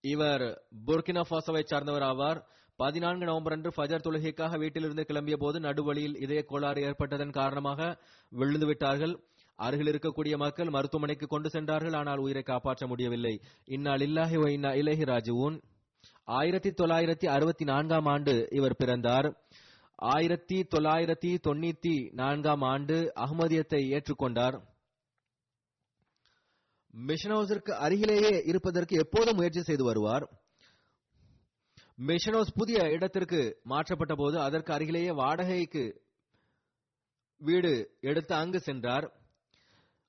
இவர் 0.00 0.44
புர்கினா 0.86 1.22
ஃபாசோவை 1.28 1.62
சார்ந்தவர் 1.64 2.02
ஆவார் 2.02 2.40
பதினான்கு 2.78 3.24
நவம்பர் 3.24 3.52
அன்று 3.52 3.70
ஃபஜர் 3.76 4.04
தொழுகைக்காக 4.06 4.58
வீட்டிலிருந்து 4.58 5.04
கிளம்பிய 5.08 5.36
போது 5.36 5.60
நடுவழியில் 5.60 6.16
இதய 6.24 6.42
கோளாறு 6.42 6.80
ஏற்பட்டதன் 6.88 7.30
காரணமாக 7.30 7.80
விழுந்து 8.32 8.66
விட்டார்கள். 8.66 9.14
அருகில் 9.58 9.90
இருக்கக்கூடிய 9.92 10.36
மக்கள் 10.36 10.70
மருத்துவமனைக்கு 10.70 11.26
கொண்டு 11.26 11.48
சென்றார்கள். 11.50 11.92
ஆனால் 11.92 12.18
உயிரை 12.18 12.42
காப்பாற்ற 12.42 12.86
முடியவில்லை. 12.86 13.34
இந்நாள் 13.64 14.00
இல்லாஹி 14.00 14.52
இன்னா 14.52 14.72
இலஹி 14.82 15.06
ராஜுவூன் 15.12 15.56
ஆயிரத்தி 16.24 16.70
தொள்ளாயிரத்தி 16.70 17.26
அறுபத்தி 17.26 17.64
நான்காம் 17.64 18.06
ஆண்டு 18.06 18.48
இவர் 18.52 18.76
பிறந்தார். 18.76 19.28
ஆயிரத்தி 19.98 20.66
தொள்ளாயிரத்தி 20.74 21.30
தொண்ணூத்தி 21.46 21.96
நான்காம் 22.12 22.62
ஆண்டு 22.62 23.12
அகமதியத்தை 23.16 23.80
ஏற்றுக்கொண்டார். 23.96 24.56
மிஷன் 26.96 27.32
ஹவுஸிற்கு 27.32 27.72
அருகிலேயே 27.84 28.42
இருப்பதற்கு 28.46 28.96
எப்போதும் 28.96 29.36
முயற்சி 29.36 29.62
செய்து 29.62 29.84
வருவார். 29.84 30.24
மிஷன் 32.08 32.32
ஹவுஸ் 32.32 32.52
புதிய 32.52 32.78
இடத்திற்கு 32.90 33.40
மாற்றப்பட்ட 33.62 34.14
போது 34.14 34.40
அதற்கு 34.40 34.72
அருகிலேயே 34.72 35.10
வாடகைக்கு 35.10 35.84
வீடு 37.40 37.72
எடுத்து 38.00 38.34
அங்கு 38.34 38.60
சென்றார். 38.60 39.06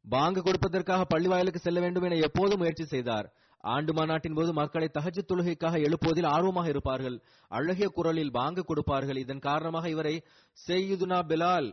பாங்கு 0.05 0.41
கொடுப்பதற்காக 0.41 1.05
பள்ளிவாயலுக்கு 1.13 1.61
செல்ல 1.63 1.79
வேண்டும் 1.79 2.03
என 2.03 2.15
எப்போதும் 2.15 2.57
முயற்சி 2.57 2.85
செய்தார். 2.85 3.27
ஆண்டு 3.63 3.93
மாநாட்டின் 3.93 4.33
போது 4.33 4.53
மக்களை 4.53 4.89
தகஜ 4.93 5.19
தொழுகைக்காக 5.29 5.75
எழுப்புவதில் 5.87 6.27
ஆர்வமாக 6.27 6.67
இருப்பார்கள். 6.67 7.17
அழகிய 7.47 7.87
குரலில் 7.87 8.31
பாங்கு 8.31 8.63
கொடுப்பார்கள். 8.65 9.15
இதன் 9.15 9.39
காரணமாக 9.39 9.89
இவரை 9.89 10.23
செய்யுதுனா 10.67 11.19
பிலால் 11.31 11.67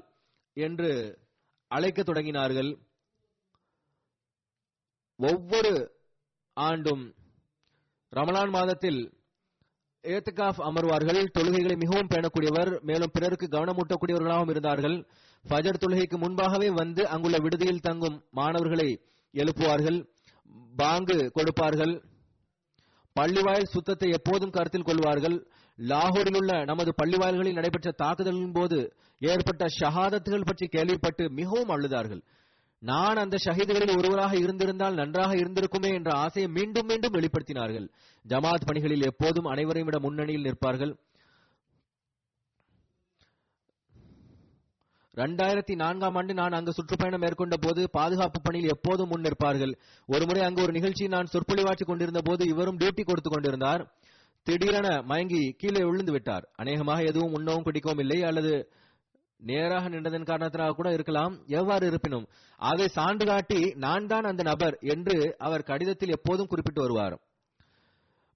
என்று 0.56 0.90
அழைக்க 1.70 2.02
தொடங்கினார்கள். 2.02 2.72
ஒவ்வொரு 5.18 5.72
ஆண்டும் 6.56 7.04
ரமலான் 8.12 8.52
மாதத்தில் 8.56 9.00
ஏத்துகாஃப் 10.04 10.60
அமர்வார்கள் 10.68 11.20
தொழுகைகளை 11.36 11.76
மிகவும் 11.82 12.10
பேணக்கூடியவர் 12.12 12.70
மேலும் 12.88 13.12
பிறருக்கு 13.12 13.46
கவனமூட்டக்கூடியவர்களாகவும் 13.54 14.52
இருந்தார்கள். 14.54 14.96
ஃபஜர் 15.44 15.80
தொழுகைக்கு 15.82 16.16
முன்பாகவே 16.24 16.68
வந்து 16.80 17.02
அங்குள்ள 17.14 17.38
விடுதியில் 17.44 17.84
தங்கும் 17.86 18.18
மாணவர்களை 18.38 18.88
எழுப்புவார்கள் 19.34 19.98
பாங்கு 20.80 21.18
கொடுப்பார்கள் 21.36 21.94
பள்ளிவாயல் 23.16 23.72
சுத்தத்தை 23.74 24.08
எப்போதும் 24.18 24.54
கருத்தில் 24.56 24.86
கொள்வார்கள். 24.88 25.36
லாகூரில் 25.78 26.38
உள்ள 26.40 26.52
நமது 26.70 26.90
பள்ளிவாயல்களில் 27.00 27.58
நடைபெற்ற 27.58 27.90
தாக்குதலின் 28.02 28.56
போது 28.58 28.78
ஏற்பட்ட 29.20 29.64
ஷஹாதத்துகள் 29.78 30.48
பற்றி 30.48 30.66
கேள்விப்பட்டு 30.66 31.24
மிகவும் 31.40 31.72
அழுதார்கள். 31.74 32.22
நான் 32.78 33.16
அந்த 33.16 33.36
ஷஹீதுகளில் 33.44 33.98
ஒருவராக 33.98 34.36
இருந்திருந்தால் 34.36 34.94
நன்றாக 34.94 35.34
இருந்திருக்குமே 35.34 35.94
என்ற 35.94 36.12
ஆசையை 36.12 36.50
மீண்டும் 36.50 36.86
மீண்டும் 36.86 37.12
வெளிப்படுத்தினார்கள். 37.12 37.88
ஜமாத் 38.28 38.66
பணிகளில் 38.66 39.04
எப்போதும் 39.04 39.44
அனைவரையும் 39.44 39.84
விட 39.84 40.00
முன்னணியில் 40.00 40.42
நிற்பார்கள். 40.42 40.96
ரெண்டாயிரத்தி 45.16 45.74
நான்காம் 45.74 46.14
ஆண்டு 46.14 46.34
நான் 46.34 46.52
அங்கு 46.52 46.72
சுற்றுப்பயணம் 46.72 47.20
மேற்கொண்ட 47.20 47.56
போது 47.56 47.90
பாதுகாப்பு 47.90 48.40
பணியில் 48.40 48.68
எப்போதும் 48.68 49.08
முன் 49.08 49.20
நிற்பார்கள். 49.20 49.78
ஒருமுறை 50.06 50.42
அங்கு 50.42 50.62
ஒரு 50.62 50.72
நிகழ்ச்சி 50.72 51.08
நான் 51.08 51.28
சொற்பொழிவாற்றிக் 51.32 51.86
கொண்டிருந்த 51.86 52.20
போது 52.24 52.48
இவரும் 52.48 52.76
டியூட்டி 52.76 53.04
கொடுத்துக் 53.04 53.32
கொண்டிருந்தார். 53.32 53.94
திடீரென 54.42 55.02
மயங்கி 55.02 55.54
கீழே 55.58 55.84
விழுந்து 55.84 56.12
விட்டார். 56.12 56.48
அநேகமாக 56.56 57.02
எதுவும் 57.02 57.32
உண்ணவும் 57.32 57.62
குடிக்கவும் 57.62 57.98
இல்லை 57.98 58.22
அல்லது 58.22 58.72
நேராக 59.38 59.88
நின்றதன் 59.88 60.28
காரணத்தினாக 60.30 60.70
கூட 60.70 60.92
இருக்கலாம். 60.92 61.44
எவ்வாறு 61.46 61.86
இருப்பினும் 61.86 62.28
அதை 62.56 62.88
சான்று 62.88 63.26
காட்டி 63.26 63.72
நான் 63.74 64.06
தான் 64.06 64.24
அந்த 64.24 64.42
நபர் 64.42 64.78
என்று 64.80 65.36
அவர் 65.38 65.62
கடிதத்தில் 65.62 66.10
எப்போதும் 66.10 66.46
குறிப்பிட்டு 66.46 66.80
வருவார். 66.80 67.20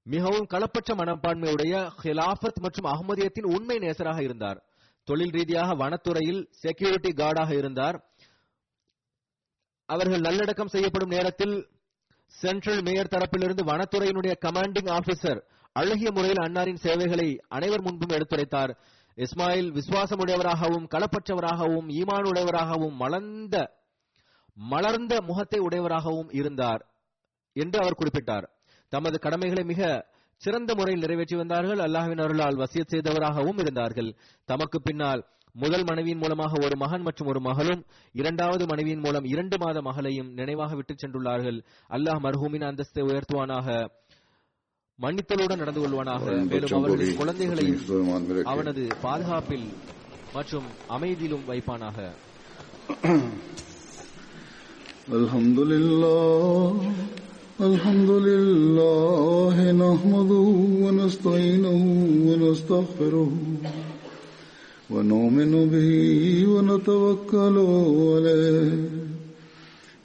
மிகவும் 0.02 0.46
களப்பற்ற 0.46 0.94
மனப்பான்மையுடைய 0.94 1.90
ஹிலாஃபத் 2.02 2.60
மற்றும் 2.60 2.90
அகமதியத்தின் 2.92 3.48
உண்மை 3.54 3.78
நேசராக 3.78 4.22
இருந்தார். 4.22 4.62
தொழில் 5.04 5.30
ரீதியாக 5.30 5.74
வனத்துறையில் 5.74 6.46
செக்யூரிட்டி 6.50 7.10
கார்டாக 7.10 7.56
இருந்தார். 7.56 8.04
அவர்கள் 9.86 10.20
நல்லடக்கம் 10.20 10.66
செய்யப்படும் 10.66 11.08
நேரத்தில் 11.08 11.68
சென்ட்ரல் 12.26 12.82
மேயர் 12.82 13.12
தரப்பிலிருந்து 13.14 13.62
வனத்துறையினுடைய 13.64 14.34
கமாண்டிங் 14.40 14.98
ஆபீசர் 14.98 15.40
அழகிய 15.72 16.10
முறையில் 16.10 16.42
அன்னாரின் 16.46 16.74
சேவைகளை 16.74 17.40
அனைவர் 17.48 17.82
முன்பும் 17.82 18.08
எடுத்துரைத்தார். 18.08 18.78
இஸ்மாயில் 19.18 19.70
விசுவாசமுடையவராகவும் 19.72 20.86
களப்பற்றவராகவும் 20.88 21.88
ஈமானுடையவராகவும் 21.88 22.94
மலர்ந்த 22.94 23.74
மலர்ந்த 24.54 25.20
முகத்தை 25.20 25.60
உடையவராகவும் 25.60 26.34
இருந்தார் 26.34 26.86
என்று 27.52 27.80
அவர் 27.80 27.96
குறிப்பிட்டார். 27.98 28.46
தமது 28.88 29.18
கடமைகளை 29.18 29.64
மிக 29.64 30.06
சிறந்த 30.36 30.74
முறையில் 30.74 31.00
நிறைவேற்றி 31.00 31.36
வந்தார்கள். 31.36 31.78
அல்லாஹின் 31.78 32.22
அருளால் 32.22 32.56
வசியத் 32.56 32.92
செய்தவராகவும் 32.92 33.58
இருந்தார்கள். 33.58 34.16
தமக்கு 34.44 34.82
பின்னால் 34.82 35.26
முதல் 35.52 35.84
மனைவியின் 35.84 36.18
மூலமாக 36.18 36.64
ஒரு 36.64 36.76
மகன் 36.76 37.02
மற்றும் 37.02 37.28
ஒரு 37.28 37.40
மகளும் 37.40 37.84
இரண்டாவது 38.12 38.66
மனைவியின் 38.66 38.98
மூலம் 38.98 39.24
இரண்டு 39.24 39.58
மாத 39.58 39.80
மகளையும் 39.80 40.32
நினைவாக 40.32 40.74
விட்டுச் 40.74 41.04
சென்றுள்ளார்கள். 41.04 41.64
அல்லாஹ் 41.88 42.20
மர்ஹூமின் 42.22 42.66
அந்தஸ்தை 42.68 43.00
உயர்த்துவானாக. 43.00 43.90
மன்னித்தலுடன் 44.99 45.61
நடந்து 45.61 45.81
கொள்வானாக 45.83 46.25
மேலும் 46.49 46.73
அவருடைய 46.77 47.11
குழந்தைகளையும் 47.15 47.79
அவனது 48.51 48.83
பாதுகாப்பில் 49.05 49.67
மற்றும் 50.33 50.67
அமைதியிலும் 50.95 51.47
வைப்பானாக 51.49 51.97
الحمد 55.13 55.59
لله 55.71 56.69
الحمد 57.61 58.11
لله 58.29 59.55
نحمده 59.83 60.47
ونستعينه 60.83 61.81
ونستغفره 62.27 63.31
ونؤمن 64.89 65.53
به 65.73 65.89
ونتوكل 66.53 67.55
عليه 68.07 68.71